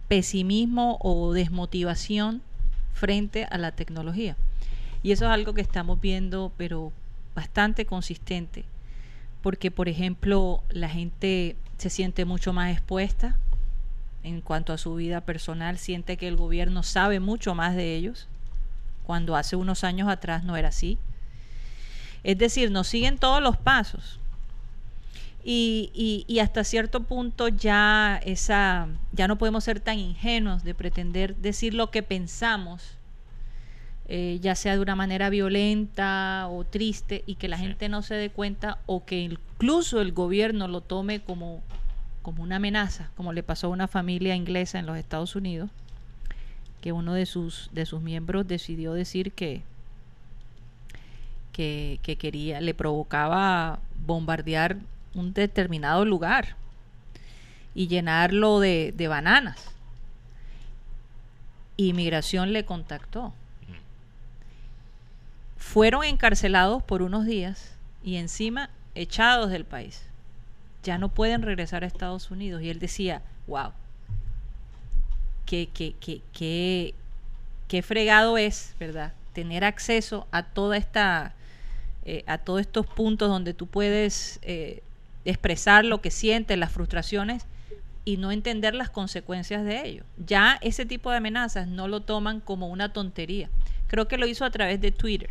[0.06, 2.42] pesimismo o desmotivación
[2.94, 4.36] frente a la tecnología.
[5.02, 6.92] Y eso es algo que estamos viendo, pero
[7.34, 8.64] bastante consistente,
[9.42, 13.36] porque por ejemplo la gente se siente mucho más expuesta
[14.23, 18.27] en cuanto a su vida personal, siente que el gobierno sabe mucho más de ellos,
[19.05, 20.98] cuando hace unos años atrás no era así.
[22.24, 24.19] Es decir, nos siguen todos los pasos.
[25.44, 30.74] Y, y- y hasta cierto punto ya esa ya no podemos ser tan ingenuos de
[30.74, 32.95] pretender decir lo que pensamos
[34.09, 37.65] eh, ya sea de una manera violenta o triste y que la Sí.
[37.65, 41.61] gente no se dé cuenta o que incluso el gobierno lo tome como,
[42.23, 45.70] como una amenaza, como le pasó a una familia inglesa en los Estados Unidos,
[46.81, 49.62] que uno de sus, de sus miembros decidió decir que,
[51.53, 54.77] que, que quería, le provocaba bombardear
[55.15, 56.55] un determinado lugar
[57.74, 59.57] y llenarlo de, de bananas.
[61.77, 63.33] Inmigración le contactó.
[65.66, 70.01] Fueron encarcelados por unos días y encima echados del país.
[70.84, 72.62] Ya no pueden regresar a Estados Unidos.
[72.62, 73.72] Y él decía, wow,
[75.44, 76.94] qué, qué, qué,
[77.68, 79.12] qué, fregado es, ¿verdad?
[79.32, 81.34] Tener acceso a toda esta,
[82.05, 84.82] eh, a todos estos puntos donde tú puedes eh,
[85.24, 87.44] expresar lo que sientes, las frustraciones
[88.05, 90.05] y no entender las consecuencias de ello.
[90.16, 93.51] Ya ese tipo de amenazas no lo toman como una tontería.
[93.88, 95.28] Creo que lo hizo a través de Twitter.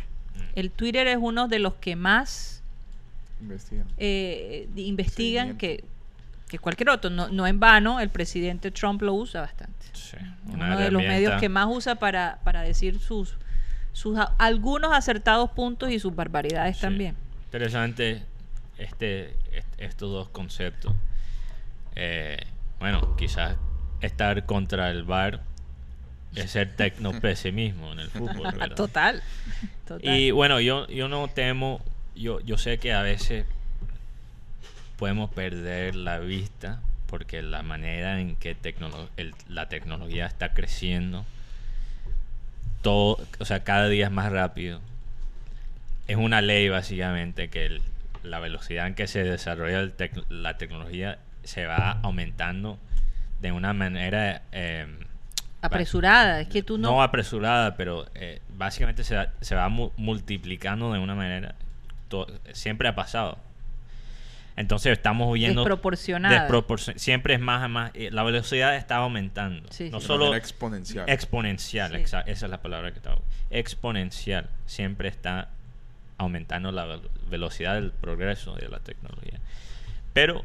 [0.54, 2.62] El Twitter es uno de los que más
[3.40, 3.86] Investigan.
[3.98, 5.84] eh, investigan que,
[6.48, 7.10] que cualquier otro.
[7.10, 9.74] No, no en vano, el presidente Trump lo usa bastante.
[9.92, 10.16] Sí,
[10.52, 13.34] Uno de los medios que más usa para, para decir sus,
[13.92, 16.82] sus a- algunos acertados puntos y sus barbaridades Sí.
[16.82, 17.16] también.
[17.46, 18.22] Interesante
[18.78, 20.94] este, est- estos dos conceptos.
[21.94, 22.38] eh,
[22.78, 23.56] bueno, quizás
[24.02, 25.40] estar contra el VAR
[26.36, 28.76] es ser tecnopesimismo en el fútbol, ¿verdad?
[28.76, 29.22] Total.
[29.86, 30.14] Total.
[30.16, 31.80] Y bueno, yo, yo no temo,
[32.14, 33.44] yo, yo sé que a veces
[34.98, 41.24] podemos perder la vista porque la manera en que tecnolo- el- la tecnología está creciendo,
[42.82, 44.80] todo, o sea, cada día es más rápido.
[46.08, 47.82] Es una ley básicamente que el-
[48.22, 52.78] la velocidad en que se desarrolla tec- la tecnología se va aumentando
[53.40, 54.42] de una manera...
[54.52, 54.86] eh,
[55.66, 56.90] Apresurada, es que tú no...
[56.90, 61.54] no apresurada, pero eh, básicamente se, va- se va mu- multiplicando de una manera.
[62.52, 63.38] siempre ha pasado.
[64.56, 65.60] Entonces estamos viendo.
[65.62, 66.48] Desproporcionada.
[66.48, 67.90] desproporcion- siempre es más a más.
[67.94, 69.70] eh, La velocidad está aumentando.
[69.70, 70.06] Sí, no sí.
[70.06, 71.04] Solo exponencial.
[71.10, 71.96] exponencial, Sí.
[71.98, 73.18] exa- esa es la palabra que estaba.
[73.50, 74.48] Exponencial.
[74.64, 75.48] Siempre está
[76.16, 79.38] aumentando la ve- velocidad del progreso de la tecnología.
[80.14, 80.42] Pero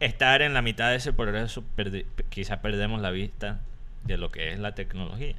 [0.00, 3.60] estar en la mitad de ese progreso, perdi- quizá perdemos la vista
[4.06, 5.36] de lo que es la tecnología.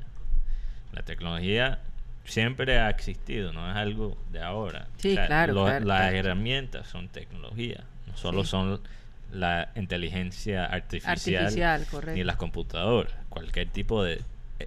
[0.94, 1.80] La tecnología
[2.26, 4.88] siempre ha existido, no es algo de ahora.
[4.98, 6.18] Sí, claro, lo- claro, Las claro.
[6.18, 8.52] herramientas son tecnología, no solo Sí.
[8.52, 8.82] son
[9.32, 11.54] la inteligencia artificial,
[12.14, 13.14] ni las computadoras.
[13.30, 14.22] Cualquier tipo de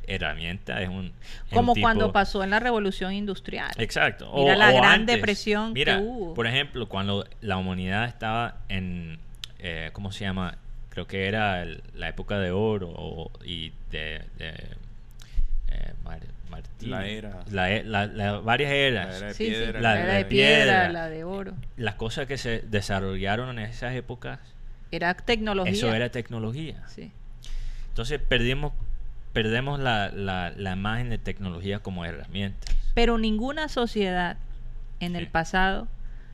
[0.07, 1.07] herramienta es un...
[1.07, 1.13] es
[1.53, 3.73] un Como tipo- cuando pasó en la revolución industrial.
[3.79, 4.31] Exacto.
[4.35, 5.17] Mira o, la o gran antes.
[5.17, 6.35] depresión que hubo.
[6.35, 9.19] Por ejemplo, cuando la humanidad estaba en,
[9.59, 10.57] eh, ¿cómo se llama?
[10.91, 14.49] Creo que era el- la época de oro o- y de, de,
[15.69, 16.91] eh, mar- martillo.
[16.97, 17.45] La era.
[17.51, 19.09] La e- la- la- varias eras.
[19.09, 19.81] La era de Sí, piedra.
[19.81, 20.89] la, La- era la de piedra, piedra.
[20.93, 21.53] la de oro.
[21.77, 24.41] Las cosas que se desarrollaron en esas épocas,
[24.91, 25.73] Era tecnología.
[25.73, 26.83] eso era tecnología.
[26.89, 27.13] Sí.
[27.91, 28.73] Entonces perdimos,
[29.33, 32.67] perdemos la, la, la imagen de tecnología como herramienta.
[32.95, 34.37] Pero ninguna sociedad
[34.99, 35.87] en el pasado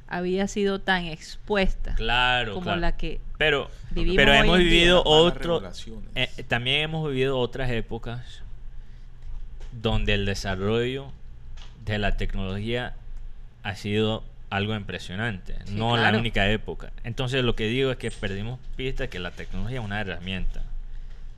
[0.08, 2.80] había sido tan expuesta Claro, como claro.
[2.80, 5.62] la que Pero, vivimos pero hoy hemos en vivido otro.
[6.14, 8.42] eh, también hemos vivido otras épocas
[9.72, 11.10] donde el desarrollo
[11.84, 12.94] de la tecnología
[13.62, 16.12] ha sido algo impresionante, Sí, no claro.
[16.12, 16.92] la única época.
[17.04, 20.62] Entonces lo que digo es que perdimos pista que la tecnología es una herramienta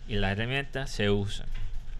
[0.06, 1.46] y las herramientas se usan,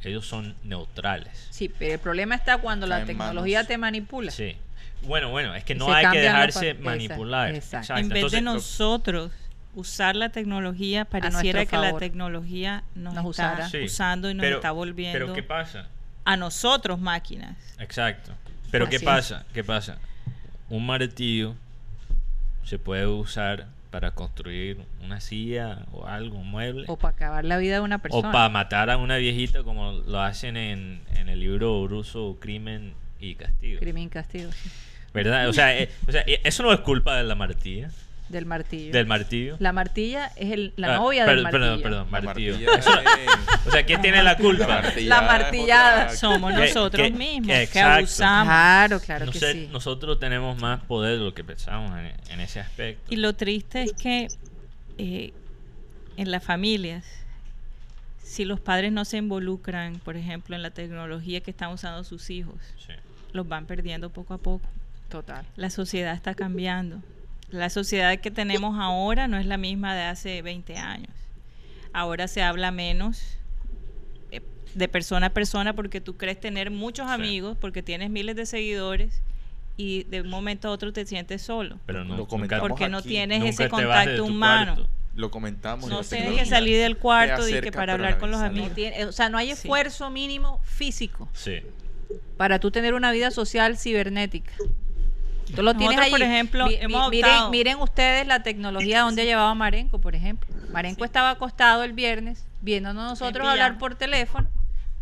[0.05, 1.49] ellos son neutrales.
[1.51, 3.69] Sí, pero el problema está cuando la tecnología manos.
[3.69, 4.31] te manipula.
[4.31, 4.57] Sí.
[5.03, 7.55] Bueno, bueno, es que no hay que dejarse manipular.
[7.55, 7.77] Exacto.
[7.79, 8.01] Exacto.
[8.03, 9.31] en vez Entonces, de nosotros
[9.75, 13.69] usar la tecnología, pareciera que la tecnología nos, Nos está usara.
[13.71, 13.85] Sí.
[13.85, 15.87] usando y nos Pero- está volviendo Pero ¿qué pasa?
[16.25, 17.57] a nosotros máquinas.
[17.79, 18.33] Exacto.
[18.71, 19.03] Pero Así ¿qué es.
[19.03, 19.47] pasa?
[19.55, 19.99] ¿Qué pasa?
[20.69, 21.55] Un martillo
[22.65, 26.85] se puede usar para construir una silla o algo, un mueble.
[26.89, 28.31] O para acabar la vida de una O persona.
[28.33, 33.35] para matar a una viejita como lo hacen en, en el libro ruso Crimen y
[33.37, 33.81] Castigo.
[33.81, 34.69] Crimen y castigo, sí,
[35.15, 35.49] ¿Verdad?
[35.49, 37.91] O sea, eh, o sea, eh, eso no es culpa de la martilla,
[38.29, 38.93] del martillo.
[38.93, 39.57] del martillo.
[39.59, 41.61] La martilla es el, la Ah, novia del martillo.
[41.83, 42.57] Perdón, perdón, martillo.
[43.67, 44.83] o sea, ¿quién tiene la culpa?
[44.99, 46.11] La martillada.
[46.11, 48.47] Somos nosotros que- mismos que abusamos.
[48.49, 49.69] Claro, claro No que sé, sí.
[49.73, 53.03] Nosotros tenemos más poder de lo que pensamos en, en ese aspecto.
[53.09, 54.29] Y lo triste es que
[54.99, 55.33] eh,
[56.19, 57.07] en las familias,
[58.23, 62.29] si los padres no se involucran, por ejemplo, en la tecnología que están usando sus
[62.29, 62.57] hijos,
[62.87, 62.93] Sí.
[63.33, 64.69] los van perdiendo poco a poco.
[65.09, 65.45] Total.
[65.57, 67.03] La sociedad está cambiando.
[67.51, 71.11] La sociedad que tenemos ahora no es la misma de hace 20 años.
[71.95, 73.23] Ahora se habla menos
[74.31, 74.43] eh,
[74.75, 77.13] de persona a persona porque tú crees tener muchos Sí.
[77.15, 79.23] amigos, porque tienes miles de seguidores
[79.79, 81.79] y de un momento a otro te sientes solo.
[81.87, 83.09] Pero no, Lo comentamos Porque no aquí.
[83.09, 84.75] tienes nunca ese contacto humano.
[84.75, 84.91] cuarto.
[85.15, 85.89] Lo comentamos.
[85.89, 88.75] No tienes que salir del cuarto y que para hablar la con los No amigos.
[88.75, 89.53] tiene- o sea, no hay Sí.
[89.53, 91.63] esfuerzo mínimo físico Sí.
[92.37, 94.53] para tú tener una vida social cibernética.
[95.55, 96.11] Tú lo tienes Nosotros, allí.
[96.11, 99.55] por ejemplo, Mi- hemos mi- miren, optado- miren ustedes la tecnología donde ha llevado a
[99.55, 100.49] Marenco, por ejemplo.
[100.73, 104.49] Marenco estaba acostado el viernes viéndonos nosotros hablar por teléfono,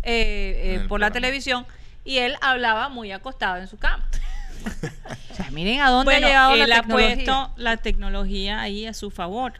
[0.02, 1.66] eh, eh, por la televisión,
[2.04, 4.04] y él hablaba muy acostado en su cama.
[5.30, 7.14] o sea, miren a dónde Bueno, ha llegado él la ha tecnología.
[7.14, 9.54] puesto la tecnología ahí a su favor.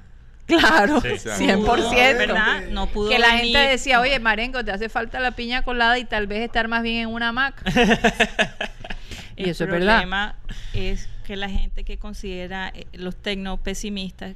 [0.47, 1.09] Claro, Sí.
[1.29, 2.19] 100%.
[2.19, 2.63] ¿Verdad?
[2.71, 3.57] No pudo que la venir.
[3.57, 6.85] gente decía, oye, Marenco, te hace falta la piña colada y tal vez estar más
[6.85, 7.65] bien en una hamaca.
[9.37, 9.95] y El eso es verdad.
[9.99, 10.37] problema
[10.73, 14.35] es que la gente que considera eh, los tecnopesimistas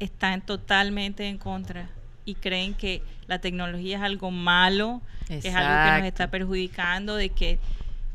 [0.00, 1.88] están totalmente en contra
[2.24, 7.16] y creen que la tecnología es algo malo, que es algo que nos está perjudicando,
[7.16, 7.58] de que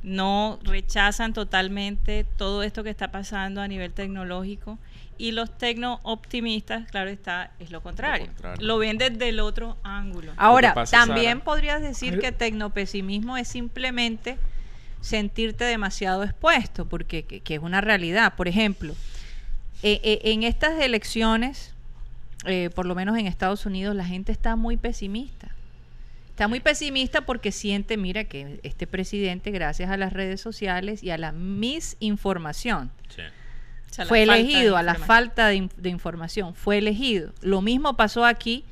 [0.01, 4.77] no rechazan totalmente todo esto que está pasando a nivel tecnológico.
[5.17, 8.27] Y los tecno optimistas, claro está, es lo contrario.
[8.27, 8.65] contrario.
[8.65, 10.31] Lo ven desde el otro ángulo.
[10.37, 14.37] Ahora, pasa, también Sara- podrías decir que tecnopesimismo es simplemente
[15.01, 18.33] sentirte demasiado expuesto, porque que, que es una realidad.
[18.35, 18.93] Por ejemplo,
[19.83, 21.73] eh, eh, en estas elecciones
[22.45, 25.49] eh, por lo menos en Estados Unidos, la gente está muy pesimista.
[26.29, 31.09] Está muy pesimista porque siente, mira, que este presidente, gracias a las redes sociales y
[31.09, 33.21] a la misinformación, Sí.
[33.21, 37.33] O sea, la fue elegido, a la falta de, in- de información, fue elegido.
[37.41, 38.63] Lo mismo pasó aquí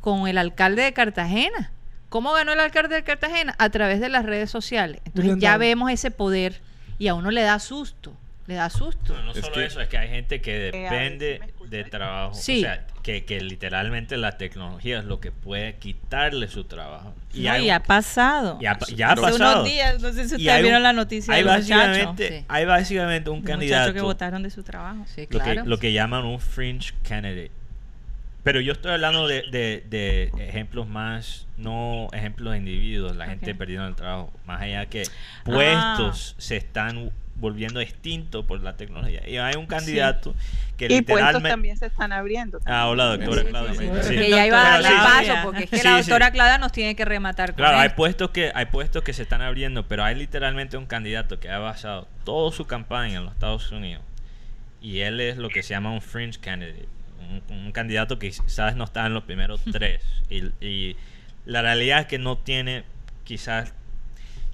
[0.00, 1.72] con el alcalde de Cartagena.
[2.08, 3.54] ¿Cómo ganó el alcalde de Cartagena?
[3.58, 5.00] A través de las redes sociales.
[5.04, 6.60] Entonces ya vemos ese poder
[6.98, 8.16] y a uno le da susto,
[8.46, 9.14] le da susto.
[9.14, 12.32] No, no Es solo que- eso, es que hay gente que Eh, depende de trabajo.
[12.34, 12.58] Sí.
[12.58, 17.12] O sea, que, que literalmente la tecnología es lo que puede quitarle su trabajo.
[17.34, 18.58] No, Y, hay un- ha pasado.
[18.60, 19.52] y ha, ya ha Hace pasado.
[19.60, 22.28] unos días, no sé si Y ustedes hay un- vieron la noticia hay del básicamente,
[22.40, 22.44] Sí.
[22.48, 25.04] hay básicamente un muchacho candidato que votaron de su trabajo.
[25.14, 25.62] Sí, lo, claro.
[25.64, 27.50] que, lo que llaman un fringe candidate.
[28.46, 33.56] Pero yo estoy hablando de, de- de ejemplos más, no ejemplos de individuos, la gente
[33.56, 35.96] perdiendo el trabajo, más allá que Ah.
[35.96, 39.28] puestos se están volviendo extintos por la tecnología.
[39.28, 40.32] Y hay un candidato
[40.76, 41.48] que Y puestos literalmente...
[41.50, 42.60] también se están abriendo.
[42.66, 43.74] Ah, hola doctora Sí, Claudia.
[43.74, 44.08] sí, sí.
[44.10, 44.14] Sí.
[44.16, 46.08] Que ya iba a darle paso, porque es que Sí, la sí.
[46.08, 47.96] doctora Claudia nos tiene que rematar con Claro, hay esto.
[47.96, 51.58] puestos que hay puestos que se están abriendo, pero hay literalmente un candidato que ha
[51.58, 54.04] basado toda su campaña en los Estados Unidos
[54.80, 56.86] y él es lo que se llama un fringe candidate,
[57.18, 60.96] un, un candidato que quizás no está en los primeros tres y, y
[61.44, 62.84] la realidad es que no tiene
[63.24, 63.72] quizás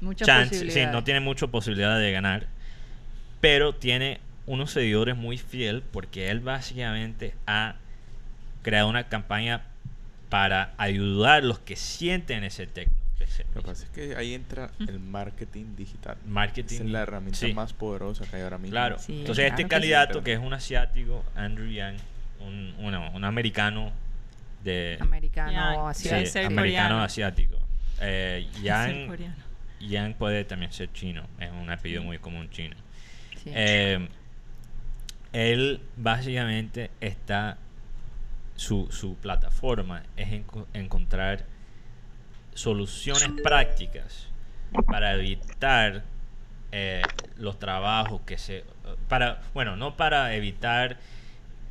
[0.00, 2.46] Muchas chance, sí, no tiene mucha posibilidad de ganar,
[3.40, 7.76] pero tiene unos seguidores muy fiel porque él básicamente ha
[8.62, 9.62] creado una campaña
[10.28, 12.94] para ayudar a los que sienten ese tecno.
[13.54, 16.16] Lo que pasa es que ahí entra el marketing digital.
[16.26, 16.74] marketing.
[16.74, 18.72] Esa es la herramienta sí, más poderosa que hay ahora mismo.
[18.72, 18.98] Claro.
[18.98, 20.24] Sí, Entonces claro este que candidato sí.
[20.24, 21.96] que es un asiático, Andrew Yang,
[22.46, 23.92] un, un americano
[24.62, 27.58] de Americano, así sí, americano asiático.
[28.00, 29.34] Eh, Ser Yang, coreano.
[29.80, 32.76] Yang puede también ser chino, es un apellido muy común chino.
[33.42, 33.50] Sí.
[33.54, 34.08] Eh,
[35.32, 37.58] él básicamente está
[38.54, 41.44] su, su plataforma es enco- encontrar
[42.54, 44.28] soluciones prácticas
[44.86, 46.04] para evitar
[46.70, 47.02] eh,
[47.38, 48.64] los trabajos que se
[49.08, 50.98] para bueno no para evitar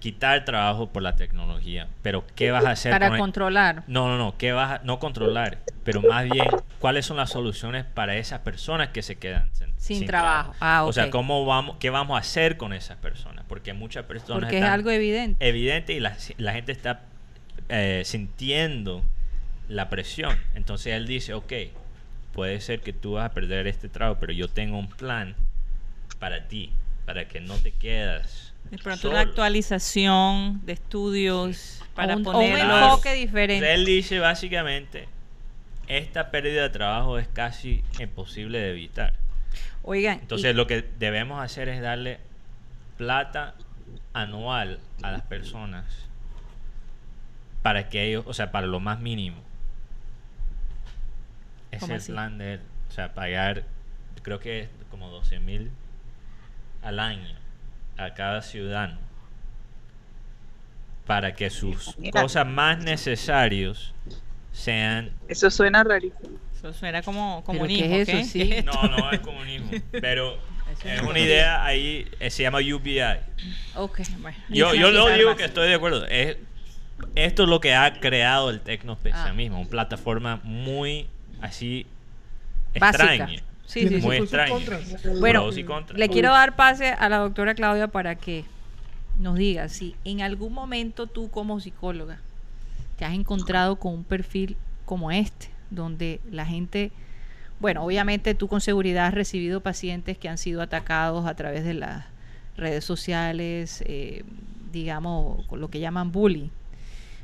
[0.01, 3.83] quitar trabajo por la tecnología pero qué vas a hacer para con el- controlar.
[3.87, 7.85] no, no, no, ¿qué vas a- no controlar, pero más bien cuáles son las soluciones
[7.85, 10.53] para esas personas que se quedan sin, Sin trabajo.
[10.59, 14.41] Ah, O sea, cómo vamos, qué vamos a hacer con esas personas, porque muchas personas
[14.49, 15.47] Porque es algo evidente.
[15.47, 17.01] evidente y la, la gente está
[17.69, 19.03] eh, sintiendo
[19.69, 20.35] la presión.
[20.55, 21.53] Entonces él dice, ok,
[22.33, 25.35] puede ser que tú vas a perder este trabajo, pero yo tengo un plan
[26.19, 26.71] para ti,
[27.05, 28.50] para que no te quedas.
[28.69, 29.13] De pronto solo".
[29.13, 33.73] una actualización de estudios para O un, enfoque diferente.
[33.73, 35.07] Él dice básicamente,
[35.87, 39.13] esta pérdida de trabajo es casi imposible de evitar.
[39.83, 42.19] Oigan, Entonces y- lo que debemos hacer es darle
[42.97, 43.55] plata
[44.13, 45.85] anual a las personas
[47.61, 49.41] para que ellos, o sea, para lo más mínimo.
[51.71, 52.11] Ese ¿Cómo es el así?
[52.11, 52.61] plan de él.
[52.89, 53.63] O sea, pagar,
[54.21, 55.71] creo que es como 12 mil
[56.81, 57.40] al año
[58.01, 58.97] a cada ciudadano
[61.05, 62.21] para que sus Mira.
[62.21, 63.93] cosas más necesarias
[64.51, 66.39] sean Eso suena rarísimo.
[66.55, 67.87] Eso suena como ¿Pero comunismo.
[67.87, 68.63] qué es eso?
[68.65, 70.37] no, no es comunismo, pero
[70.85, 73.01] es una idea ahí, eh, se llama UBI.
[73.75, 73.99] ok.
[74.19, 76.05] Bueno, Yo, yo lo digo que estoy de acuerdo.
[76.05, 76.37] Es,
[77.15, 79.33] esto es lo que ha creado el Tecnospace Ah.
[79.33, 81.07] mismo, una plataforma muy
[81.41, 81.87] así
[82.79, 83.13] Básica.
[83.15, 83.41] extraña.
[83.71, 84.51] Sí, sí, Muy contras.
[85.21, 85.49] Bueno,
[85.95, 88.43] le quiero dar pase a la doctora Claudia para que
[89.17, 92.19] nos diga si en algún momento tú como psicóloga
[92.97, 96.91] te has encontrado con un perfil como este, donde la gente,
[97.61, 101.73] bueno, obviamente tú con seguridad has recibido pacientes que han sido atacados a través de
[101.73, 102.03] las
[102.57, 104.25] redes sociales, eh,
[104.73, 106.49] digamos, con lo que llaman bullying,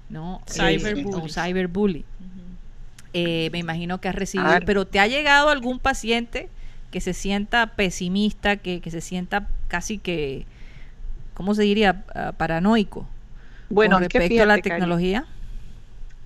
[0.09, 0.41] ¿no?
[0.47, 1.13] Eh, Cyberbullying.
[1.13, 2.05] o cyberbullying.
[2.21, 2.56] Ujú.
[3.13, 6.49] Eh, me imagino que has recibido, pero ¿te ha llegado algún paciente
[6.91, 10.45] que se sienta pesimista, que, que se sienta casi que,
[11.35, 12.05] ¿cómo se diría?
[12.15, 13.07] Ah, paranoico
[13.69, 15.25] Bueno, con es que respecto a la Cari, tecnología.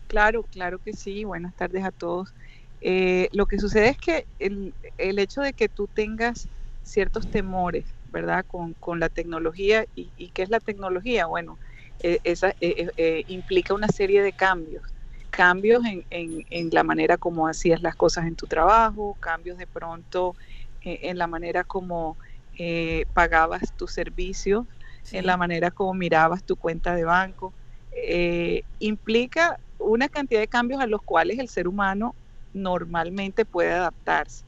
[0.07, 1.23] Claro, claro que sí.
[1.23, 2.33] Buenas tardes a todos.
[2.81, 6.49] Eh, lo que sucede es que el, el hecho de que tú tengas
[6.83, 8.45] ciertos temores, ¿verdad?
[8.47, 9.85] Con, con la tecnología.
[9.95, 11.27] ¿Y, y qué es la tecnología?
[11.27, 11.59] Bueno,
[11.99, 14.90] eh, esa eh, eh, implica una serie de cambios.
[15.31, 19.67] Cambios en, en- en la manera como hacías las cosas en tu trabajo, cambios de
[19.67, 20.35] pronto
[20.81, 22.17] eh, en la manera como
[22.59, 24.65] eh, pagabas tus servicios,
[25.11, 27.55] en la manera como mirabas tu cuenta de banco.
[27.91, 32.15] Eh, implica una cantidad de cambios a los cuales el ser humano
[32.53, 34.45] normalmente puede adaptarse.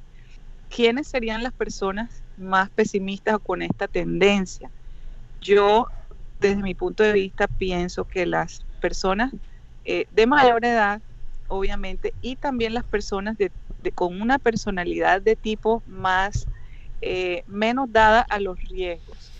[0.69, 4.71] ¿Quiénes serían las personas más pesimistas o con esta tendencia?
[5.41, 5.87] Yo,
[6.39, 9.33] desde mi punto de vista, pienso que las personas
[9.83, 11.01] eh, de mayor edad,
[11.47, 13.51] obviamente, y también las personas de,
[13.81, 16.45] de- con una personalidad de tipo más,
[17.01, 19.33] eh, menos dada a los riesgos,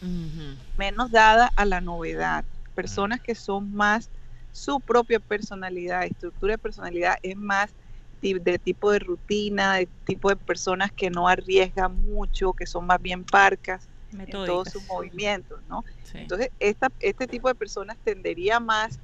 [0.77, 4.09] menos dada a la novedad, personas que son más
[4.51, 7.75] su propia personalidad, estructura de personalidad es más
[8.21, 13.01] de tipo de rutina, de tipo de personas que no arriesgan mucho, que son más
[13.01, 15.83] bien parcas en todos sus movimientos, ¿no?
[16.03, 16.19] Sí.
[16.19, 18.99] Entonces, esta, este tipo de personas tendería más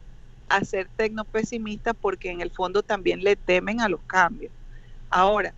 [0.50, 4.52] a ser tecnopesimistas porque en el fondo también le temen a los cambios.
[5.10, 5.54] Ahora,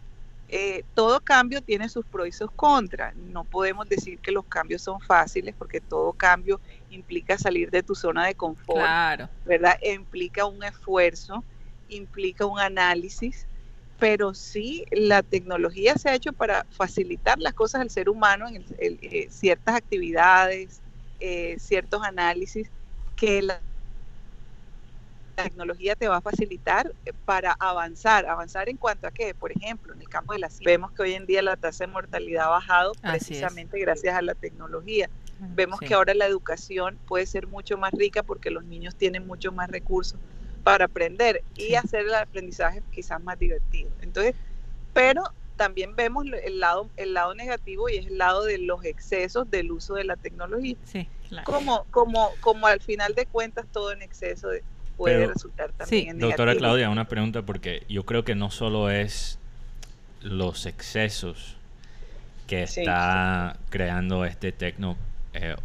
[0.47, 3.15] eh, todo cambio tiene sus pros y sus contras.
[3.15, 6.59] No podemos decir que los cambios son fáciles porque todo cambio
[6.89, 9.29] implica salir de tu zona de confort, Claro.
[9.45, 9.77] ¿verdad?
[9.81, 11.43] Implica un esfuerzo,
[11.87, 13.47] implica un análisis,
[13.97, 18.55] pero sí la tecnología se ha hecho para facilitar las cosas al ser humano en
[18.57, 20.81] el- el- eh, ciertas actividades,
[21.19, 22.71] eh, ciertos análisis
[23.15, 23.61] que la
[25.31, 28.25] tecnología te va a facilitar eh, para avanzar.
[28.27, 29.33] ¿Avanzar en cuanto a qué?
[29.33, 31.85] Por ejemplo, en el campo de la ciencia, vemos que hoy en día la tasa
[31.85, 33.23] de mortalidad ha bajado Así es.
[33.27, 35.09] precisamente gracias a la tecnología.
[35.39, 35.87] Vemos Sí.
[35.87, 39.69] que ahora la educación puede ser mucho más rica porque los niños tienen mucho más
[39.69, 40.19] recursos
[40.63, 41.75] para aprender y Sí.
[41.75, 43.89] hacer el aprendizaje quizás más divertido.
[44.01, 44.35] Entonces,
[44.93, 45.23] pero
[45.55, 49.71] también vemos el lado, el lado negativo y es el lado de los excesos del
[49.71, 50.75] uso de la tecnología.
[50.83, 51.07] Sí.
[51.29, 51.45] Claro.
[51.45, 54.63] Como, como, como al final de cuentas todo en exceso de-
[54.97, 56.09] puede Pero- resultar también Sí.
[56.09, 56.55] en Doctora.
[56.55, 59.37] Claudia, una pregunta porque yo creo que no solo es
[60.21, 61.55] los excesos
[62.47, 62.81] que Sí.
[62.81, 64.97] está creando este tecno
[65.33, 65.55] eh,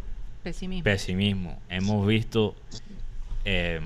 [0.43, 0.83] Pesimismo.
[0.83, 1.59] pesimismo.
[1.69, 2.55] Hemos visto
[3.45, 3.79] eh,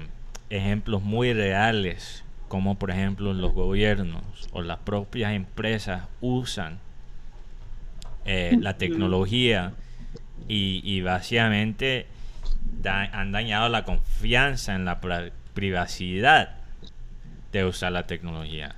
[0.49, 4.23] ejemplos muy reales, como por ejemplo los gobiernos
[4.53, 6.80] o las propias empresas usan
[8.26, 9.73] eh, la tecnología
[10.47, 12.05] y, y básicamente
[12.81, 14.99] da- han dañado la confianza en la
[15.53, 16.55] privacidad
[17.51, 18.75] de usar la tecnología.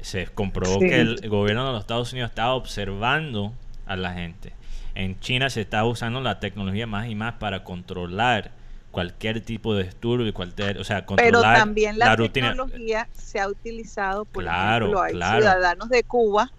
[0.00, 0.88] Se comprobó Sí.
[0.88, 3.52] que el gobierno de los Estados Unidos estaba observando
[3.86, 4.52] a la gente.
[4.94, 8.50] En China se está usando la tecnología más y más para controlar
[8.90, 14.24] cualquier tipo de disturbio, cualquier, o sea, Pero controlar también la, tecnología se ha utilizado,
[14.24, 15.38] por Claro, ejemplo, hay claro.
[15.40, 16.50] ciudadanos de Cuba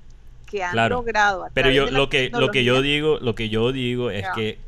[0.45, 0.95] que han Claro.
[0.97, 4.59] logrado Pero yo lo que lo que yo digo, lo que yo digo es que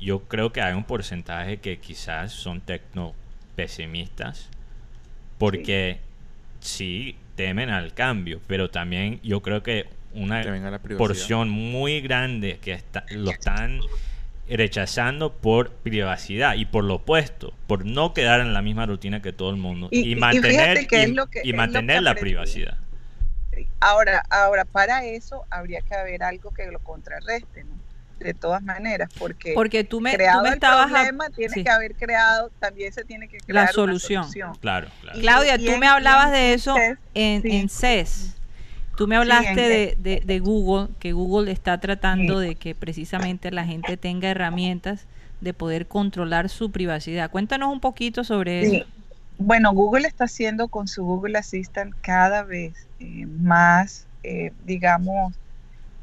[0.00, 3.14] yo creo que hay un porcentaje que quizás son tecno
[3.56, 4.48] pesimistas
[5.38, 6.00] porque
[6.60, 10.42] sí temen al cambio, pero también yo creo que una
[10.96, 13.80] porción muy grande que está, lo están
[14.48, 19.32] rechazando por privacidad y por lo opuesto, por no quedar en la misma rutina que
[19.32, 22.02] todo el mundo Y- mantener que y, es lo que- y es lo que mantener
[22.02, 22.78] la privacidad.
[23.80, 27.87] Ahora, ahora para eso habría que haber algo que lo contrarreste, ¿no?
[28.18, 30.86] De todas maneras, porque, Porque tú me, tú creado me el estabas...
[30.86, 31.62] a- problema tiene sí.
[31.64, 34.26] que haber creado, también se tiene que crear una solución.
[34.60, 35.18] Claro, claro.
[35.18, 37.48] Y- Claudia, y tú en- me hablabas de eso CES, en, sí.
[37.56, 38.34] en CES.
[38.96, 42.48] Tú me hablaste de, de- de Google, que Google está tratando Sí.
[42.48, 45.06] de que precisamente la gente tenga herramientas
[45.40, 47.30] de poder controlar su privacidad.
[47.30, 48.76] Cuéntanos un poquito sobre Sí.
[48.78, 48.86] eso.
[49.38, 55.32] Bueno, Google está haciendo con su Google Assistant cada vez eh, más, eh, digamos,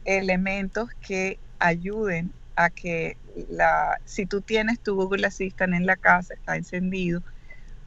[0.05, 1.37] elementos que
[1.67, 3.17] ayuden a que
[3.49, 7.21] la, si tú tienes tu Google Assistant en la casa, está encendido,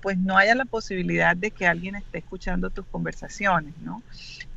[0.01, 4.03] pues no haya la posibilidad de que alguien esté escuchando tus conversaciones, ¿no?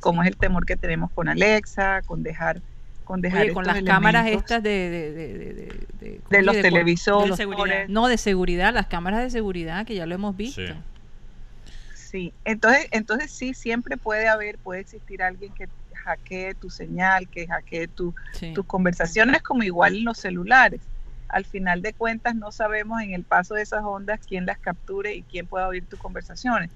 [0.00, 2.60] Como es el temor que tenemos con Alexa, con dejar,
[3.04, 4.70] con dejar Oye, con las cámaras estas de...
[4.70, 7.88] De, de, de, de- de- ¿cómo de se los televisores, de los- seguridad.
[7.88, 10.62] No, de seguridad, las cámaras de seguridad, que ya lo hemos visto.
[10.66, 10.74] Sí.
[11.94, 15.66] Sí, entonces, entonces sí, siempre puede haber, puede existir alguien que
[16.04, 18.52] hackee tu señal, que hackee tu, Sí.
[18.52, 20.80] tus conversaciones, como igual en los celulares.
[21.28, 25.14] Al final de cuentas, no sabemos en el paso de esas ondas quién las capture
[25.14, 26.70] y quién pueda oír tus conversaciones.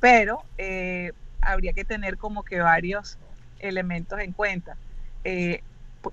[0.00, 3.18] Pero eh, habría que tener como que varios
[3.58, 4.76] elementos en cuenta.
[5.24, 5.62] Eh,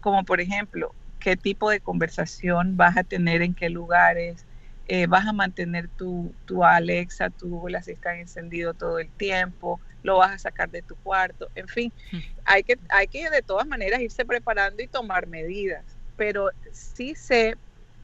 [0.02, 4.46] como por ejemplo, qué tipo de conversación vas a tener en qué lugares,
[4.88, 10.18] eh, vas a mantener tu, tu Alexa, tu Google Assistant encendido todo el tiempo, lo
[10.18, 12.18] vas a sacar de tu cuarto, en fin, Mm.
[12.46, 15.86] hay que, hay que de todas maneras irse preparando y tomar medidas,
[16.18, 17.56] pero sí sé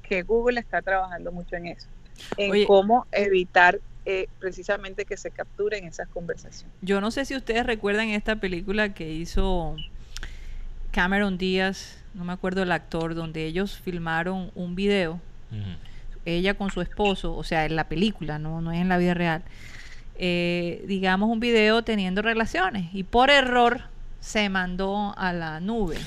[0.01, 1.87] que Google está trabajando mucho en eso,
[2.37, 2.65] en Oye.
[2.65, 6.73] cómo evitar eh, precisamente que se capturen esas conversaciones.
[6.81, 9.75] Yo no sé si ustedes recuerdan esta película que hizo
[10.91, 15.19] Cameron Díaz, no me acuerdo el actor, donde ellos filmaron un video.
[16.35, 19.13] Ella con su esposo, o sea, en la película, no, no es en la vida
[19.13, 19.43] real,
[20.17, 23.81] eh, digamos un video teniendo relaciones y por error
[24.19, 25.97] se mandó a la nube.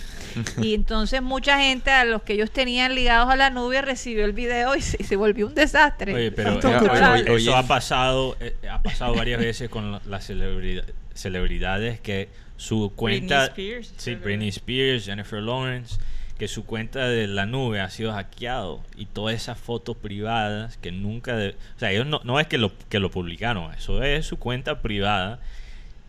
[0.61, 4.33] Y entonces mucha gente a los que ellos tenían ligados a la nube recibió el
[4.33, 6.15] video y se, se volvió un desastre.
[6.15, 10.29] Oye, pero eh, oye, Oye, eso ha pasado, eh, ha pasado varias veces con las
[10.29, 10.85] celebridad-
[11.15, 12.29] celebridades que
[12.59, 15.97] su cuenta, Spears, sí, Britney Spears, Jennifer Lawrence,
[16.43, 20.91] que su cuenta de la nube ha sido hackeado y todas esas fotos privadas que
[20.91, 24.27] nunca, de- o sea, ellos no, no es que lo que lo publicaron, eso es
[24.27, 25.39] su cuenta privada.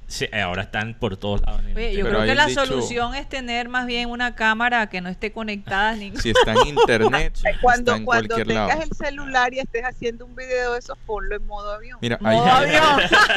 [0.07, 1.61] se- ahora están por todos lados.
[1.75, 2.03] Oye, yo.
[2.05, 5.31] Pero creo que la dicho- solución es tener más bien una cámara que no esté
[5.31, 8.81] conectada ni Si está en internet, Cuando, está en cuando cualquier tengas lado.
[8.81, 11.99] el celular y estés haciendo un video de esos, ponlo en modo avión.
[12.01, 12.83] Mira, hay, Modo avión.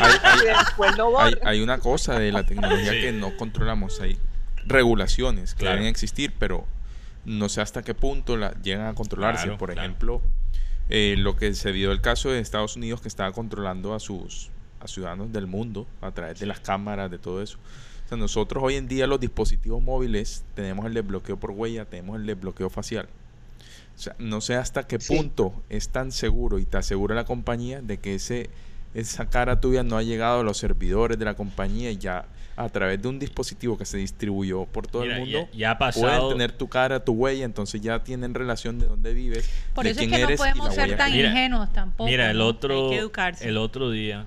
[0.01, 3.01] hay- y después lo hay, una cosa de la tecnología Sí.
[3.02, 4.01] que no controlamos.
[4.01, 4.16] Hay
[4.66, 5.77] regulaciones que Claro.
[5.77, 6.66] deben existir, pero
[7.27, 9.44] no sé hasta qué punto la, llegan a controlarse.
[9.44, 9.86] Claro, Por claro.
[9.86, 10.23] ejemplo,
[10.89, 14.51] eh, lo que se vio el caso de Estados Unidos que estaba controlando a sus
[14.81, 17.59] a ciudadanos del mundo a través de las cámaras, de todo eso.
[18.05, 22.16] O sea, nosotros hoy en día los dispositivos móviles tenemos el desbloqueo por huella, tenemos
[22.20, 23.09] el desbloqueo facial.
[23.97, 25.16] O sea, no sé hasta qué Sí.
[25.16, 28.51] punto es tan seguro y te asegura la compañía de que ese
[29.01, 32.24] esa cara tuya no ha llegado a los servidores de la compañía y ya
[32.56, 35.70] a través de un dispositivo que se distribuyó por todo Mira, el mundo ya, ya
[35.73, 36.28] ha pueden pasado.
[36.31, 40.01] tener tu cara, tu huella, entonces ya tienen relación de dónde vives, Por de eso
[40.01, 42.09] es quién que no eres y podemos la ser tan que Mira, ingenuos tampoco.
[42.09, 42.47] Mira, el ¿no?
[42.47, 43.47] otro, Hay que educarse.
[43.47, 44.24] el otro día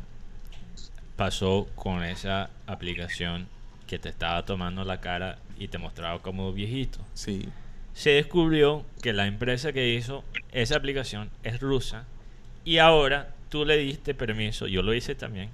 [1.16, 3.48] pasó con esa aplicación
[3.88, 7.00] que te estaba tomando la cara y te mostraba como viejito.
[7.16, 7.50] Sí.
[7.94, 12.06] Se descubrió que la empresa que hizo esa aplicación es rusa
[12.64, 15.50] y ahora tú le diste permiso, yo lo hice también.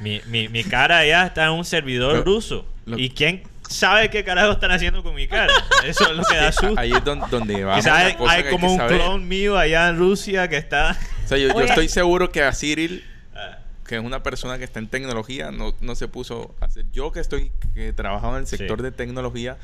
[0.00, 2.66] Mi, mi, mi cara ya está en un servidor Lo- ruso.
[2.86, 5.52] lo- ¿Y quién sabe qué carajo están haciendo con mi cara?
[5.84, 6.74] Eso es lo que da susto.
[6.78, 7.86] Ahí es don- donde vamos.
[7.86, 8.98] Hay, hay como un saber.
[9.00, 10.96] clon mío allá en Rusia que está...
[11.24, 13.04] O sea, yo, yo estoy seguro que a Cyril,
[13.34, 16.84] Ah, que es una persona que está en tecnología, no, no se puso a hacer.
[16.92, 18.82] Yo que estoy, que trabajaba en el sector Sí.
[18.84, 19.56] de tecnología,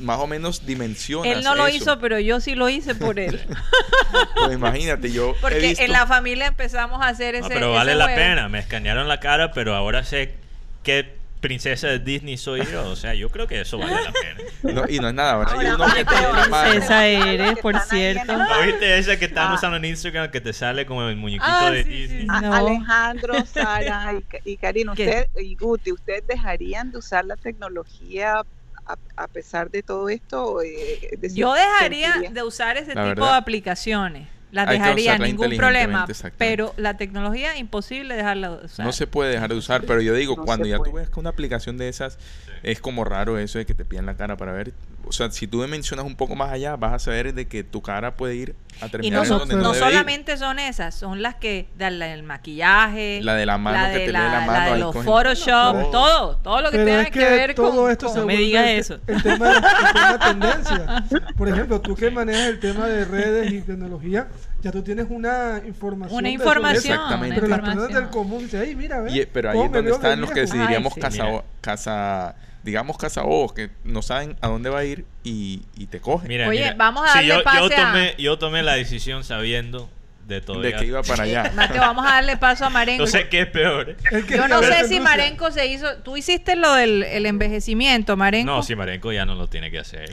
[0.00, 1.76] más o menos dimensionas Él no lo eso.
[1.76, 3.40] hizo, pero yo sí lo hice por él.
[4.34, 7.66] Pues imagínate, yo he Porque visto- en la familia empezamos a hacer ese No, pero
[7.68, 8.18] ese vale la juego.
[8.20, 8.48] pena.
[8.48, 10.34] Me escanearon la cara, pero ahora sé
[10.82, 12.88] qué princesa de Disney soy yo.
[12.88, 14.40] O sea, yo creo que eso vale la pena.
[14.62, 15.54] No, y no es nada, ¿verdad?
[15.58, 16.72] Hay Ahora, uno que pero tiene la mano.
[16.72, 18.36] Esa eres, por cierto.
[18.36, 19.54] ¿No viste esa que están Ah.
[19.54, 22.20] usando en Instagram que te sale como el muñequito Ah, de sí, Disney?
[22.22, 22.26] sí.
[22.28, 22.52] A- No.
[22.54, 24.12] Alejandro, Sara
[24.44, 28.42] y, y Karina, usted y Guti, ¿ustedes dejarían de usar la tecnología
[28.86, 30.62] a, a pesar de todo esto?
[30.62, 34.28] eh, Yo dejaría sentiría- de usar ese La tipo verdad, de aplicaciones.
[34.52, 36.08] Las dejaría, ningún problema.
[36.36, 38.84] Pero la tecnología, imposible dejarla de usar.
[38.84, 41.04] No se puede dejar de usar, pero yo digo, No cuando ya tú puede.
[41.04, 42.18] ves que una aplicación de esas,
[42.64, 44.72] es como raro eso de que te pidan la cara para ver.
[45.10, 47.64] O sea, si tú me mencionas un poco más allá, vas a saber de que
[47.64, 49.90] tu cara puede ir a Y terminar no, en so- donde no no debe ir.
[49.92, 53.98] solamente son esas, son las que dan el maquillaje, La de la mano la que
[53.98, 55.90] de te la, la la mano de los Photoshop, Todo.
[55.90, 58.20] todo, todo lo que Pero tenga es que, que ver todo con, esto con- se
[58.20, 58.98] No me digas el, eso.
[59.08, 61.04] el tema, el tema tendencia.
[61.36, 64.28] Por ejemplo, tú que manejas el tema de redes y tecnología,
[64.62, 66.16] ya tú tienes una información.
[66.18, 67.34] una información, Exactamente.
[67.34, 70.20] Pero las personas del común dicen, ay, mira, ve, Y- pero ahí es donde están
[70.20, 70.54] los que viejo".
[70.54, 71.00] Ay, diríamos sí.
[71.00, 71.42] casa, Mira.
[71.60, 76.28] casa, digamos casabobos, que no saben a dónde va a ir y, y te cogen.
[76.28, 76.74] Mira, Oye, mira.
[76.76, 79.88] vamos a Sí, darle yo, yo pase a- tomé, yo tomé la decisión sabiendo
[80.26, 80.60] de todo.
[80.60, 81.50] de que iba para allá.
[81.56, 83.02] Mateo, vamos a darle paso a Marenco.
[83.02, 83.96] No sé qué es peor.
[83.96, 85.00] Quería Yo no sé si.
[85.00, 85.96] Marenco se hizo.
[86.04, 88.52] Tú hiciste lo del el envejecimiento, Marenco.
[88.52, 90.12] No, si Marenco ya no lo tiene que hacer.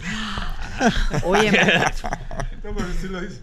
[1.24, 1.52] Oye,
[2.64, 3.42] No, pero sí lo hice.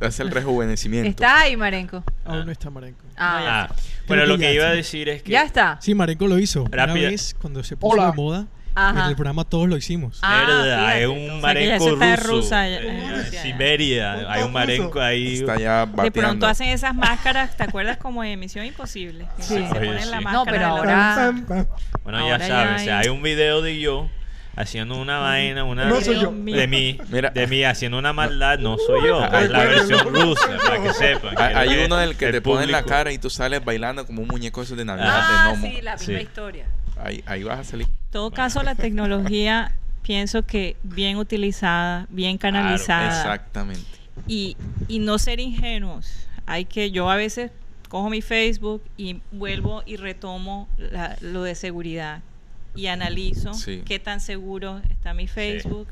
[0.00, 1.08] Hace el rejuvenecimiento.
[1.10, 2.02] ¿está ahí, Marenco?
[2.24, 3.04] Aún no está Marenco.
[3.16, 3.62] Ah, ya.
[3.64, 3.74] Ah,
[4.06, 4.76] bueno, lo que que ya, iba a sí.
[4.76, 5.78] decir es que Ya está.
[5.80, 6.62] Sí, Marenco lo hizo.
[6.64, 7.10] Una Rápida.
[7.10, 8.06] vez cuando se puso Hola.
[8.06, 9.00] de moda, Ajá.
[9.04, 10.20] en el programa todos lo hicimos.
[10.22, 11.40] Ah, verdad, fíjate, es un entonces.
[11.42, 12.30] sea, que ya marenco se está ruso.
[12.32, 13.42] rusa, ya- eh, Rusia.
[13.42, 15.34] Siberia, Un hay un marenco ahí.
[15.34, 17.96] Está ya De pronto hacen esas máscaras, ¿te acuerdas?
[17.98, 19.26] Como de Misión Imposible.
[19.36, 19.48] que Sí.
[19.54, 20.24] Se Oye, ponen la sí.
[20.24, 20.32] máscara.
[20.32, 21.32] No, pero ahora-.
[22.04, 24.08] Bueno, Ahora ya ya sabes, o sea, hay- hay un video de yo
[24.60, 26.30] haciendo una vaina, una No soy yo.
[26.32, 27.30] de mí, Mira.
[27.30, 30.40] de mí haciendo una maldad, no soy yo, Ah, es la ah, versión ah, rusa,
[30.52, 31.34] ah, para que ah, sepan.
[31.56, 34.22] Hay, uno del que el te ponen la público- cara y tú sales bailando como
[34.22, 35.66] un muñeco esos de Navidad Ah, de Nomo.
[35.76, 36.22] sí, la misma Sí.
[36.22, 36.66] historia.
[37.02, 37.86] Ahí, ahí vas a salir.
[37.86, 39.72] En todo caso, la tecnología,
[40.02, 43.08] pienso que bien utilizada, bien Claro, canalizada.
[43.20, 43.80] Exactamente.
[44.26, 44.56] y,
[44.88, 46.26] y no ser ingenuos.
[46.46, 47.52] Hay que, yo a veces
[47.88, 52.22] cojo mi Facebook y vuelvo y retomo la- lo de seguridad
[52.78, 53.82] y analizo Sí.
[53.84, 55.88] qué tan seguro está mi Facebook,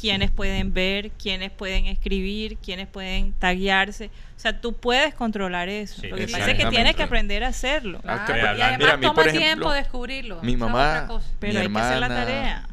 [0.00, 4.06] quiénes pueden ver, quiénes pueden escribir, quiénes pueden taguearse.
[4.36, 6.00] O sea, tú puedes controlar eso.
[6.00, 8.00] Sí, Lo que pasa es que tienes que aprender a hacerlo.
[8.04, 10.42] Ah, Claro, y además mira, a mí, toma por ejemplo, tiempo descubrirlo.
[10.42, 11.06] mi mamá-.
[11.38, 12.68] Pero mi hay que hacer la tarea.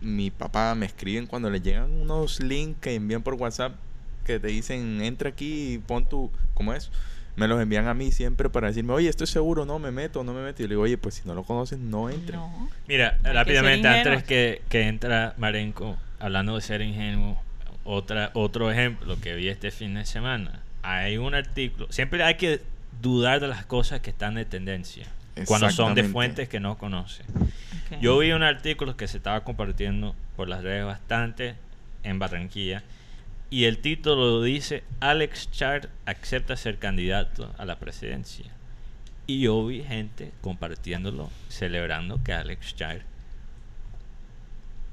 [0.00, 3.74] Mi papá me escriben cuando le llegan unos links que envían por WhatsApp
[4.24, 6.90] que te dicen entra aquí y pon tu ¿cómo es?
[7.38, 10.24] Me los envían a mí siempre para decirme, oye, esto es seguro, no me meto,
[10.24, 10.60] no me meto.
[10.60, 12.40] Y yo le digo, oye, pues si no lo conocen, no entren.
[12.40, 12.68] No.
[12.88, 17.40] Mira, Hay rápidamente, antes que, que entra Marenco, hablando de ser ingenuo,
[17.84, 20.62] otra, otro ejemplo que vi este fin de semana.
[20.82, 22.60] Hay un artículo, siempre hay que
[23.00, 25.06] dudar de las cosas que están de tendencia,
[25.46, 27.22] cuando son de fuentes que no conoce.
[28.00, 31.54] Yo vi un artículo que se estaba compartiendo por las redes bastante
[32.02, 32.82] en Barranquilla
[33.50, 38.46] y el título dice Alex Char acepta ser candidato a la presidencia.
[39.26, 43.02] Y yo vi gente compartiéndolo, celebrando que Alex Char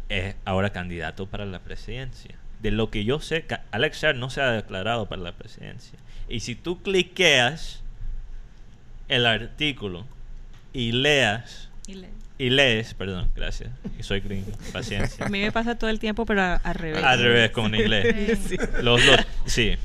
[0.10, 2.36] es ahora candidato para la presidencia.
[2.61, 5.99] De lo que yo sé, Alex Char no se ha declarado para la presidencia.
[6.30, 7.82] Y si tú cliqueas
[9.07, 10.06] el artículo
[10.73, 15.26] y leas Y le- y lees, perdón, gracias, y soy gringo, paciencia.
[15.26, 17.03] A mí me pasa todo el tiempo, pero a- al revés.
[17.03, 18.40] Al revés, con inglés.
[18.48, 18.57] Sí.
[18.82, 19.76] Los, los- sí.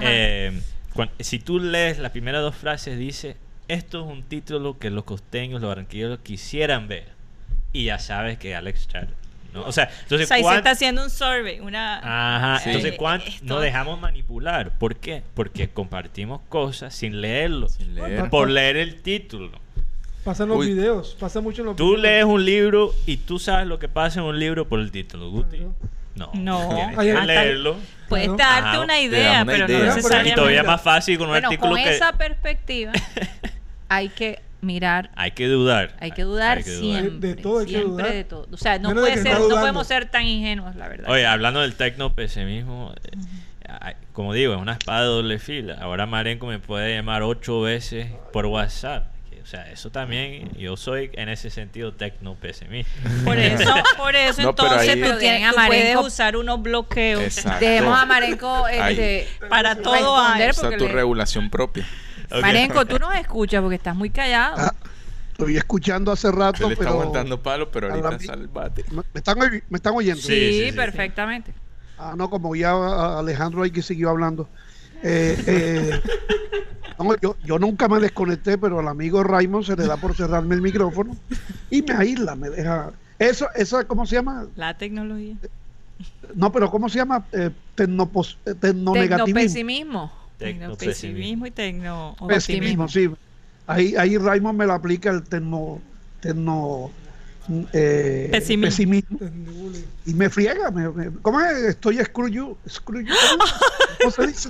[0.00, 0.58] Eh,
[1.20, 3.36] si tú lees las primeras dos frases, dice,
[3.68, 7.08] esto es un título que los costeños, los barranquilleros quisieran ver.
[7.72, 9.08] Y ya sabes que Alex Char.
[9.54, 9.64] ¿no?
[9.64, 11.98] O sea, entonces, o sea, ahí se ¿cuán- está haciendo un survey, una...
[12.36, 12.70] Ajá, Sí.
[12.70, 14.70] entonces ¿cuánto nos dejamos manipular?
[14.78, 15.22] ¿Por qué?
[15.34, 17.68] Porque compartimos cosas sin leerlo.
[17.68, 18.30] Sin leer.
[18.30, 19.60] Por leer el título.
[20.24, 20.68] Pasan los Uy.
[20.74, 22.02] videos, pasa mucho en los Tú videos.
[22.02, 25.30] lees un libro y tú sabes lo que pasa en un libro por el título,
[25.30, 25.56] Guti.
[25.58, 25.74] Claro.
[26.14, 26.68] No, No.
[26.94, 27.76] tienes que leerlo.
[28.08, 28.38] Puedes Claro.
[28.38, 29.78] darte Ajá, una idea, una pero idea.
[29.78, 30.36] no por Y necesariamente...
[30.36, 32.92] todavía más fácil con un Bueno, artículo con que esa perspectiva
[33.88, 35.96] hay que mirar, hay que dudar.
[35.98, 37.10] hay que dudar Hay que siempre.
[37.28, 38.12] De- de todo hay que siempre dudar.
[38.12, 38.46] de todo.
[38.52, 41.10] O sea, no, puede ser, no podemos ser tan ingenuos, la verdad.
[41.10, 42.92] Oye, hablando del tecno pesimismo,
[43.64, 45.78] eh, como digo, es una espada de doble fila.
[45.80, 49.06] Ahora Marenco me puede llamar ocho veces por WhatsApp.
[49.42, 52.90] O sea, eso también, yo soy en ese sentido tecno pesimista.
[53.24, 55.96] Por eso, por eso No, pero entonces ahí- tú, Pero tienes, tienen a tú puedes
[55.96, 57.64] Marenco- usar unos bloqueos Exacto.
[57.64, 58.92] Dejemos a Marenco Ahí.
[58.92, 60.48] este, para todo hay.
[60.50, 61.86] Usa porque tu le- regulación propia.
[62.40, 64.54] Marenco, tú nos escuchas porque estás muy callado.
[64.58, 64.74] Ah,
[65.32, 68.84] Estoy escuchando hace Se rato, le está pero aguantando palo, pero ahorita salvate.
[68.92, 69.38] ¿me están,
[69.68, 70.20] me están oyendo?
[70.22, 70.72] Sí, sí, sí, sí.
[70.76, 71.52] perfectamente.
[71.98, 74.48] Ah, no, como ya Alejandro ahí que siguió hablando.
[75.02, 76.00] Eh, eh,
[76.98, 80.54] no, yo, yo nunca me desconecté, pero al amigo Raymond se le da por cerrarme
[80.54, 81.16] el micrófono
[81.70, 82.92] y me aísla, me deja.
[83.18, 84.46] Eso, eso, ¿cómo se llama?
[84.56, 85.36] La tecnología.
[86.34, 87.26] No, pero ¿cómo se llama?
[87.32, 89.32] Eh, tecnopos- eh, tecnonegativismo.
[89.34, 90.10] Tecnopesimismo.
[90.38, 93.08] Tecno Tecnopesimismo y tecno Pesimismo, sí.
[93.66, 95.80] Ahí, ahí Raymond me lo aplica el termo,
[96.20, 96.90] terno,
[97.72, 99.18] eh, Pesimismo.
[99.18, 99.18] pesimismo.
[100.06, 100.70] Y me friega.
[100.70, 101.56] Me, me- ¿Cómo es?
[101.64, 102.56] Estoy screw you.
[102.68, 103.14] Screw you.
[103.30, 103.44] ¿Cómo,
[104.00, 104.48] ¿Cómo se dice?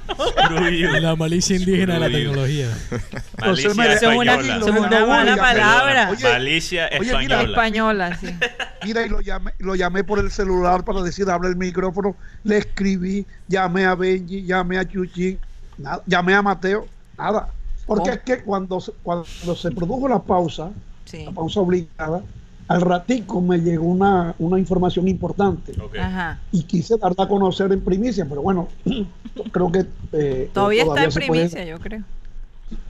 [0.48, 1.01] Grullo.
[1.01, 2.69] La malicia indígena de la tecnología.
[3.39, 4.66] Malicia Entonces me- Eso es una, española.
[4.66, 6.10] es una mala palabra.
[6.10, 8.16] Oye, Malicia oye, mira, española.
[8.19, 8.27] Sí.
[8.85, 12.16] Mira, y lo llamé, lo llamé por el celular para decir, abre el micrófono.
[12.43, 15.39] Le escribí, llamé a Benji, llamé a Chuchín,
[15.78, 17.48] nada, llamé a Mateo, nada.
[17.86, 18.12] Porque Oh.
[18.14, 19.24] es que cuando, se- cuando
[19.55, 20.70] se produjo la pausa,
[21.05, 21.24] sí.
[21.24, 22.23] la pausa obligada,
[22.72, 25.72] al ratico me llegó una, una información importante.
[26.00, 26.38] Ajá.
[26.52, 28.68] y quise darla a conocer en primicia, pero bueno,
[29.52, 32.02] creo que eh, Todavía está en puede- primicia, yo creo.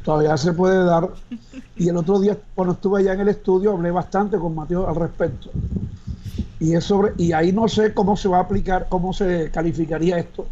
[0.04, 1.09] todavía se puede dar.
[1.76, 4.94] Y el otro día, cuando estuve allá en el estudio, hablé bastante con Mateo al
[4.94, 5.50] respecto.
[6.60, 10.18] Y, es sobre, y ahí no sé cómo se va a aplicar, cómo se calificaría
[10.18, 10.46] esto.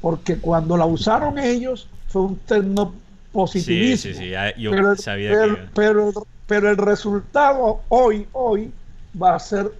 [0.00, 3.96] Porque cuando la usaron ellos, fue un terno Sí, positivismo.
[3.96, 4.30] sí, sí.
[4.30, 5.62] ya yo pero, sabía pero, que.
[5.74, 6.12] pero,
[6.46, 8.72] pero el resultado hoy, hoy,
[9.20, 9.72] va a ser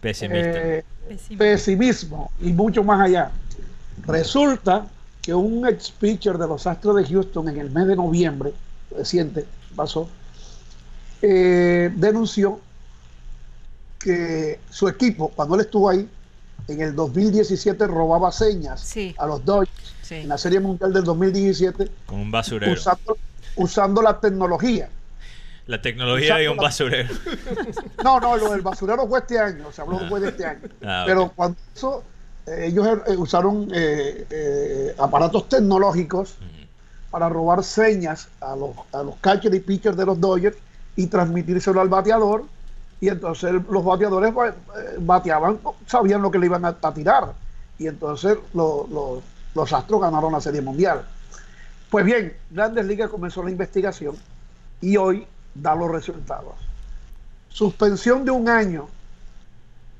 [0.00, 0.48] Pesimista.
[0.50, 1.38] eh, Pesimismo.
[1.38, 3.30] pesimismo y mucho más allá.
[4.06, 4.86] Resulta
[5.22, 8.52] que un ex pitcher de los Astros de Houston en el mes de noviembre,
[8.90, 10.08] reciente, pasó,
[11.22, 12.60] eh, denunció
[13.98, 16.08] que su equipo, cuando él estuvo ahí,
[16.68, 19.14] en el 2017 robaba señas Sí.
[19.18, 20.16] a los Dodgers Sí.
[20.16, 22.72] en la Serie Mundial del 2017 Con un basurero.
[22.72, 23.16] usando,
[23.56, 24.88] usando la tecnología.
[25.66, 27.14] La tecnología y un basurero.
[28.04, 30.60] No, no, lo del basurero fue este año, se habló fue de este año.
[30.84, 32.02] Ah, Pero cuando eso,
[32.46, 36.34] eh, ellos eh, usaron eh, eh, aparatos tecnológicos
[37.10, 40.56] para robar señas a los, a los catchers y pitchers de los Dodgers
[40.96, 42.44] y transmitírselo al bateador.
[43.00, 44.52] Y entonces los bateadores ba- eh,
[44.98, 47.32] bateaban, sabían lo que le iban a, a tirar.
[47.78, 49.22] Y entonces lo- lo-
[49.54, 51.04] los Astros ganaron la Serie Mundial.
[51.94, 54.16] Pues bien, Grandes Ligas comenzó la investigación
[54.80, 56.56] y hoy da los resultados.
[57.48, 58.88] Suspensión de un año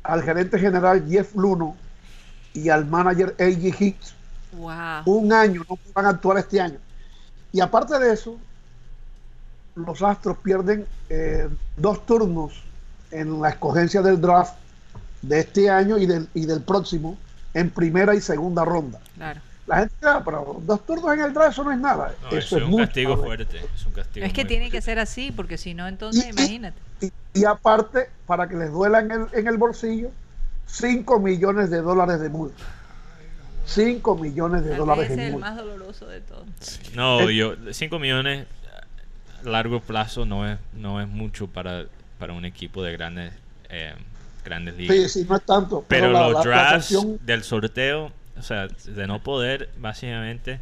[0.03, 1.77] al gerente general Jeff Luno
[2.53, 3.77] y al manager A.G.
[3.79, 4.13] Hicks
[4.55, 5.03] Wow.
[5.05, 6.79] un año, no van a actuar este año.
[7.53, 8.39] Y aparte de eso,
[9.77, 12.61] los Astros pierden eh, dos turnos
[13.13, 14.55] en la escogencia del draft
[15.23, 17.17] de este año y del, y del próximo
[17.55, 18.99] en primera y segunda ronda.
[19.15, 19.41] Claro.
[19.67, 22.15] La gente, ah, pero dos turnos en el drive eso no es nada.
[22.23, 23.59] No, eso eso es es un mucho, castigo fuerte.
[23.75, 24.79] Es un castigo Es que tiene fuerte.
[24.79, 26.79] que ser así, porque si no, entonces Y- imagínate.
[27.01, 30.11] Y, y aparte, para que les duela en el, en el bolsillo,
[30.67, 32.63] 5 millones de dólares de multa.
[33.67, 35.49] 5 millones de Tal dólares vez es de el multa.
[35.51, 36.45] más doloroso de todos.
[36.95, 38.47] No, Eh, yo 5 millones
[39.43, 41.85] a largo plazo no es no es mucho para,
[42.19, 43.33] para un equipo de grandes
[43.71, 43.95] eh,
[44.45, 44.95] grandes ligas.
[44.97, 45.85] Sí, sí, no es tanto.
[45.89, 50.61] Pero la- los la- la drafts sanción- del sorteo, o sea, de no poder básicamente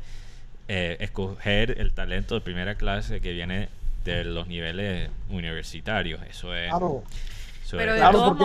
[0.69, 3.69] eh, escoger el talento de primera clase que viene
[4.05, 6.69] de los niveles universitarios, eso es.
[6.70, 7.03] Claro,
[7.65, 8.44] eso Pero es- de Claro, porque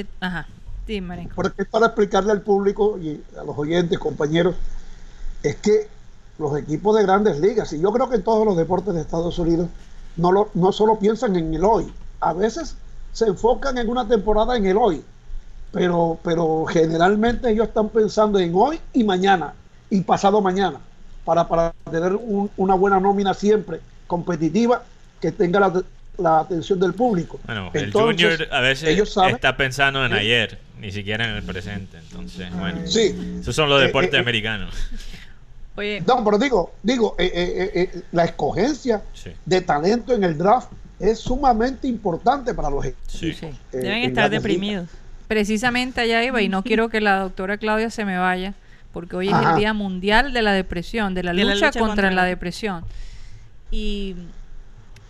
[0.00, 0.46] es de- Ajá,
[1.02, 1.34] Marenco.
[1.34, 4.56] porque es para explicarle al público y a los oyentes, compañeros,
[5.42, 5.88] es que
[6.38, 9.38] los equipos de grandes ligas, y yo creo que en todos los deportes de Estados
[9.38, 9.68] Unidos,
[10.16, 12.76] no, lo, no solo piensan en el hoy, a veces
[13.12, 15.02] se enfocan en una temporada en el hoy,
[15.72, 19.54] pero, pero generalmente ellos están pensando en hoy y mañana,
[19.90, 20.78] y pasado mañana,
[21.24, 24.82] para, para tener un- una buena nómina siempre competitiva
[25.20, 25.82] que tenga la,
[26.16, 27.38] la atención del público.
[27.44, 27.92] Bueno, Entonces, el
[28.38, 32.48] junior a veces ellos saben- está pensando en ayer, ni siquiera en el presente, entonces,
[32.56, 32.80] bueno.
[32.86, 34.20] Sí, Esos son los Eh, deportes eh, eh.
[34.20, 34.74] americanos.
[35.76, 39.30] Oye, No, pero digo, digo, eh, eh, eh, eh, la escogencia Sí.
[39.44, 43.12] de talento en el draft es sumamente importante para los equipos.
[43.12, 43.32] Sí.
[43.32, 43.46] sí.
[43.46, 44.88] eh, Deben en estar deprimidos.
[45.28, 48.54] Precisamente allá iba y no quiero que la doctora Claudia se me vaya
[48.92, 51.80] porque hoy es el Día Mundial de la Depresión, de la, De la lucha, contra,
[51.86, 52.84] contra la la- depresión.
[53.70, 54.16] Y,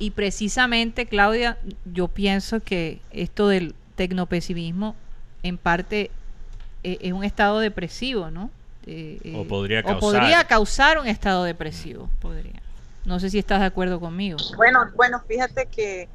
[0.00, 4.96] y precisamente, Claudia, yo pienso que esto del tecnopesimismo
[5.44, 6.10] en parte
[6.82, 8.50] eh, es un estado depresivo, ¿no?
[8.86, 10.00] Eh, eh, O podría o causar.
[10.00, 12.60] podría causar un estado depresivo, podría.
[13.04, 14.38] No sé si estás de acuerdo conmigo.
[14.56, 16.08] Bueno, bueno, fíjate que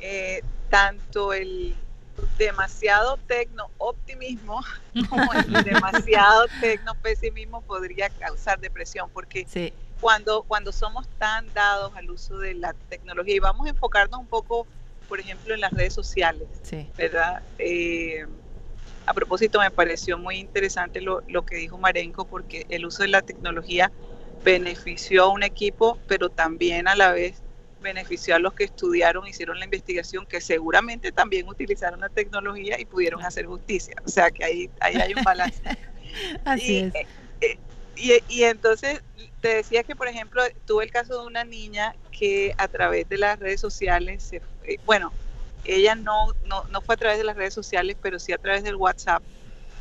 [0.00, 1.74] eh, tanto el
[2.38, 4.60] demasiado tecno optimismo
[5.08, 11.92] como el demasiado tecno pesimismo podría causar depresión, porque Sí, cuando, cuando somos tan dados
[11.96, 14.66] al uso de la tecnología, y vamos a enfocarnos un poco,
[15.08, 16.88] por ejemplo, en las redes sociales, sí.
[16.96, 17.42] ¿verdad?
[17.58, 18.26] Eh,
[19.06, 23.08] a propósito, me pareció muy interesante lo, lo que dijo Marenco, porque el uso de
[23.08, 23.90] la tecnología
[24.44, 27.42] benefició a un equipo, pero también a la vez
[27.80, 32.84] benefició a los que estudiaron, hicieron la investigación, que seguramente también utilizaron la tecnología y
[32.84, 33.94] pudieron hacer justicia.
[34.04, 35.62] O sea que ahí, ahí hay un balance.
[36.44, 36.94] Así y, es.
[36.94, 37.06] eh,
[37.40, 37.58] eh,
[37.96, 39.02] y, y entonces
[39.40, 43.18] te decía que, por ejemplo, tuve el caso de una niña que a través de
[43.18, 45.12] las redes sociales, se, eh, bueno,
[45.64, 48.62] ella no, no, no fue a través de las redes sociales, pero sí a través
[48.62, 49.22] del WhatsApp,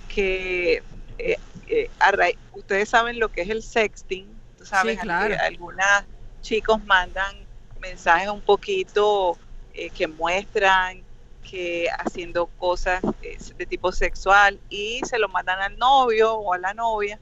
[0.08, 0.84] que
[1.18, 1.38] eh,
[1.68, 5.30] eh, a raíz- ustedes saben lo que es el sexting, tú sabes, claro.
[5.30, 6.06] que algunas
[6.42, 7.47] chicos mandan
[7.80, 9.38] mensajes un poquito
[9.74, 11.04] eh, que muestran
[11.50, 16.58] que haciendo cosas eh, de tipo sexual y se lo mandan al novio o a
[16.58, 17.20] la novia.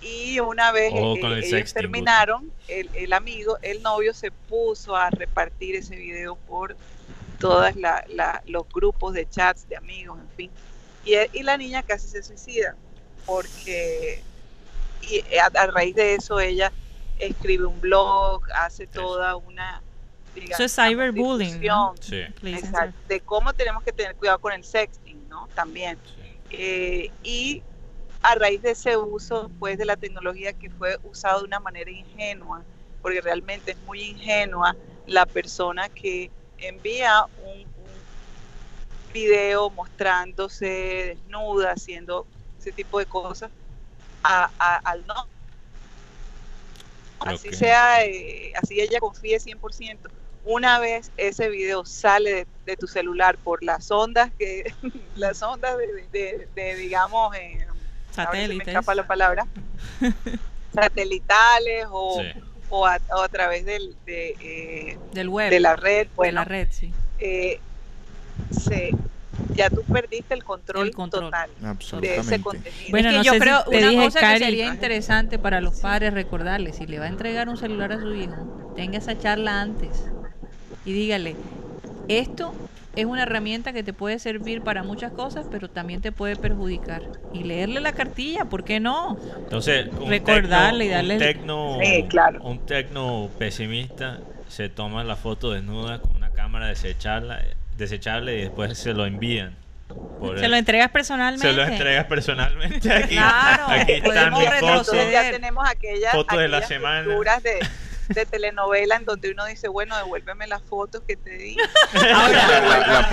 [0.00, 4.96] Y una vez eh, el ellos sexting, terminaron, el, el amigo, el novio se puso
[4.96, 6.74] a repartir ese video por
[7.38, 7.72] todos
[8.46, 10.50] los grupos de chats de amigos, en fin.
[11.04, 12.74] Y, e- y la niña casi se suicida
[13.26, 14.22] porque
[15.02, 16.72] y a, a raíz de eso ella
[17.18, 19.82] escribe un blog, hace toda una...
[20.34, 21.60] Eso es cyberbullying,
[22.56, 25.48] Exacto, de cómo tenemos que tener cuidado con el sexting, ¿no?
[25.54, 26.00] También.
[26.04, 26.20] sí.
[26.50, 27.62] Eh, y
[28.22, 31.90] a raíz de ese uso pues de la tecnología que fue usado de una manera
[31.90, 32.64] ingenua,
[33.02, 34.76] porque realmente es muy ingenua
[35.06, 38.00] la persona que envía un, un
[39.12, 40.66] video mostrándose
[41.16, 42.26] desnuda, haciendo
[42.58, 43.50] ese tipo de cosas
[44.22, 45.14] a- a- al no.
[47.20, 50.08] Así sea, eh, así ella confíe 100%.
[50.44, 54.72] Una vez ese video sale de, de tu celular por las ondas que
[55.16, 58.68] las ondas de, de- de, digamos eh, me Satélites.
[58.68, 59.46] escapa la palabra
[60.74, 62.40] satelitales o, Sí.
[62.70, 65.50] o, a, o a través del, de, eh, Del web.
[65.50, 66.92] de la red de bueno la red, sí.
[67.18, 67.58] eh,
[68.50, 68.90] se,
[69.54, 71.24] ya tú perdiste el control, El control.
[71.24, 71.50] total
[72.00, 74.20] de ese contenido Bueno, es que no yo sé si creo te una dije, cosa
[74.20, 74.38] Cari.
[74.38, 78.00] que sería interesante para los padres recordarles si le va a entregar un celular a
[78.00, 80.04] su hijo tenga esa charla antes
[80.90, 81.36] y dígale
[82.08, 82.52] esto
[82.96, 87.02] es una herramienta que te puede servir para muchas cosas pero también te puede perjudicar
[87.32, 89.16] y leerle la cartilla ¿por qué no?
[89.44, 92.40] Entonces, un Recordarle y darle- un tecno, Sí, claro.
[92.42, 94.18] un tecno pesimista
[94.48, 97.34] se toma la foto desnuda con una cámara desechable,
[97.76, 99.54] desechable y después se lo envían.
[100.20, 101.48] por Se el- lo entregas personalmente.
[101.48, 103.14] se lo entregas personalmente aquí.
[103.14, 104.92] Claro, aquí están mis fotos.
[105.10, 107.02] ya tenemos aquellas, Fotos de la semana.
[107.42, 107.58] de,
[108.14, 111.56] de telenovela en donde uno dice, bueno, devuélveme las fotos que te di.
[111.94, 113.08] La-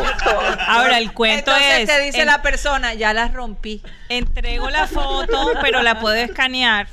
[0.67, 4.87] Ahora, el cuento Entonces es, te dice en- la persona ya las rompí entrego la
[4.87, 6.87] foto, pero la puedo escanear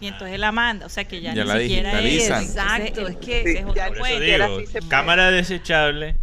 [0.00, 0.86] y entonces la manda.
[0.86, 2.28] O sea que ya, Ya ni la siquiera es.
[2.30, 4.88] Exacto, es que- es otro ya Por eso digo, puede.
[4.88, 6.16] cámara desechable,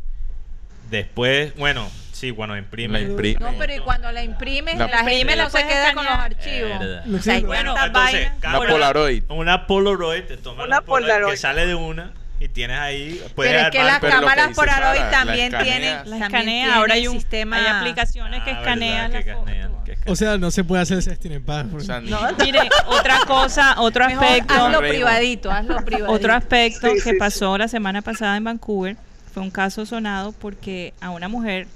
[0.90, 1.90] después, bueno,
[2.22, 3.02] sí, cuando imprime.
[3.02, 5.94] La No, pero y cuando la imprimes, La- la, gente Imprime, no la se queda
[5.94, 6.80] con los archivos.
[6.80, 7.04] Verdad.
[7.14, 8.32] O sea, hay Bueno, tantas entonces.
[8.48, 9.24] Una Polaroid.
[9.30, 11.32] Una Polaroid, te Una Polaroid, Polaroid.
[11.32, 13.22] que sale de una y tienes ahí.
[13.36, 16.94] Puedes Pero es que las pero lo que cámaras Polaroid también tienen, La escanea, ahora
[16.96, 17.58] hay un sistema.
[17.58, 19.98] hay aplicaciones que Ah, escanean verdad, que escanean, que.
[20.12, 21.66] O sea, no se puede hacer sexting en paz.
[21.76, 22.12] O sea, ni-
[22.44, 26.12] Mire, otra cosa, otro Mejor aspecto, hazlo privadito, hazlo privadito.
[26.12, 27.16] otro aspecto Sí, que sí, sí.
[27.18, 28.96] pasó la semana pasada en Vancouver
[29.34, 31.68] fue un caso sonado porque a una mujer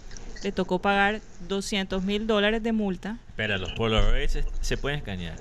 [0.43, 3.17] le tocó pagar 200 mil dólares de multa.
[3.29, 5.35] Espera, los Polaroids se, se pueden escanear.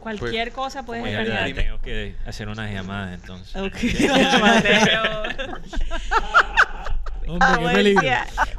[0.00, 1.52] Cualquier cosa puedes escanear.
[1.52, 3.54] tengo que hacer unas llamadas entonces.
[3.56, 3.76] Ok.
[7.28, 8.02] Hombre, Ah, qué peligro.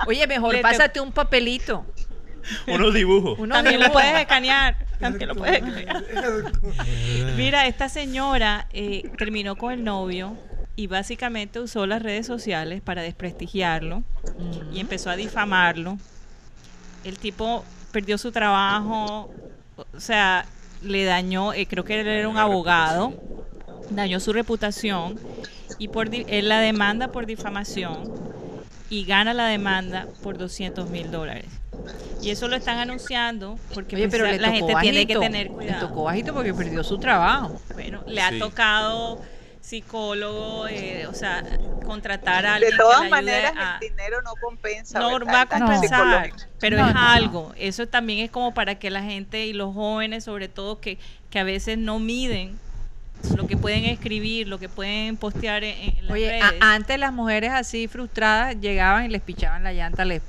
[0.07, 1.85] Oye, mejor Le te- pásate un papelito.
[2.67, 3.37] Unos dibujos.
[3.37, 4.77] Unos También lo puedes escanear.
[4.99, 6.03] También lo puedes escanear.
[7.35, 10.37] Mira, esta señora eh, terminó con el novio
[10.75, 14.03] y básicamente usó las redes sociales para desprestigiarlo
[14.73, 15.97] y empezó a difamarlo.
[17.03, 19.29] El tipo perdió su trabajo,
[19.75, 20.45] o sea,
[20.81, 23.13] le dañó, eh, creo que él era un abogado,
[23.89, 25.19] dañó su reputación
[25.77, 28.03] y por di- él la demanda por difamación
[28.89, 31.45] y gana la demanda por 200 mil dólares.
[32.21, 35.47] Y eso lo están anunciando porque Oye, pero pues, le la gente tiene que tener
[35.47, 35.87] Le cuidado.
[35.87, 37.59] tocó bajito porque perdió su trabajo.
[37.73, 39.19] Bueno, le ha tocado
[39.61, 41.43] psicólogo, eh, o sea,
[41.85, 44.99] contratar a De alguien que todas le ayude maneras, a- el dinero no compensa.
[44.99, 45.33] no ¿verdad?
[45.33, 47.09] va a compensar, pero No, es no, no.
[47.09, 47.53] algo.
[47.57, 50.97] Eso también es como para que la gente y los jóvenes, sobre todo, que,
[51.29, 52.59] que a veces no miden
[53.35, 56.57] lo que pueden escribir, lo que pueden postear en, en las Oye, redes.
[56.61, 60.21] antes las mujeres así frustradas llegaban y les pichaban la llanta al, es-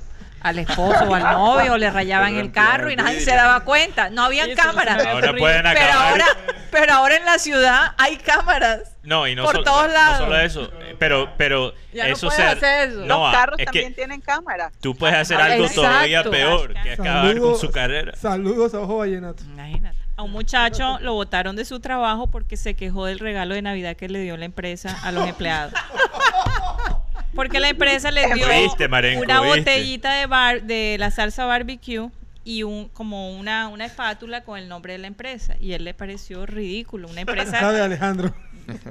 [0.43, 4.09] al esposo o al novio, o le rayaban el carro y nadie se daba cuenta.
[4.09, 5.03] No habían cámaras.
[5.05, 6.07] Ahora pueden Pero acabar.
[6.11, 6.25] ahora,
[6.69, 8.81] pero ahora en la ciudad hay cámaras.
[9.03, 10.17] No, y no, por sol- todos no lados.
[10.19, 12.99] solo eso, eh, pero, pero Ya no eso puedes se- hacer eso.
[13.01, 14.71] No, Los ah, carros es también tienen cámara.
[14.81, 15.81] tú puedes hacer Ah, algo exacto.
[15.81, 18.13] todavía peor que acabar con su carrera.
[18.15, 19.43] Saludos a Ojo Vallenato.
[19.43, 19.97] Imagínate.
[20.15, 23.95] A un muchacho lo botaron de su trabajo porque se quejó del regalo de Navidad
[23.95, 25.73] que le dio la empresa a los empleados.
[27.35, 29.59] Porque la empresa le dio Viste, Marenco, una viste.
[29.59, 32.09] botellita de bar, de la salsa barbecue
[32.45, 35.93] y un como una, una espátula con el nombre de la empresa y él le
[35.93, 38.35] pareció ridículo, una Sabe empresa Alejandro.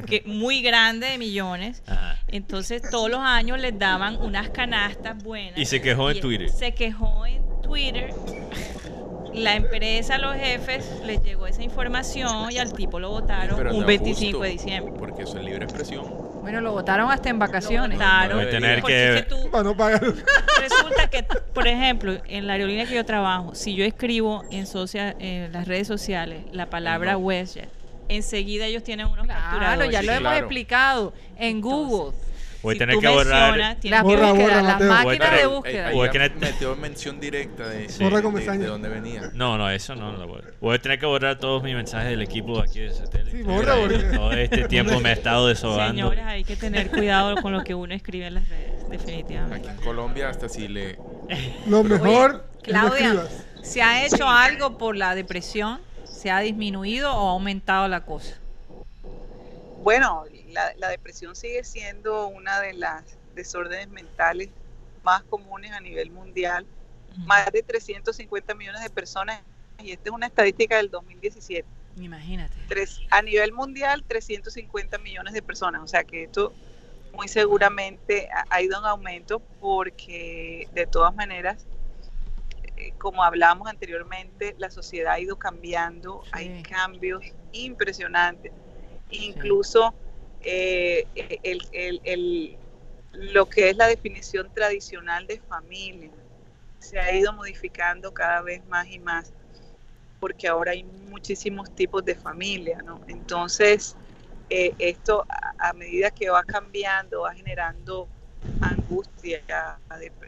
[0.07, 1.83] que muy grande de millones.
[1.87, 2.19] Ajá.
[2.29, 5.59] Entonces todos los años les daban unas canastas buenas.
[5.59, 6.49] Y se quejó en Twitter.
[6.51, 8.11] Se quejó en Twitter.
[9.35, 13.87] La empresa, los jefes, les llegó esa información y al tipo lo votaron un no
[13.87, 14.95] 25 justo, de diciembre.
[14.99, 16.05] Porque eso es libre expresión.
[16.43, 17.97] Bueno, lo votaron hasta en vacaciones.
[17.99, 18.39] Votaron.
[18.39, 20.03] Voy a tener Porque que- es que tú- Para no pagar.
[20.03, 25.15] Resulta que, por ejemplo, en la aerolínea que yo trabajo, si yo escribo en, socia-
[25.19, 27.19] en las redes sociales la palabra No.
[27.19, 27.69] WestJet,
[28.09, 29.91] enseguida ellos tienen unos Claro, capturadores.
[29.93, 30.39] ya lo Sí, hemos claro.
[30.39, 32.17] explicado en Google.
[32.63, 33.79] Voy a Si tener que borrar.
[33.81, 34.89] que- Borra, búsquedas, borra, las Mateo.
[34.89, 35.87] máquinas Voy a de tener- búsqueda.
[35.89, 38.05] Ahí Voy a tener- metió mención directa de, Sí.
[38.05, 38.61] Borra de- con de- pestaña.
[38.61, 39.31] de dónde venía.
[39.35, 42.09] No, no, eso no lo voy a Voy a tener que borrar todos mis mensajes
[42.11, 43.37] del equipo de aquí de satélite.
[43.39, 44.13] Sí, borra, borra.
[44.15, 45.95] Todo este tiempo me he estado desobando.
[46.03, 49.69] Señores, hay que tener cuidado con lo que uno escribe en las redes, definitivamente.
[49.69, 50.99] Aquí en Colombia hasta si le...
[51.67, 53.25] Lo mejor Claudia.
[53.63, 55.81] ¿se ha hecho algo por la depresión?
[56.05, 58.37] ¿Se ha disminuido o ha aumentado la cosa?
[59.83, 60.23] Bueno,
[60.53, 64.51] la, la depresión sigue siendo una de las desórdenes mentales
[65.03, 66.67] más comunes a nivel mundial.
[67.27, 69.43] Más de 350 millones de personas,
[69.79, 71.69] y esta es una estadística del 2017.
[71.97, 72.55] Imagínate.
[72.69, 75.83] Tres- a nivel mundial, 350 millones de personas.
[75.83, 76.55] O sea que esto
[77.13, 81.67] muy seguramente ha, ido en aumento porque de todas maneras,
[82.77, 87.23] eh, como hablábamos anteriormente, la sociedad ha ido cambiando, hay cambios
[87.53, 88.53] impresionantes.
[89.11, 89.95] Incluso
[90.45, 91.07] eh,
[93.13, 96.11] lo que es la definición tradicional de familia
[96.79, 99.33] se ha ido modificando cada vez más y más
[100.23, 103.01] porque ahora hay muchísimos tipos de familia, ¿no?
[103.09, 103.97] Entonces,
[104.51, 105.27] eh, esto
[105.59, 108.09] a, medida que va cambiando, va generando
[108.61, 109.43] angustia,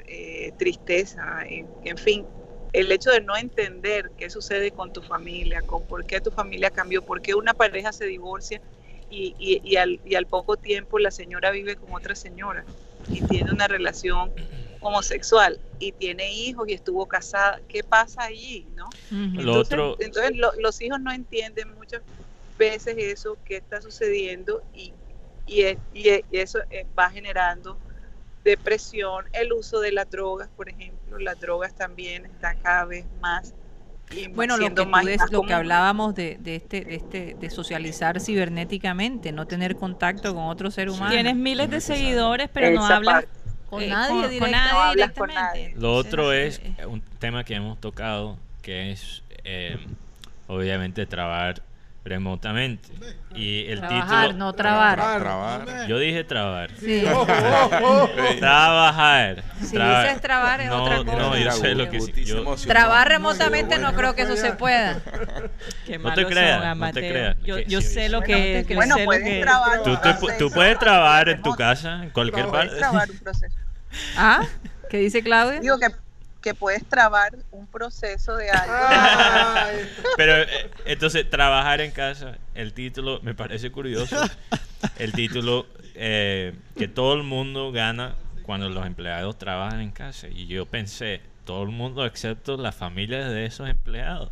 [0.09, 2.27] eh, tristeza, en fin,
[2.73, 6.70] el hecho de no entender qué sucede con tu familia, con por qué tu familia
[6.70, 8.61] cambió, por qué una pareja se divorcia
[9.15, 12.65] y, y- y al, y al poco tiempo la señora vive con otra señora
[13.09, 14.32] y tiene una relación
[14.81, 18.86] homosexual y tiene hijos y estuvo casada, ¿qué pasa allí, no?
[19.39, 22.03] Entonces, otro- entonces lo- los hijos no entienden muchas
[22.59, 24.95] veces eso que está sucediendo y,
[25.47, 27.78] y, e- y y eso eh, va generando
[28.45, 33.55] depresión, el uso de las drogas, por ejemplo, las drogas también están cada vez más
[34.35, 35.53] Bueno, lo que, más, des- más lo que común.
[35.53, 40.89] hablábamos de, de este, de este, de socializar cibernéticamente, no tener contacto con otro ser
[40.91, 41.11] humano.
[41.12, 43.28] Tienes miles de seguidores, pero no hablas parte.
[43.70, 44.51] Con eh, nadie con, con directo.
[44.51, 45.62] nadie No hablas con directamente.
[45.69, 45.81] nadie.
[45.81, 49.78] Lo otro Entonces, es eh, un tema que hemos tocado, que es eh,
[50.47, 51.62] obviamente trabajar
[52.05, 52.90] remotamente.
[53.35, 54.44] Y el Trabajar, título...
[54.44, 54.97] no trabar.
[55.18, 55.86] Trabar.
[55.89, 56.70] Yo dije trabajar.
[56.78, 57.02] Sí.
[57.12, 58.09] Oh, oh, oh.
[58.39, 59.43] Trabajar.
[59.60, 61.16] Si dices trabar es no, otra cosa.
[61.16, 62.24] No, yo sé lo que sí.
[62.24, 62.55] Yo-.
[62.66, 65.01] Trabar remotamente no creo que eso se pueda.
[65.86, 68.74] Qué No te creas, no te creas, Yo, yo sí, sé lo que yo.
[68.76, 72.47] Bueno, puedes que trabar Tú, te tú puedes de trabajar en tu casa, en cualquier
[72.48, 72.76] parte.
[72.76, 73.56] trabar un proceso.
[74.16, 74.43] ¿Ah?
[74.90, 75.60] ¿Qué dice Claudia?
[75.60, 75.86] Digo que,
[76.44, 78.74] que puedes trabar un proceso de algo.
[78.76, 79.88] Ay.
[80.18, 84.20] Pero eh, entonces, trabajar en casa, el título me parece curioso.
[84.98, 90.28] El título eh, que todo el mundo gana cuando los empleados trabajan en casa.
[90.28, 94.28] Y yo pensé, todo el mundo excepto las familias de esos empleados.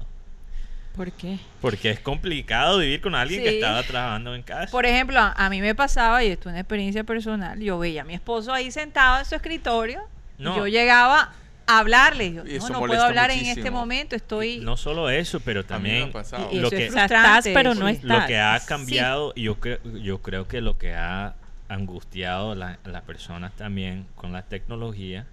[0.94, 1.38] ¿Por qué?
[1.62, 4.70] Porque es complicado vivir con alguien que estaba trabajando en casa.
[4.70, 8.04] Por ejemplo, a, mí me pasaba, y esto es una experiencia personal, yo veía a
[8.04, 10.02] mi esposo ahí sentado en su escritorio,
[10.38, 10.58] y No.
[10.58, 11.32] yo llegaba a
[11.78, 14.58] hablarle, y yo, Y eso no, no puedo hablar en este momento, estoy...
[14.58, 16.12] no solo eso, pero también
[16.50, 17.80] y lo que- es estás, pero sí.
[17.80, 18.20] no estás.
[18.22, 18.66] lo que ha Sí.
[18.66, 21.34] cambiado, y yo creo, yo creo que lo que ha
[21.68, 25.26] angustiado a la- a las personas también con la tecnología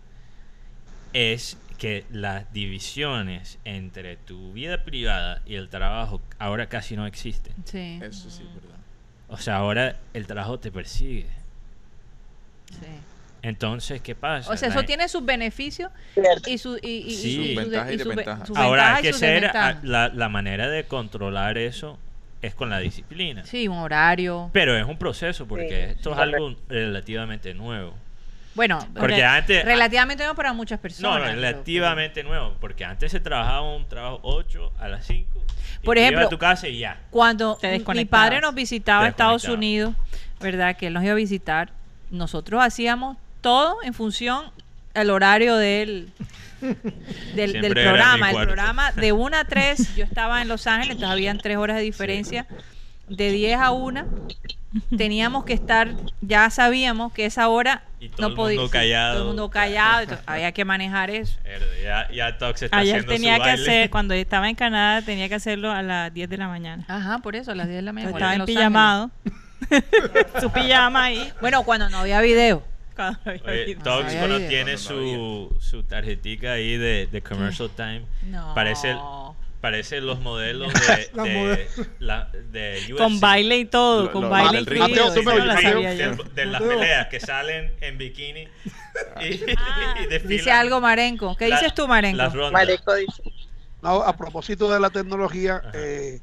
[1.13, 7.53] es que las divisiones entre tu vida privada y el trabajo ahora casi no existen.
[7.65, 8.77] Sí, Eso sí, es verdad.
[9.29, 11.27] O sea, ahora el trabajo te persigue.
[12.71, 12.85] sí.
[13.41, 14.51] Entonces, ¿qué pasa?
[14.51, 15.91] O sea, La eso tiene sus beneficios
[16.45, 17.35] y su y, Sí.
[17.35, 18.49] Sus su- ventajas y desventajas.
[18.55, 19.75] Ahora hay que ser, desventajas.
[19.83, 21.97] a- la, la manera de controlar eso
[22.41, 23.43] es con la disciplina.
[23.45, 24.49] Sí, un horario.
[24.53, 26.37] Pero es un proceso porque Sí, esto es correcto.
[26.47, 27.93] algo relativamente nuevo.
[28.55, 31.13] Bueno, Porque re- antes- relativamente no para muchas personas.
[31.19, 35.43] no, pero- relativamente nuevo, porque antes se trabajaba un trabajo 8 a las 5.
[35.81, 36.99] y Por ejemplo, a tu casa y ya.
[37.09, 37.57] Cuando
[37.95, 39.45] mi padre nos visitaba a Estados.
[39.45, 39.95] Unidos,
[40.41, 40.75] ¿verdad?
[40.75, 41.71] Que él nos iba a visitar,
[42.09, 44.51] nosotros hacíamos todo en función
[44.93, 46.11] al horario del,
[47.33, 48.31] del, del en programa.
[48.31, 51.77] El programa de 1 a 3, yo estaba en Los Ángeles, entonces habían 3 horas
[51.77, 52.45] de diferencia.
[53.07, 54.05] De 10 a 1
[54.95, 59.13] teníamos que estar, ya sabíamos que esa hora Y todo no el podía callado.
[59.13, 61.39] Todo el mundo callado, entonces había que manejar eso.
[61.83, 63.63] Ya, ya Tox está Ayer haciendo tenía su que baile.
[63.63, 66.85] hacer, cuando estaba en Canadá, tenía que hacerlo a las 10 de la mañana.
[66.87, 68.11] Ajá, por eso, a las 10 de la mañana.
[68.11, 68.57] Estaba en Ángeles.
[68.57, 69.11] pijamado.
[70.39, 71.33] Su pijama ahí.
[71.41, 72.63] Bueno, cuando no había video.
[73.13, 73.19] Cuando
[73.49, 73.75] había Oye.
[73.75, 78.53] Tox había cuando tiene su, su tarjetica ahí de, de Commercial Time, No.
[78.53, 78.95] parece,
[79.61, 81.87] parece los modelos de, de, modelos.
[81.99, 82.97] la, de UFC.
[82.97, 84.87] Con baile y todo, Lo- con lo- baile incluido.
[84.89, 85.45] Mateo, tú me no
[85.81, 88.47] de, de las peleas que salen en bikini
[89.21, 89.37] y, y
[90.07, 91.35] desfilan Dice algo Marenco.
[91.37, 92.51] ¿Qué la- dices tú, Marenco?
[92.51, 93.23] Mareco dice.
[93.81, 96.19] No, a propósito de la tecnología, eh,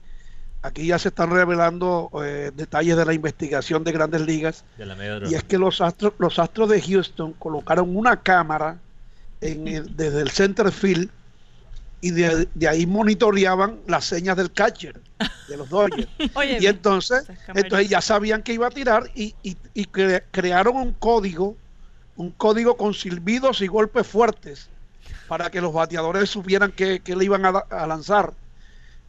[0.62, 4.96] aquí ya se están revelando eh, detalles de la investigación de grandes ligas de la
[5.30, 8.78] y es que los astros, los astros de Houston colocaron una cámara
[9.40, 11.08] en el- desde el center field
[12.00, 15.00] y de, de ahí monitoreaban las señas del catcher
[15.48, 16.08] de los Dodgers.
[16.34, 17.24] Oye, y entonces,
[17.60, 21.56] entonces ya sabían que iba a tirar y, y- y cre- crearon un código,
[22.16, 24.68] un código con silbidos y golpes fuertes
[25.28, 28.32] para que los bateadores supieran que, que le iban a lanzar.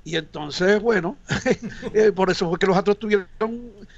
[0.08, 1.18] Y entonces, bueno,
[1.94, 3.28] eh, por eso fue que los Astros tuvieron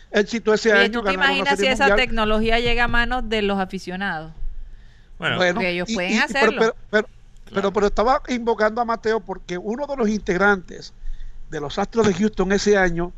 [0.10, 1.02] éxito ese Oye, año.
[1.02, 1.98] ¿tú te imaginas si esa Mundial.
[2.07, 4.34] tecnología llega a manos de los aficionados?
[5.19, 6.60] Bueno, Bueno, que ellos y- pueden y- hacerlo.
[6.60, 7.07] Pero, pero- pero-
[7.45, 7.61] Claro.
[7.61, 10.94] pero- pero estaba invocando a Mateo porque uno de los integrantes
[11.52, 13.11] de los Astros de Houston ese año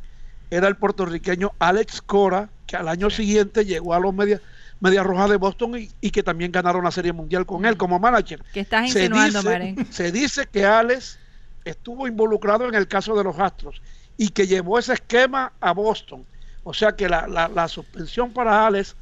[0.49, 3.18] era el puertorriqueño Alex Cora, que al año Sí.
[3.23, 4.41] siguiente llegó a los Medias
[4.81, 7.99] Media Rojas de Boston y, y que también ganaron la Serie Mundial con él como
[7.99, 8.43] manager.
[8.51, 11.19] ¿Qué estás Se insinuando, dice, se dice que Alex
[11.65, 13.81] estuvo involucrado en el caso de los Astros
[14.17, 16.25] y que llevó ese esquema a Boston.
[16.63, 18.95] O sea que la, la- la suspensión para Alex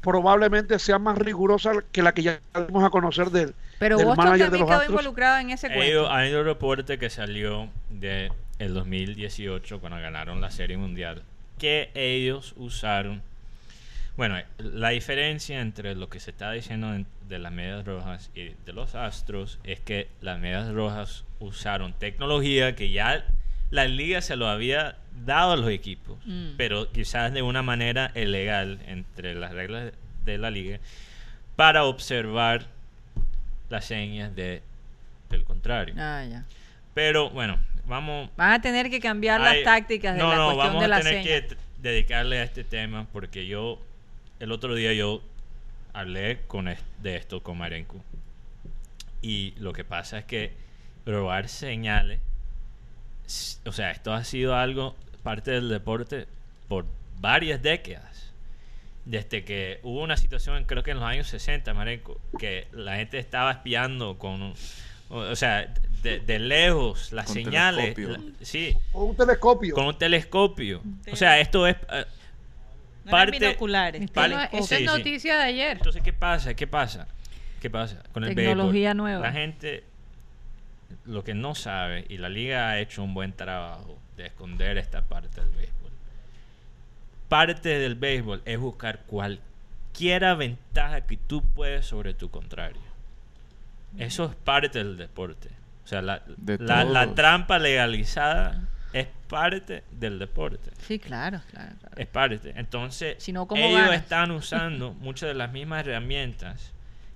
[0.00, 3.54] probablemente sea más rigurosa que la que ya vamos a conocer de él.
[3.78, 4.90] Pero del Boston manager de también los quedó Astros.
[5.00, 6.10] involucrado en ese cuento.
[6.10, 11.22] hay un reporte que salió de el 2018 cuando ganaron la Serie Mundial
[11.58, 13.22] que ellos usaron
[14.16, 18.50] bueno, la diferencia entre lo que se está diciendo en- de las medias rojas y
[18.64, 23.24] de los astros es que las medias rojas usaron tecnología que ya
[23.70, 26.50] la liga se lo había dado a los equipos, Mm.
[26.56, 29.92] pero quizás de una manera ilegal entre las reglas
[30.24, 30.78] de la liga
[31.56, 32.66] para observar
[33.70, 34.62] las señas de
[35.30, 35.94] del contrario.
[35.98, 36.44] Ah, ya.
[36.92, 40.66] Pero bueno, vamos Van a tener que cambiar las tácticas de no, la no, cuestión
[40.74, 41.48] vamos de a tener seña.
[41.48, 43.80] que dedicarle a este tema porque yo
[44.44, 45.22] el otro día yo
[45.92, 46.66] hablé con
[47.02, 47.96] de esto con Marenco
[49.22, 50.52] y lo que pasa es que
[51.06, 52.20] robar señales
[53.64, 56.26] o sea, esto ha sido algo, parte del deporte
[56.68, 56.84] por
[57.20, 58.30] varias décadas.
[59.06, 63.18] Desde que hubo una situación, creo que en los años 60, Marenco, que la gente
[63.18, 64.54] estaba espiando con, un-
[65.08, 65.72] o sea,
[66.02, 67.94] de, de lejos, las Con señales.
[67.94, 68.30] telescopio.
[68.38, 69.74] la- sí, Con un telescopio.
[69.74, 70.82] con un telescopio.
[71.10, 71.76] O sea, esto es...
[71.92, 72.04] eh,
[73.04, 74.12] No eran parte- binoculares.
[74.12, 74.34] Vale.
[74.34, 74.84] no esa Sí, es sí.
[74.86, 75.76] noticia de ayer.
[75.76, 76.54] Entonces, ¿qué pasa?
[76.54, 77.06] ¿Qué pasa?
[77.60, 78.96] ¿Qué pasa con el Tecnología béisbol?
[78.96, 79.22] nueva.
[79.26, 79.84] La gente
[81.06, 85.02] lo que no sabe y la liga ha hecho un buen trabajo de esconder esta
[85.02, 85.90] parte del béisbol.
[87.28, 92.80] Parte del béisbol es buscar cualquiera ventaja que tú puedes sobre tu contrario.
[93.98, 95.48] Eso es parte del deporte.
[95.84, 97.14] O sea, la, De la- la todos.
[97.16, 98.62] trampa legalizada
[98.94, 100.70] es parte del deporte.
[100.86, 101.72] Sí, claro, claro.
[101.80, 101.94] claro.
[101.98, 102.52] Es parte.
[102.56, 103.96] Entonces, Si no, ¿cómo ellos ganas?
[103.96, 106.70] están usando muchas de las mismas herramientas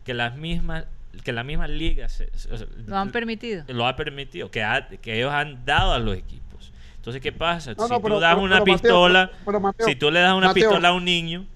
[0.05, 0.85] que las mismas
[1.25, 3.65] que la misma liga se- se- o sea, Lo han permitido.
[3.69, 6.71] lo ha permitido, que, ha- que ellos han dado a los equipos.
[6.97, 7.73] Entonces, ¿qué pasa?
[7.75, 9.97] No, si no, tú pero- das pero- una pero, Mateo, pistola, pero- pero, Mateo, si
[9.97, 10.69] tú le das una Mateo.
[10.69, 11.47] pistola a un niño,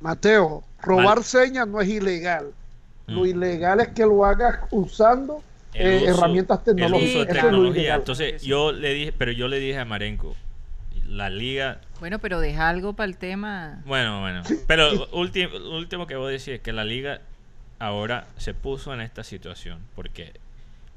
[0.00, 1.22] Mateo, robar Vale.
[1.22, 2.52] señas no es ilegal.
[3.06, 3.26] Lo Mm.
[3.26, 5.42] ilegal es que lo hagas usando
[5.74, 7.10] eh, uso- herramientas el tecnológicas.
[7.10, 7.96] uso de es.
[7.96, 10.34] Entonces, yo le dije, pero yo le dije a Marenco,
[11.06, 13.80] la liga Bueno, pero deja algo para el tema.
[13.86, 14.42] Bueno, bueno.
[14.66, 17.20] Pero último, último que voy a decir es que la liga
[17.78, 20.32] ahora se puso en esta situación porque,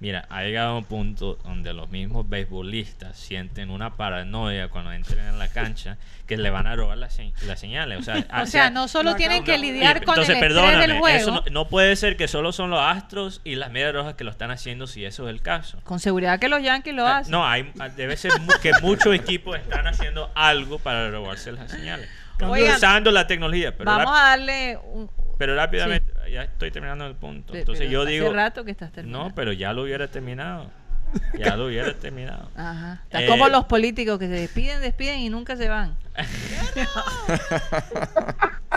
[0.02, 5.40] mira, ha llegado un punto donde los mismos beisbolistas sienten una paranoia cuando entren en
[5.40, 5.98] la cancha
[6.28, 7.99] que le van a robar las, se- las señales.
[7.99, 10.88] O sea, O sea, no solo tienen que lidiar y- con el entonces, estrés perdóname,
[10.88, 11.18] del juego.
[11.18, 14.23] eso no, no puede ser que solo son los Astros y las Medias Rojas que
[14.23, 15.80] lo están haciendo si eso es el caso.
[15.86, 17.32] Con seguridad que los Yankees lo Ah, hacen.
[17.32, 22.10] No, hay, debe ser mu- que muchos equipos están haciendo algo para robarse las señales.
[22.44, 23.76] Oigan, usando la tecnología.
[23.78, 25.07] Pero, Vamos a darle un...
[25.38, 27.56] pero rápidamente, ya estoy terminando el punto.
[27.56, 29.30] Entonces pero yo hace digo, rato que estás terminando.
[29.30, 30.69] no, pero ya lo hubiera terminado.
[31.38, 32.49] Ya lo hubiera terminado.
[32.56, 33.02] Ajá.
[33.03, 35.98] Está Eh, como los políticos que se despiden, despiden y nunca se van.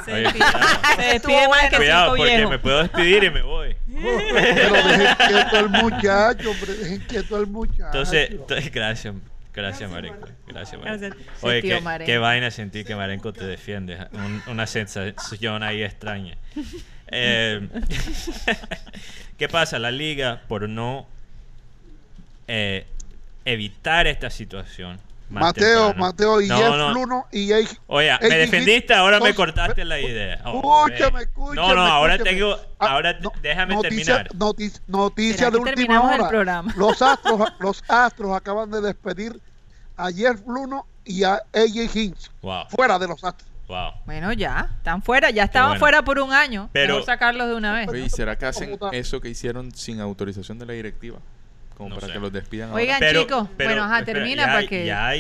[0.05, 0.59] Se Oye, despide, cuidado.
[0.97, 2.51] se despide más que Cuidado, cinco porque viejos.
[2.51, 3.77] me puedo despedir y me voy.
[3.87, 7.87] Pero dejen quieto al muchacho, hombre, dejen quieto al muchacho.
[7.87, 9.15] Entonces, entonces, gracias,
[9.53, 10.29] gracias Marenco.
[10.49, 11.17] Gracias, Marenco.
[11.43, 14.09] Oye, qué, qué vaina sentir que Marenco te defiende.
[14.13, 16.37] Un- una sensación ahí extraña.
[17.15, 17.69] Eh,
[19.39, 19.79] ¿Qué pasa?
[19.79, 21.07] La liga, por no
[22.49, 22.87] eh,
[23.45, 24.99] evitar esta situación.
[25.31, 26.93] Mateo, temprano- Mateo y No, Jeff no.
[26.95, 27.67] Luno y Jay.
[27.87, 30.41] Oye, me defendiste, ahora me cortaste la idea.
[30.45, 31.55] Oh, Escúchame, escúchame.
[31.57, 32.39] No, no, ahora escúchame.
[32.39, 32.57] tengo.
[32.79, 34.35] Ah, Ahora déjame noticia, terminar.
[34.35, 36.63] noti- noticia ¿Será de última hora.
[36.77, 39.41] Los astros, los astros acaban de despedir
[39.97, 42.31] a Jeff Luno y a AJ Hinch.
[42.43, 43.49] Wow, Fuera de los astros.
[43.69, 43.93] Wow.
[44.07, 45.81] Bueno, ya, están fuera, ya estaban bueno.
[45.81, 46.69] fuera por un año.
[46.73, 47.89] Pero- Mejor sacarlos de una vez.
[47.89, 51.19] Oye, ¿y será que hacen eso que hicieron sin autorización de la directiva?
[51.77, 52.13] Como No para sé.
[52.13, 53.21] que los despidan Oigan, ahora.
[53.21, 55.11] chicos, bueno, ajá, espera, termina ya, para que- Ya,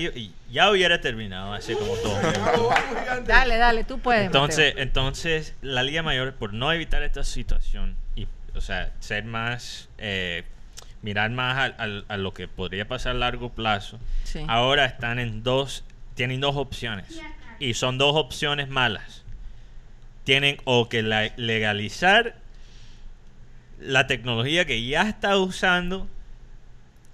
[0.53, 2.17] ya hubiera terminado hace como todo.
[3.27, 4.27] Dale, dale, tú puedes.
[4.27, 4.83] Entonces, Mateo.
[4.85, 10.45] entonces, la Liga Mayor, por no evitar esta situación y, o sea, ser más, eh,
[11.03, 14.45] mirar más al- al- a, lo que podría pasar a largo plazo, Sí.
[14.47, 15.83] ahora están en dos,
[16.15, 17.21] tienen dos opciones
[17.59, 19.25] y son dos opciones malas.
[20.25, 22.37] Tienen o que la- legalizar
[23.81, 26.09] la tecnología que ya está usando,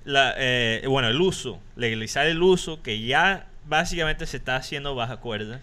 [0.05, 5.19] la, eh, bueno, el uso, legalizar el uso que ya básicamente se está haciendo bajo
[5.21, 5.61] cuerdas,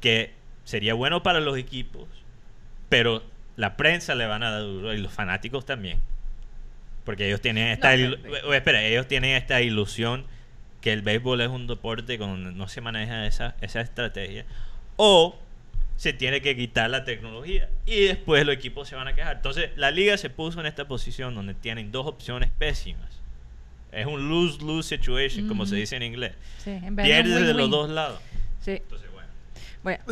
[0.00, 0.32] que
[0.64, 2.08] sería bueno para los equipos,
[2.88, 3.22] pero
[3.56, 5.98] la prensa le van a dar duro y los fanáticos también.
[7.04, 10.26] Porque ellos tienen esta No, espera, ellos tienen esta ilusión
[10.86, 14.46] que el béisbol es un deporte donde no se maneja esa, esa estrategia.
[14.94, 15.36] O
[15.96, 19.38] se tiene que quitar la tecnología y después los equipos se van a quejar.
[19.38, 23.20] Entonces, la liga se puso en esta posición donde tienen dos opciones pésimas.
[23.90, 26.34] Es un lose-lose situation, como se dice en inglés.
[26.58, 28.20] Sí, en Pierdes de los dos lados.
[28.60, 28.74] Sí.
[28.74, 29.08] Entonces,
[29.82, 30.04] bueno.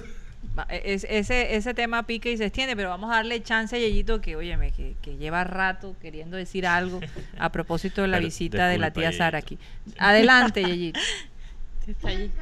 [0.68, 4.20] Es- ese, ese tema pica y se extiende, pero vamos a darle chance a Yeyito
[4.20, 7.00] que, óyeme, que, que lleva rato queriendo decir algo
[7.38, 9.58] a propósito de la Pero visita de la tía Sara aquí.
[9.98, 11.00] Adelante, Yeyito.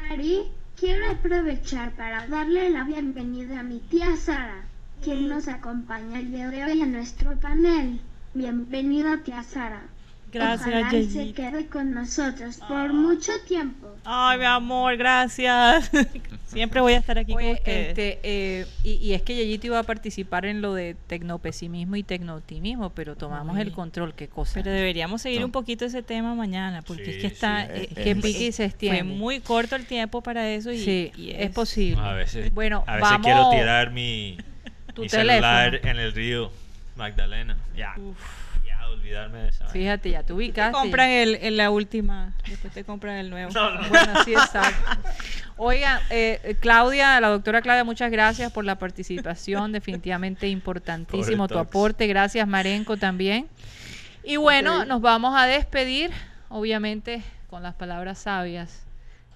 [0.09, 0.43] Cari,
[0.79, 4.65] quiero aprovechar para darle la bienvenida a mi tía Sara,
[5.03, 8.01] quien nos acompaña el día de hoy en nuestro panel.
[8.35, 9.83] Bienvenida tía Sara.
[10.33, 13.87] Gracias, Ojalá y se quede con nosotros por mucho tiempo.
[14.05, 15.91] Ay, mi amor, gracias.
[16.47, 17.89] Siempre voy a estar aquí con Oye, ustedes.
[17.89, 22.03] este, eh, y, y es que Yeyito iba a participar en lo de tecnopesimismo y
[22.03, 23.75] tecnooptimismo, pero tomamos el Ay.
[23.75, 24.55] control, qué cosa.
[24.55, 25.47] Pero deberíamos seguir No.
[25.47, 27.67] un poquito ese tema mañana, porque es Sí, que está...
[27.67, 29.03] sí, eh, es- que es- pique y se Fue extiende.
[29.05, 32.01] muy corto el tiempo para eso y, sí, y es, posible.
[32.03, 34.37] A veces, Bueno, a veces vamos- quiero tirar mi,
[34.95, 36.51] Tu mi celular en el río
[36.97, 37.57] Magdalena.
[37.77, 37.95] Ya.
[37.97, 38.03] Ya
[38.93, 39.67] olvidarme de esa.
[39.69, 40.73] Fíjate, ya te ubicaste.
[40.73, 43.51] Compran el, el- la última, después te compran el nuevo.
[43.89, 44.91] Bueno, sí, exacto.
[45.57, 52.07] Oiga, eh, Claudia, la doctora Claudia, muchas gracias por la participación, definitivamente importantísimo tu aporte.
[52.07, 53.49] Gracias, Marenco, también.
[54.25, 56.11] Y bueno, nos vamos a despedir,
[56.49, 58.85] obviamente, con las palabras sabias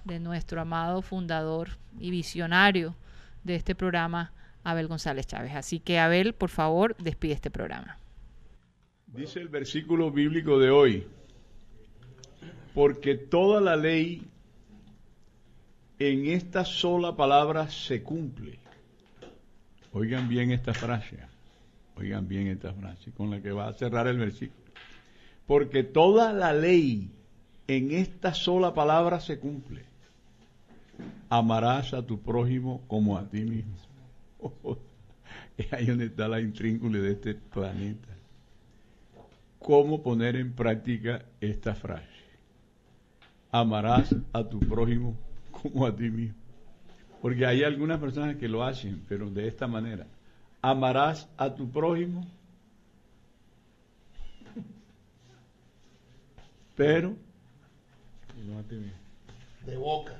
[0.05, 1.69] de nuestro amado fundador
[1.99, 2.95] y visionario
[3.43, 4.31] de este programa,
[4.63, 5.55] Abel González Chávez.
[5.55, 7.97] Así que, Abel, por favor, despide este programa.
[9.13, 11.07] Dice el versículo bíblico de hoy,
[12.73, 14.21] porque toda la ley
[15.97, 18.59] en esta sola palabra se cumple.
[19.93, 21.17] Oigan bien esta frase,
[21.95, 24.67] oigan bien esta frase con la que va a cerrar el versículo.
[25.47, 27.09] Porque toda la ley
[27.67, 29.85] en esta sola palabra se cumple.
[31.29, 33.77] Amarás a tu prójimo como a ti mismo.
[35.57, 38.16] Es ahí donde está la intrínculo de este planeta
[39.67, 42.07] cómo poner en práctica esta frase.
[43.51, 45.17] Amarás a tu prójimo
[45.51, 46.37] como a ti mismo.
[47.21, 50.07] Porque hay algunas personas que lo hacen, pero de esta manera.
[50.61, 52.25] Amarás a tu prójimo,
[56.77, 57.13] pero
[58.47, 58.97] no a ti mismo.
[59.65, 60.13] De boca.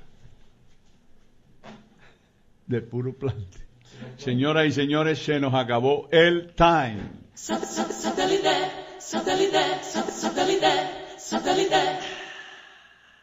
[2.66, 3.60] de puro plante.
[4.18, 7.00] Señoras y señores, se nos acabó el time.
[9.08, 12.27] Satellite, satellite, satellite.